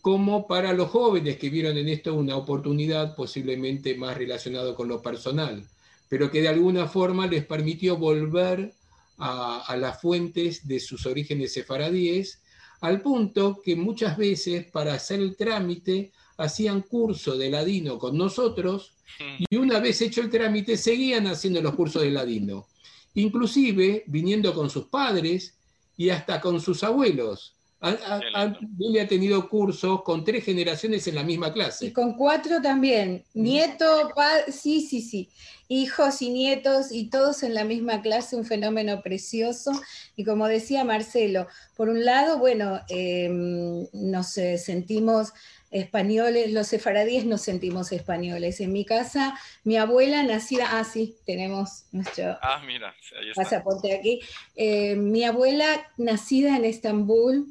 como 0.01 0.47
para 0.47 0.73
los 0.73 0.89
jóvenes 0.89 1.37
que 1.37 1.49
vieron 1.49 1.77
en 1.77 1.89
esto 1.89 2.13
una 2.15 2.37
oportunidad 2.37 3.15
posiblemente 3.15 3.95
más 3.95 4.17
relacionada 4.17 4.73
con 4.75 4.87
lo 4.87 5.01
personal, 5.01 5.67
pero 6.07 6.31
que 6.31 6.41
de 6.41 6.47
alguna 6.47 6.87
forma 6.87 7.27
les 7.27 7.45
permitió 7.45 7.97
volver 7.97 8.73
a, 9.17 9.75
las 9.77 10.01
fuentes 10.01 10.67
de 10.67 10.79
sus 10.79 11.05
orígenes 11.05 11.53
sefaradíes, 11.53 12.41
al 12.79 13.01
punto 13.01 13.61
que 13.63 13.75
muchas 13.75 14.17
veces 14.17 14.65
para 14.71 14.95
hacer 14.95 15.19
el 15.19 15.35
trámite 15.35 16.11
hacían 16.37 16.81
curso 16.81 17.37
de 17.37 17.51
ladino 17.51 17.99
con 17.99 18.17
nosotros 18.17 18.93
y 19.37 19.55
una 19.57 19.79
vez 19.79 20.01
hecho 20.01 20.21
el 20.21 20.31
trámite 20.31 20.77
seguían 20.77 21.27
haciendo 21.27 21.61
los 21.61 21.75
cursos 21.75 22.01
de 22.01 22.09
ladino 22.09 22.65
inclusive 23.13 24.03
viniendo 24.07 24.53
con 24.53 24.69
sus 24.69 24.85
padres 24.85 25.55
y 25.97 26.09
hasta 26.09 26.39
con 26.39 26.61
sus 26.61 26.83
abuelos. 26.83 27.55
Ha 27.81 29.07
tenido 29.07 29.49
cursos 29.49 30.03
con 30.03 30.23
tres 30.23 30.45
generaciones 30.45 31.07
en 31.07 31.15
la 31.15 31.23
misma 31.23 31.51
clase. 31.51 31.87
Y 31.87 31.91
con 31.91 32.13
cuatro 32.15 32.61
también. 32.61 33.23
Nieto, 33.33 34.11
sí, 34.51 34.81
sí, 34.81 35.01
sí. 35.01 35.29
Hijos 35.67 36.21
y 36.21 36.29
nietos 36.29 36.91
y 36.91 37.09
todos 37.09 37.41
en 37.43 37.55
la 37.55 37.63
misma 37.63 38.01
clase, 38.01 38.35
un 38.35 38.45
fenómeno 38.45 39.01
precioso. 39.01 39.71
Y 40.15 40.23
como 40.23 40.47
decía 40.47 40.83
Marcelo, 40.83 41.47
por 41.75 41.89
un 41.89 42.05
lado, 42.05 42.37
bueno, 42.37 42.81
em, 42.89 43.87
nos 43.93 44.27
sentimos 44.27 45.33
españoles, 45.71 46.51
los 46.51 46.67
sefaradíes 46.67 47.25
nos 47.25 47.41
sentimos 47.41 47.91
españoles. 47.93 48.59
En 48.59 48.73
mi 48.73 48.85
casa, 48.85 49.39
mi 49.63 49.77
abuela 49.77 50.21
nacida, 50.21 50.67
ah, 50.77 50.83
sí, 50.83 51.15
tenemos 51.25 51.85
nuestro 51.91 52.37
ah, 52.41 52.61
mira, 52.65 52.93
pasaporte 53.33 53.95
aquí. 53.95 54.19
Eh, 54.55 54.95
mi 54.95 55.23
abuela 55.23 55.65
nacida 55.97 56.57
en 56.57 56.65
Estambul, 56.65 57.47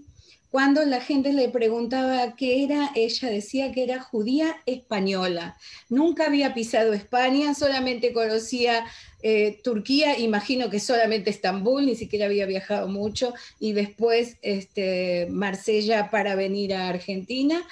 cuando 0.50 0.84
la 0.84 1.00
gente 1.00 1.32
le 1.32 1.48
preguntaba 1.48 2.34
qué 2.34 2.64
era, 2.64 2.90
ella 2.96 3.30
decía 3.30 3.70
que 3.70 3.84
era 3.84 4.00
judía 4.00 4.56
española. 4.66 5.56
Nunca 5.88 6.26
había 6.26 6.54
pisado 6.54 6.92
España, 6.92 7.54
solamente 7.54 8.12
conocía 8.12 8.84
eh, 9.22 9.60
Turquía, 9.62 10.18
imagino 10.18 10.68
que 10.70 10.80
solamente 10.80 11.30
Estambul, 11.30 11.86
ni 11.86 11.94
siquiera 11.94 12.26
había 12.26 12.46
viajado 12.46 12.88
mucho, 12.88 13.32
y 13.60 13.72
después 13.72 14.38
este, 14.42 15.28
Marsella 15.30 16.10
para 16.10 16.34
venir 16.34 16.74
a 16.74 16.88
Argentina. 16.88 17.62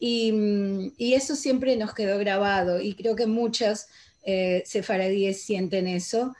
Mm, 0.00 0.88
y, 0.98 1.14
eso 1.14 1.36
siempre 1.36 1.74
nos 1.76 1.94
quedó 1.94 2.18
grabado 2.18 2.82
y 2.82 2.94
creo 2.94 3.16
que 3.16 3.26
muchas 3.26 3.88
eh, 4.24 4.62
sefaradíes 4.66 5.42
sienten 5.42 5.86
eso. 5.86 6.34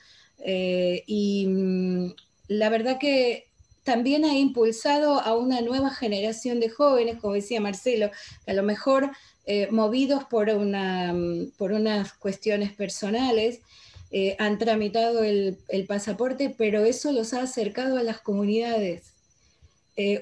Eh, 0.44 1.04
y 1.06 1.46
mm, 1.46 2.14
la 2.48 2.68
verdad 2.68 2.98
que 2.98 3.46
también 3.86 4.26
ha 4.26 4.36
impulsado 4.36 5.18
a 5.20 5.34
una 5.34 5.62
nueva 5.62 5.88
generación 5.88 6.60
de 6.60 6.68
jóvenes, 6.68 7.16
como 7.18 7.32
decía 7.32 7.62
Marcelo, 7.62 8.10
a 8.46 8.52
lo 8.52 8.62
mejor 8.62 9.10
eh, 9.46 9.68
movidos 9.70 10.24
por, 10.24 10.50
una, 10.50 11.14
mm, 11.14 11.52
por 11.56 11.72
unas 11.72 12.12
cuestiones 12.12 12.72
personales, 12.72 13.60
han 14.38 14.56
tramitado 14.56 15.24
el, 15.24 15.58
pasaporte, 15.86 16.54
pero 16.56 16.84
eso 16.84 17.12
los 17.12 17.34
ha 17.34 17.42
acercado 17.42 17.98
a 17.98 18.02
las 18.02 18.20
comunidades. 18.20 19.12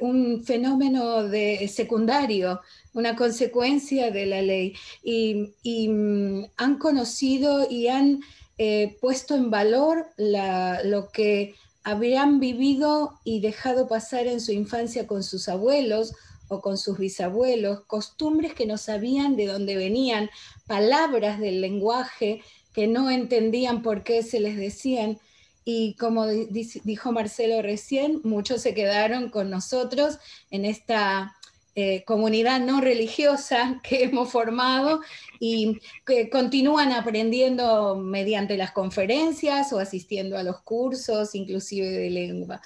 un 0.01 0.43
fenómeno 0.45 1.23
de, 1.23 1.69
secundario 1.69 2.61
una 2.95 3.17
consecuencia 3.17 4.11
de 4.11 4.27
la 4.27 4.41
ley. 4.41 4.75
Y, 5.03 5.89
mm, 5.89 6.47
han 6.57 6.79
conocido 6.79 7.69
y 7.69 7.89
han 7.89 8.21
eh, 8.57 8.97
puesto 9.01 9.35
en 9.35 9.51
valor 9.51 10.07
lo 10.17 11.11
que 11.11 11.55
habrían 11.85 12.41
vivido 12.41 13.21
y 13.25 13.41
dejado 13.41 13.87
pasar 13.87 14.27
en 14.27 14.41
su 14.41 14.53
infancia 14.53 15.07
con 15.07 15.23
sus 15.23 15.49
abuelos 15.49 16.15
o 16.49 16.61
con 16.61 16.79
sus 16.79 16.99
bisabuelos, 16.99 17.83
costumbres 17.83 18.55
que 18.55 18.67
no 18.67 18.79
sabían 18.79 19.37
de 19.37 19.47
dónde 19.47 19.77
venían, 19.77 20.31
palabras 20.67 21.39
del 21.39 21.61
lenguaje 21.61 22.43
que 22.73 22.87
no 22.87 23.11
entendían 23.11 23.83
por 23.83 24.03
qué 24.03 24.23
se 24.23 24.41
les 24.41 24.57
decían. 24.57 25.19
Y 25.65 25.95
como 25.95 26.27
dijo 26.27 27.13
Marcelo 27.13 27.63
recién, 27.63 28.21
muchos 28.25 28.63
se 28.63 28.75
quedaron 28.75 29.31
con 29.31 29.51
nosotros 29.51 30.19
en 30.51 30.65
esta 30.65 31.35
eh, 31.77 32.05
comunidad 32.05 32.61
no 32.61 32.81
religiosa 32.81 33.81
que 33.89 34.05
hemos 34.05 34.31
formado 34.31 35.01
y 35.41 35.81
que 36.07 36.31
continúan 36.31 36.93
aprendiendo 36.93 37.97
mediante 37.97 38.57
las 38.57 38.73
conferencias 38.73 39.73
o 39.73 39.79
asistiendo 39.79 40.39
a 40.39 40.43
los 40.43 40.61
cursos, 40.63 41.35
inclusive 41.35 41.89
de 41.89 42.11
lengua. 42.11 42.61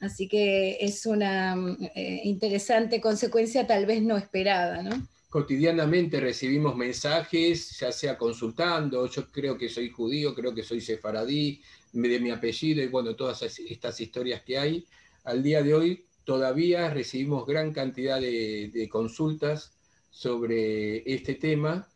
Así 0.00 0.28
que 0.28 0.78
es 0.80 1.06
una 1.06 1.56
eh, 1.94 2.20
interesante 2.24 3.00
consecuencia 3.00 3.66
tal 3.66 3.86
vez 3.86 4.02
no 4.02 4.16
esperada, 4.16 4.82
¿no? 4.82 5.06
Cotidianamente 5.28 6.20
recibimos 6.20 6.76
mensajes, 6.76 7.78
ya 7.80 7.90
sea 7.90 8.16
consultando, 8.16 9.10
yo 9.10 9.30
creo 9.32 9.58
que 9.58 9.68
soy 9.68 9.90
judío, 9.90 10.34
creo 10.34 10.54
que 10.54 10.62
soy 10.62 10.80
sefaradí, 10.80 11.60
de 11.92 12.20
mi 12.20 12.30
apellido 12.30 12.82
y 12.82 12.88
bueno, 12.88 13.14
todas 13.14 13.42
estas 13.42 14.00
historias 14.00 14.42
que 14.42 14.58
hay. 14.58 14.86
Al 15.24 15.42
día 15.42 15.62
de 15.62 15.74
hoy 15.74 16.04
todavía 16.24 16.90
recibimos 16.90 17.46
gran 17.46 17.72
cantidad 17.72 18.20
de, 18.20 18.88
consultas 18.90 19.72
sobre 20.10 21.02
este 21.12 21.34
tema, 21.34 21.88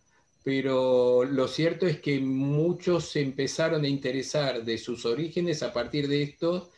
pero 0.45 1.25
lo 1.25 1.49
cierto 1.49 1.87
es 1.87 2.01
que 2.01 2.21
muchos 2.21 3.11
se 3.11 3.21
empezaron 3.21 3.85
a 3.85 3.89
interesar 3.89 4.65
de 4.65 4.79
sus 4.79 5.05
orígenes 5.05 5.63
a 5.63 5.73
partir 5.73 6.09
de 6.09 6.23
esto 6.23 6.71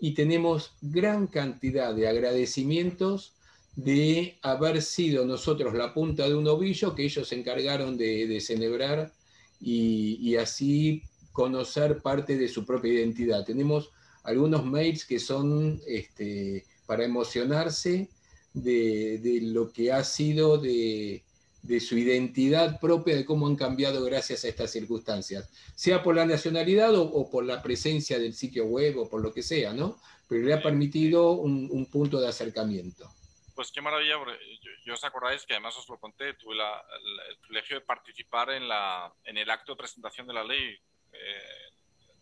y 0.00 0.14
tenemos 0.14 0.72
gran 0.80 1.26
cantidad 1.26 1.94
de 1.94 2.08
agradecimientos 2.08 3.34
de 3.76 4.38
haber 4.42 4.82
sido 4.82 5.24
nosotros 5.24 5.74
la 5.74 5.94
punta 5.94 6.28
de 6.28 6.34
un 6.34 6.48
ovillo 6.48 6.94
que 6.94 7.04
ellos 7.04 7.28
se 7.28 7.38
encargaron 7.38 7.96
de, 7.96 8.40
celebrar 8.40 9.12
y, 9.60 10.36
así 10.36 11.02
conocer 11.32 11.98
parte 11.98 12.36
de 12.36 12.48
su 12.48 12.64
propia 12.64 12.92
identidad. 12.94 13.44
Tenemos 13.44 13.90
algunos 14.24 14.64
mails 14.64 15.04
que 15.04 15.20
son 15.20 15.80
este, 15.86 16.64
para 16.88 17.04
emocionarse 17.04 18.08
de, 18.54 19.40
lo 19.42 19.70
que 19.70 19.92
ha 19.92 20.02
sido 20.02 20.56
de, 20.56 21.22
de 21.62 21.80
su 21.80 21.98
identidad 21.98 22.80
propia, 22.80 23.14
de 23.14 23.26
cómo 23.26 23.46
han 23.46 23.56
cambiado 23.56 24.02
gracias 24.02 24.42
a 24.44 24.48
estas 24.48 24.72
circunstancias, 24.72 25.50
sea 25.74 26.02
por 26.02 26.16
la 26.16 26.24
nacionalidad 26.24 26.94
o, 26.94 27.30
por 27.30 27.44
la 27.44 27.62
presencia 27.62 28.18
del 28.18 28.32
sitio 28.32 28.64
web 28.64 28.96
o 28.96 29.06
por 29.06 29.20
lo 29.20 29.34
que 29.34 29.42
sea, 29.42 29.74
¿no? 29.74 30.00
Pero 30.30 30.46
le 30.46 30.54
ha 30.54 30.62
permitido 30.62 31.32
un, 31.32 31.86
punto 31.92 32.18
de 32.20 32.28
acercamiento. 32.28 33.06
Pues 33.54 33.70
qué 33.70 33.82
maravilla, 33.82 34.14
yo, 34.14 34.70
yo, 34.86 34.94
os 34.94 35.04
acordáis 35.04 35.44
que 35.44 35.52
además 35.52 35.76
os 35.76 35.86
lo 35.90 35.98
conté, 35.98 36.32
tuve 36.34 36.54
el 36.54 37.36
privilegio 37.40 37.80
de 37.80 37.84
participar 37.84 38.48
en, 38.50 38.66
la, 38.66 39.12
en 39.24 39.36
el 39.36 39.50
acto 39.50 39.72
de 39.72 39.76
presentación 39.76 40.26
de 40.26 40.32
la 40.32 40.44
ley 40.44 40.74
eh, 41.12 41.72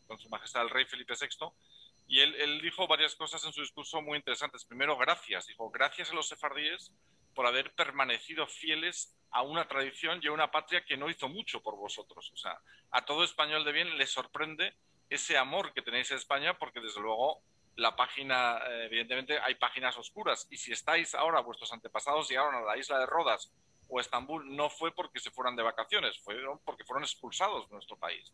con 0.09 0.19
su 0.19 0.29
majestad 0.29 0.63
el 0.63 0.71
rey 0.71 0.87
Felipe 0.87 1.15
VI, 1.21 1.47
y 2.09 2.21
él, 2.21 2.35
él, 2.37 2.61
dijo 2.61 2.87
varias 2.87 3.15
cosas 3.17 3.45
en 3.45 3.53
su 3.53 3.61
discurso 3.61 4.01
muy 4.01 4.17
interesantes. 4.17 4.65
Primero, 4.65 4.97
gracias. 4.97 5.47
Dijo, 5.47 5.71
gracias 5.71 6.11
a 6.11 6.15
los 6.15 6.29
sefardíes 6.29 6.93
por 7.35 7.47
haber 7.47 7.75
permanecido 7.75 8.47
fieles 8.47 9.15
a 9.31 9.43
una 9.43 9.69
tradición 9.69 10.21
y 10.23 10.29
a 10.29 10.33
una 10.33 10.51
patria 10.51 10.85
que 10.85 10.97
no 10.97 11.11
hizo 11.11 11.29
mucho 11.29 11.63
por 11.63 11.77
vosotros. 11.77 12.31
O 12.33 12.37
sea, 12.37 12.59
a 12.91 13.05
todo 13.05 13.25
español 13.25 13.65
de 13.65 13.73
bien 13.73 13.99
le 13.99 14.07
sorprende 14.07 14.75
ese 15.11 15.37
amor 15.37 15.73
que 15.73 15.83
tenéis 15.83 16.11
en 16.11 16.17
España, 16.17 16.59
porque 16.59 16.81
desde 16.81 17.01
luego 17.01 17.43
la 17.77 17.95
página, 17.95 18.59
eh, 18.67 18.87
evidentemente, 18.87 19.39
hay 19.39 19.55
páginas 19.57 19.97
oscuras. 19.99 20.49
Y 20.51 20.57
si 20.57 20.73
estáis 20.73 21.15
ahora, 21.15 21.41
vuestros 21.41 21.73
antepasados 21.73 22.29
llegaron 22.29 22.55
a 22.55 22.63
la 22.63 22.77
isla 22.79 22.99
de 22.99 23.07
Rodas 23.07 23.53
o 23.89 24.01
Estambul, 24.01 24.57
no 24.57 24.71
fue 24.71 24.93
porque 24.93 25.21
se 25.21 25.31
fueran 25.31 25.55
de 25.57 25.63
vacaciones, 25.63 26.19
fue 26.19 26.37
porque 26.65 26.85
fueron 26.85 27.05
expulsados 27.05 27.69
de 27.69 27.75
nuestro 27.75 27.99
país. 27.99 28.33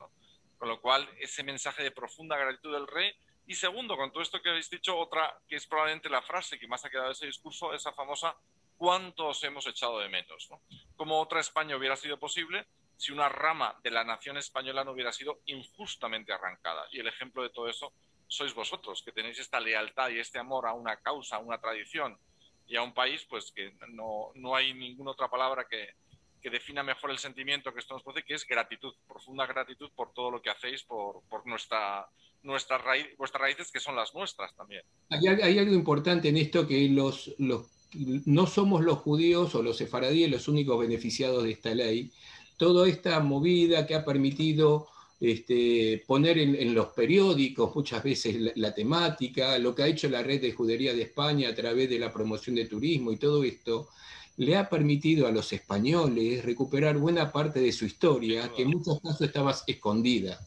Con 0.58 0.68
lo 0.68 0.80
cual, 0.80 1.08
ese 1.18 1.42
mensaje 1.42 1.82
de 1.82 1.90
profunda 1.90 2.36
gratitud 2.36 2.72
del 2.72 2.86
rey. 2.86 3.12
Y 3.46 3.54
segundo, 3.54 3.96
con 3.96 4.12
todo 4.12 4.22
esto 4.22 4.40
que 4.40 4.50
habéis 4.50 4.70
dicho, 4.70 4.96
otra 4.96 5.38
que 5.48 5.56
es 5.56 5.66
probablemente 5.66 6.08
la 6.08 6.22
frase 6.22 6.58
que 6.58 6.68
más 6.68 6.84
ha 6.84 6.90
quedado 6.90 7.08
de 7.08 7.12
ese 7.12 7.26
discurso, 7.26 7.74
esa 7.74 7.92
famosa 7.92 8.36
cuántos 8.76 9.42
hemos 9.44 9.66
echado 9.66 9.98
de 9.98 10.08
menos. 10.08 10.48
¿no? 10.50 10.60
¿Cómo 10.96 11.20
otra 11.20 11.40
España 11.40 11.76
hubiera 11.76 11.96
sido 11.96 12.18
posible 12.18 12.66
si 12.96 13.12
una 13.12 13.28
rama 13.28 13.78
de 13.82 13.90
la 13.90 14.04
nación 14.04 14.36
española 14.36 14.84
no 14.84 14.92
hubiera 14.92 15.12
sido 15.12 15.40
injustamente 15.46 16.32
arrancada? 16.32 16.86
Y 16.92 17.00
el 17.00 17.08
ejemplo 17.08 17.42
de 17.42 17.50
todo 17.50 17.68
eso 17.68 17.92
sois 18.28 18.54
vosotros, 18.54 19.02
que 19.02 19.12
tenéis 19.12 19.38
esta 19.38 19.60
lealtad 19.60 20.08
y 20.10 20.18
este 20.18 20.38
amor 20.38 20.66
a 20.66 20.72
una 20.72 20.96
causa, 20.96 21.36
a 21.36 21.40
una 21.40 21.60
tradición 21.60 22.18
y 22.66 22.76
a 22.76 22.82
un 22.82 22.94
país, 22.94 23.24
pues 23.28 23.52
que 23.52 23.74
no, 23.88 24.32
no 24.34 24.56
hay 24.56 24.72
ninguna 24.72 25.10
otra 25.10 25.28
palabra 25.28 25.66
que, 25.68 25.94
que 26.40 26.50
defina 26.50 26.82
mejor 26.82 27.10
el 27.10 27.18
sentimiento 27.18 27.72
que 27.72 27.80
esto 27.80 27.94
nos 27.94 28.02
produce, 28.02 28.24
que 28.24 28.34
es 28.34 28.46
gratitud, 28.46 28.94
profunda 29.06 29.46
gratitud 29.46 29.92
por 29.94 30.12
todo 30.12 30.30
lo 30.30 30.42
que 30.42 30.50
hacéis, 30.50 30.82
por, 30.82 31.22
por 31.28 31.46
nuestra, 31.46 32.08
nuestra 32.42 32.78
raíz, 32.78 33.06
vuestras 33.18 33.42
raíces, 33.42 33.70
que 33.70 33.80
son 33.80 33.96
las 33.96 34.14
nuestras 34.14 34.54
también. 34.56 34.82
Hay, 35.10 35.26
hay, 35.26 35.58
algo 35.58 35.74
importante 35.74 36.28
en 36.28 36.36
esto 36.36 36.66
que 36.66 36.88
los, 36.88 37.34
los 37.38 37.66
no 37.94 38.46
somos 38.46 38.82
los 38.82 38.98
judíos 38.98 39.54
o 39.54 39.62
los 39.62 39.76
sefaradíes 39.76 40.30
los 40.30 40.48
únicos 40.48 40.78
beneficiados 40.78 41.44
de 41.44 41.52
esta 41.52 41.74
ley. 41.74 42.10
Toda 42.56 42.88
esta 42.88 43.20
movida 43.20 43.86
que 43.86 43.94
ha 43.94 44.04
permitido 44.04 44.88
este, 45.20 46.02
poner 46.06 46.38
en, 46.38 46.74
los 46.74 46.88
periódicos 46.88 47.74
muchas 47.76 48.02
veces 48.02 48.52
la, 48.56 48.74
temática, 48.74 49.58
lo 49.58 49.74
que 49.74 49.82
ha 49.82 49.86
hecho 49.86 50.08
la 50.08 50.22
red 50.22 50.40
de 50.40 50.52
judería 50.52 50.94
de 50.94 51.02
España 51.02 51.48
a 51.48 51.54
través 51.54 51.88
de 51.88 51.98
la 51.98 52.12
promoción 52.12 52.56
de 52.56 52.66
turismo 52.66 53.12
y 53.12 53.18
todo 53.18 53.44
esto, 53.44 53.88
le 54.36 54.56
ha 54.56 54.68
permitido 54.68 55.26
a 55.26 55.30
los 55.30 55.52
españoles 55.52 56.44
recuperar 56.44 56.98
buena 56.98 57.30
parte 57.30 57.60
de 57.60 57.70
su 57.70 57.84
historia, 57.84 58.50
que 58.52 58.62
en 58.62 58.70
muchos 58.70 59.00
casos 59.00 59.20
estaba 59.20 59.54
escondida. 59.66 60.40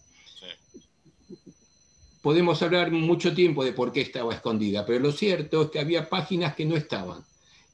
Podemos 2.26 2.60
hablar 2.64 2.90
mucho 2.90 3.36
tiempo 3.36 3.64
de 3.64 3.72
por 3.72 3.92
qué 3.92 4.02
estaba 4.02 4.34
escondida, 4.34 4.84
pero 4.84 4.98
lo 4.98 5.12
cierto 5.12 5.62
es 5.62 5.70
que 5.70 5.78
había 5.78 6.10
páginas 6.10 6.56
que 6.56 6.66
no 6.66 6.76
estaban 6.76 7.24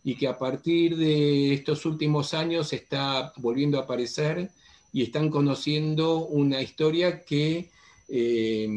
y 0.04 0.16
que 0.16 0.28
a 0.28 0.38
partir 0.38 0.98
de 0.98 1.54
estos 1.54 1.86
últimos 1.86 2.34
años 2.34 2.74
está 2.74 3.32
volviendo 3.38 3.80
a 3.80 3.84
aparecer 3.84 4.52
y 4.92 5.04
están 5.04 5.30
conociendo 5.30 6.26
una 6.26 6.62
historia 6.62 7.24
que 7.24 7.70
eh, 8.10 8.68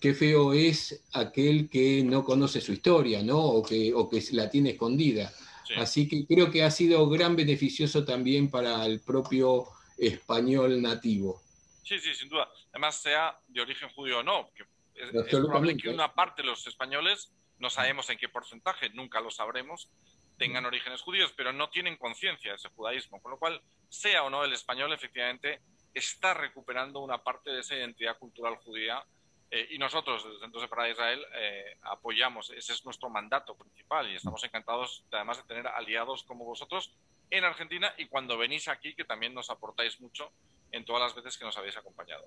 qué 0.00 0.14
feo 0.14 0.52
es 0.52 1.00
aquel 1.12 1.68
que 1.68 2.02
no 2.02 2.24
conoce 2.24 2.60
su 2.60 2.72
historia, 2.72 3.22
¿no? 3.22 3.38
O 3.38 3.62
que, 3.62 3.94
o 3.94 4.10
que 4.10 4.20
la 4.32 4.50
tiene 4.50 4.70
escondida. 4.70 5.32
Así 5.76 6.08
que 6.08 6.26
creo 6.26 6.50
que 6.50 6.64
ha 6.64 6.72
sido 6.72 7.08
gran 7.08 7.36
beneficioso 7.36 8.04
también 8.04 8.50
para 8.50 8.84
el 8.84 8.98
propio 8.98 9.68
español 9.96 10.82
nativo. 10.82 11.40
Sí, 11.84 12.00
sí, 12.00 12.14
sin 12.14 12.28
duda. 12.28 12.48
Además, 12.72 13.00
sea 13.00 13.38
de 13.46 13.60
origen 13.60 13.88
judío 13.90 14.20
o 14.20 14.22
no, 14.22 14.50
que 14.56 14.64
es, 15.02 15.28
probable 15.28 15.76
que 15.76 15.88
una 15.88 16.14
parte 16.14 16.42
de 16.42 16.48
los 16.48 16.66
españoles, 16.66 17.32
no 17.58 17.70
sabemos 17.70 18.08
en 18.10 18.18
qué 18.18 18.28
porcentaje, 18.28 18.90
nunca 18.90 19.20
lo 19.20 19.30
sabremos, 19.30 19.90
tengan 20.38 20.66
orígenes 20.66 21.02
judíos, 21.02 21.32
pero 21.36 21.52
no 21.52 21.70
tienen 21.70 21.96
conciencia 21.96 22.52
de 22.52 22.56
ese 22.56 22.68
judaísmo, 22.70 23.20
con 23.20 23.32
lo 23.32 23.38
cual, 23.38 23.60
sea 23.88 24.24
o 24.24 24.30
no 24.30 24.44
el 24.44 24.52
español, 24.52 24.92
efectivamente, 24.92 25.60
está 25.94 26.34
recuperando 26.34 27.00
una 27.00 27.22
parte 27.22 27.50
de 27.50 27.60
esa 27.60 27.76
identidad 27.76 28.18
cultural 28.18 28.56
judía 28.56 29.04
eh, 29.50 29.68
y 29.70 29.78
nosotros, 29.78 30.24
desde 30.24 30.40
Centro 30.40 30.66
para 30.68 30.88
Israel, 30.88 31.22
eh, 31.34 31.76
apoyamos, 31.82 32.50
ese 32.50 32.72
es 32.72 32.84
nuestro 32.86 33.10
mandato 33.10 33.54
principal 33.54 34.10
y 34.10 34.16
estamos 34.16 34.42
encantados, 34.44 35.04
además, 35.12 35.36
de 35.36 35.44
tener 35.44 35.66
aliados 35.66 36.22
como 36.24 36.46
vosotros 36.46 36.94
en 37.28 37.44
Argentina 37.44 37.92
y 37.98 38.06
cuando 38.06 38.38
venís 38.38 38.68
aquí, 38.68 38.94
que 38.94 39.04
también 39.04 39.34
nos 39.34 39.50
aportáis 39.50 40.00
mucho 40.00 40.32
en 40.70 40.86
todas 40.86 41.02
las 41.02 41.14
veces 41.14 41.36
que 41.36 41.44
nos 41.44 41.56
habéis 41.58 41.76
acompañado. 41.76 42.26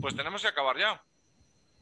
Pues 0.00 0.16
tenemos 0.16 0.42
que 0.42 0.48
acabar 0.48 0.76
ya. 0.76 1.00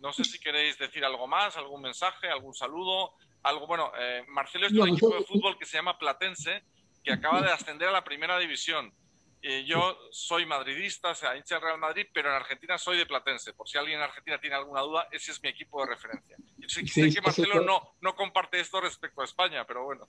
No 0.04 0.12
sé 0.12 0.22
si 0.22 0.38
queréis 0.38 0.78
decir 0.78 1.02
algo 1.02 1.26
más, 1.26 1.56
algún 1.56 1.80
mensaje, 1.80 2.28
algún 2.28 2.52
saludo, 2.52 3.14
algo, 3.42 3.66
bueno, 3.66 3.90
eh, 3.98 4.22
Marcelo 4.28 4.66
es 4.66 4.72
un 4.74 4.90
equipo 4.90 5.14
de 5.14 5.24
fútbol 5.24 5.56
que 5.58 5.64
se 5.64 5.78
llama 5.78 5.98
Platense, 5.98 6.62
que 7.02 7.10
acaba 7.10 7.40
de 7.40 7.50
ascender 7.50 7.88
a 7.88 7.92
la 7.92 8.04
primera 8.04 8.38
división. 8.38 8.92
yo 9.66 9.98
soy 10.10 10.44
madridista, 10.44 11.12
o 11.12 11.14
sea, 11.14 11.34
hincha 11.38 11.54
del 11.54 11.64
Real 11.64 11.78
Madrid, 11.78 12.06
pero 12.12 12.28
en 12.28 12.34
Argentina 12.34 12.76
soy 12.76 12.98
de 12.98 13.06
Platense. 13.06 13.54
Por 13.54 13.66
si 13.66 13.78
alguien 13.78 13.96
en 13.96 14.04
Argentina 14.04 14.38
tiene 14.38 14.56
alguna 14.56 14.82
duda, 14.82 15.08
ese 15.10 15.32
es 15.32 15.42
mi 15.42 15.48
equipo 15.48 15.80
de 15.80 15.94
referencia. 15.94 16.36
Y 16.58 16.68
sé, 16.68 17.10
que 17.10 17.22
Marcelo 17.22 17.62
no, 17.62 17.94
no 18.02 18.14
comparte 18.14 18.60
esto 18.60 18.82
respecto 18.82 19.22
a 19.22 19.24
España, 19.24 19.66
pero 19.66 19.84
bueno. 19.84 20.06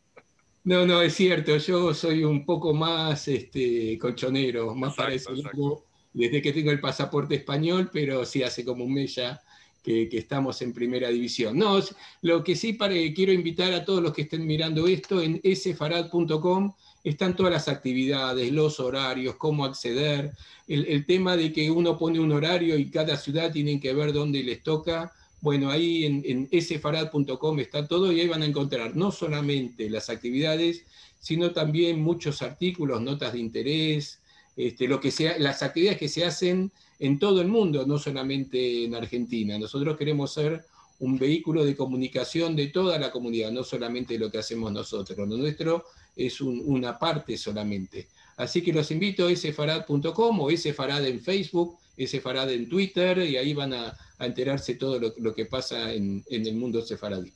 No, 0.66 0.86
no, 0.86 1.02
es 1.02 1.16
cierto. 1.16 1.56
Yo 1.56 1.94
soy 1.94 2.26
un 2.26 2.46
poco 2.46 2.74
más 2.74 3.30
este, 3.30 3.98
colchonero, 3.98 4.76
más 4.76 4.94
parecido 4.94 5.86
desde 6.12 6.42
que 6.42 6.52
tengo 6.52 6.72
el 6.72 6.82
pasaporte 6.82 7.36
español, 7.36 7.90
pero 7.94 8.26
sí 8.26 8.44
hace 8.44 8.66
como 8.66 8.84
un 8.84 8.94
mes 8.94 9.16
ya 9.16 9.42
que, 9.86 10.18
estamos 10.18 10.62
en 10.64 10.74
primera 10.74 11.10
división. 11.10 11.58
No, 11.58 11.80
lo 12.24 12.44
que 12.44 12.56
sí 12.56 12.74
para, 12.74 12.96
quiero 13.14 13.32
invitar 13.32 13.72
a 13.74 13.86
todos 13.86 14.02
los 14.02 14.14
que 14.14 14.24
estén 14.24 14.46
mirando 14.48 14.88
esto, 14.88 15.22
en 15.22 15.40
sfarad.com 15.44 16.74
están 17.04 17.36
todas 17.36 17.54
las 17.54 17.68
actividades, 17.68 18.52
los 18.52 18.80
horarios, 18.80 19.36
cómo 19.36 19.64
acceder, 19.64 20.32
el, 20.68 21.06
tema 21.06 21.38
de 21.38 21.54
que 21.54 21.70
uno 21.70 22.00
pone 22.00 22.20
un 22.20 22.32
horario 22.32 22.80
y 22.80 22.90
cada 22.90 23.16
ciudad 23.16 23.52
tiene 23.52 23.80
que 23.80 23.94
ver 23.94 24.12
dónde 24.12 24.42
les 24.42 24.64
toca. 24.64 25.14
Bueno, 25.40 25.70
ahí 25.70 26.06
en, 26.06 26.50
en 26.52 26.62
sfarad.com 26.62 27.60
está 27.60 27.88
todo 27.88 28.12
y 28.12 28.22
ahí 28.22 28.28
van 28.28 28.42
a 28.42 28.48
encontrar 28.48 28.96
no 28.96 29.12
solamente 29.12 29.88
las 29.92 30.10
actividades, 30.10 30.84
sino 31.20 31.52
también 31.52 32.02
muchos 32.02 32.42
artículos, 32.42 33.00
notas 33.02 33.34
de 33.34 33.40
interés, 33.40 34.20
este, 34.58 34.88
lo 34.88 35.00
que 35.00 35.12
sea, 35.12 35.38
las 35.38 35.62
actividades 35.62 36.00
que 36.00 36.10
se 36.10 36.26
hacen 36.26 36.72
en 37.00 37.20
todo 37.20 37.42
el 37.42 37.48
mundo, 37.48 37.86
no 37.86 37.98
solamente 37.98 38.86
en 38.86 38.96
Argentina. 38.96 39.58
Nosotros 39.58 39.98
queremos 39.98 40.34
ser 40.34 40.66
un 41.00 41.18
vehículo 41.18 41.66
de 41.66 41.76
comunicación 41.76 42.56
de 42.56 42.68
toda 42.68 42.98
la 42.98 43.12
comunidad, 43.12 43.52
no 43.52 43.64
solamente 43.64 44.18
lo 44.18 44.32
que 44.32 44.38
hacemos 44.38 44.72
nosotros. 44.72 45.18
Lo 45.18 45.26
nuestro 45.26 45.86
es 46.16 46.40
una 46.42 46.98
parte 46.98 47.38
solamente. 47.38 48.08
Así 48.38 48.62
que 48.62 48.74
los 48.74 48.92
invito 48.92 49.28
a 49.28 49.36
sfarad.com 49.36 50.40
o 50.40 50.52
sfarad 50.52 51.06
en 51.06 51.22
Facebook, 51.22 51.78
sfarad 51.98 52.52
en 52.52 52.70
Twitter, 52.70 53.18
y 53.20 53.38
ahí 53.38 53.54
van 53.54 53.74
a, 53.74 53.98
enterarse 54.20 54.76
todo 54.76 54.98
lo, 55.18 55.36
que 55.36 55.46
pasa 55.46 55.94
en, 55.94 56.24
en 56.30 56.48
el 56.48 56.56
mundo 56.56 56.82
sefaradí. 56.82 57.34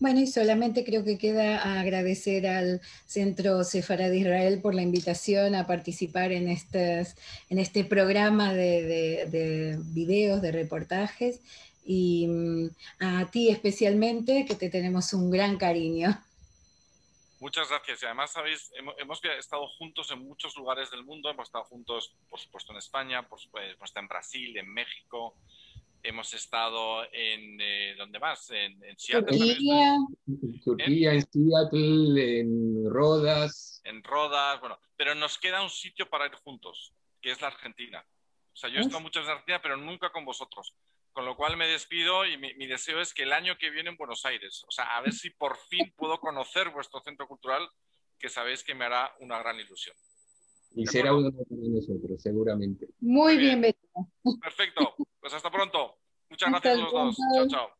Bueno, 0.00 0.20
y 0.20 0.26
solamente 0.26 0.82
creo 0.82 1.04
que 1.04 1.18
queda 1.18 1.78
agradecer 1.78 2.46
al 2.46 2.80
Centro 3.04 3.62
Sefarad 3.64 4.08
de 4.08 4.16
Israel 4.16 4.62
por 4.62 4.74
la 4.74 4.80
invitación 4.80 5.54
a 5.54 5.66
participar 5.66 6.32
en, 6.32 6.48
en 6.48 7.58
este 7.58 7.84
programa 7.84 8.54
de, 8.54 9.78
videos, 9.92 10.40
de 10.40 10.52
reportajes, 10.52 11.42
y 11.84 12.26
mm, 12.28 12.70
a 13.00 13.30
ti 13.30 13.50
especialmente, 13.50 14.46
que 14.46 14.54
te 14.54 14.70
tenemos 14.70 15.12
un 15.12 15.30
gran 15.30 15.58
cariño. 15.58 16.18
Muchas 17.38 17.68
gracias. 17.68 18.02
Y 18.02 18.06
además, 18.06 18.32
sabéis, 18.32 18.72
hemos, 18.98 19.22
estado 19.24 19.68
juntos 19.68 20.10
en 20.10 20.20
muchos 20.20 20.56
lugares 20.56 20.90
del 20.90 21.04
mundo. 21.04 21.28
Hemos 21.28 21.48
estado 21.48 21.64
juntos, 21.64 22.14
por 22.30 22.40
supuesto, 22.40 22.72
en 22.72 22.78
España, 22.78 23.28
por 23.28 23.38
supuesto, 23.38 24.00
en 24.00 24.08
Brasil, 24.08 24.56
en 24.56 24.72
México, 24.72 25.34
hemos 26.02 26.32
estado 26.34 27.04
en, 27.12 27.58
eh, 27.60 27.94
¿dónde 27.96 28.18
más? 28.18 28.50
En, 28.50 28.82
en 28.84 28.98
Seattle. 28.98 29.36
Turquía. 29.36 29.96
En 30.26 30.60
Turquía, 30.60 31.12
en 31.12 31.26
Seattle, 31.30 32.40
en 32.40 32.90
Rodas. 32.90 33.80
En 33.84 34.02
Rodas, 34.02 34.60
bueno, 34.60 34.78
pero 34.96 35.14
nos 35.14 35.38
queda 35.38 35.62
un 35.62 35.70
sitio 35.70 36.08
para 36.08 36.26
ir 36.26 36.34
juntos, 36.34 36.92
que 37.20 37.30
es 37.30 37.40
la 37.40 37.48
Argentina. 37.48 38.04
O 38.52 38.56
sea, 38.56 38.70
yo 38.70 38.78
he 38.78 38.82
estado 38.82 39.00
mucho 39.00 39.20
en 39.20 39.28
Argentina, 39.28 39.60
pero 39.62 39.76
nunca 39.76 40.10
con 40.10 40.24
vosotros. 40.24 40.74
Con 41.12 41.24
lo 41.24 41.36
cual 41.36 41.56
me 41.56 41.66
despido 41.66 42.24
y 42.24 42.38
mi, 42.38 42.54
mi, 42.54 42.66
deseo 42.66 43.00
es 43.00 43.12
que 43.12 43.24
el 43.24 43.32
año 43.32 43.56
que 43.58 43.70
viene 43.70 43.90
en 43.90 43.96
Buenos 43.96 44.24
Aires, 44.24 44.64
o 44.68 44.70
sea, 44.70 44.96
a 44.96 45.00
ver 45.00 45.12
si 45.12 45.30
por 45.30 45.56
fin 45.56 45.92
puedo 45.96 46.20
conocer 46.20 46.70
vuestro 46.70 47.00
centro 47.00 47.26
cultural, 47.26 47.68
que 48.18 48.28
sabéis 48.28 48.62
que 48.62 48.74
me 48.74 48.84
hará 48.84 49.12
una 49.18 49.38
gran 49.38 49.58
ilusión. 49.58 49.96
Y 50.74 50.86
será 50.86 51.14
uno 51.14 51.30
para 51.32 51.44
nosotros, 51.50 52.22
seguramente. 52.22 52.88
Muy, 53.00 53.36
bien, 53.36 53.60
Perfecto. 54.40 54.94
Pues 55.20 55.34
hasta 55.34 55.50
pronto. 55.50 55.96
Muchas 56.28 56.50
gracias 56.50 56.78
a 56.78 56.80
los 56.82 56.92
dos. 56.92 57.16
Chao, 57.34 57.48
chao. 57.48 57.79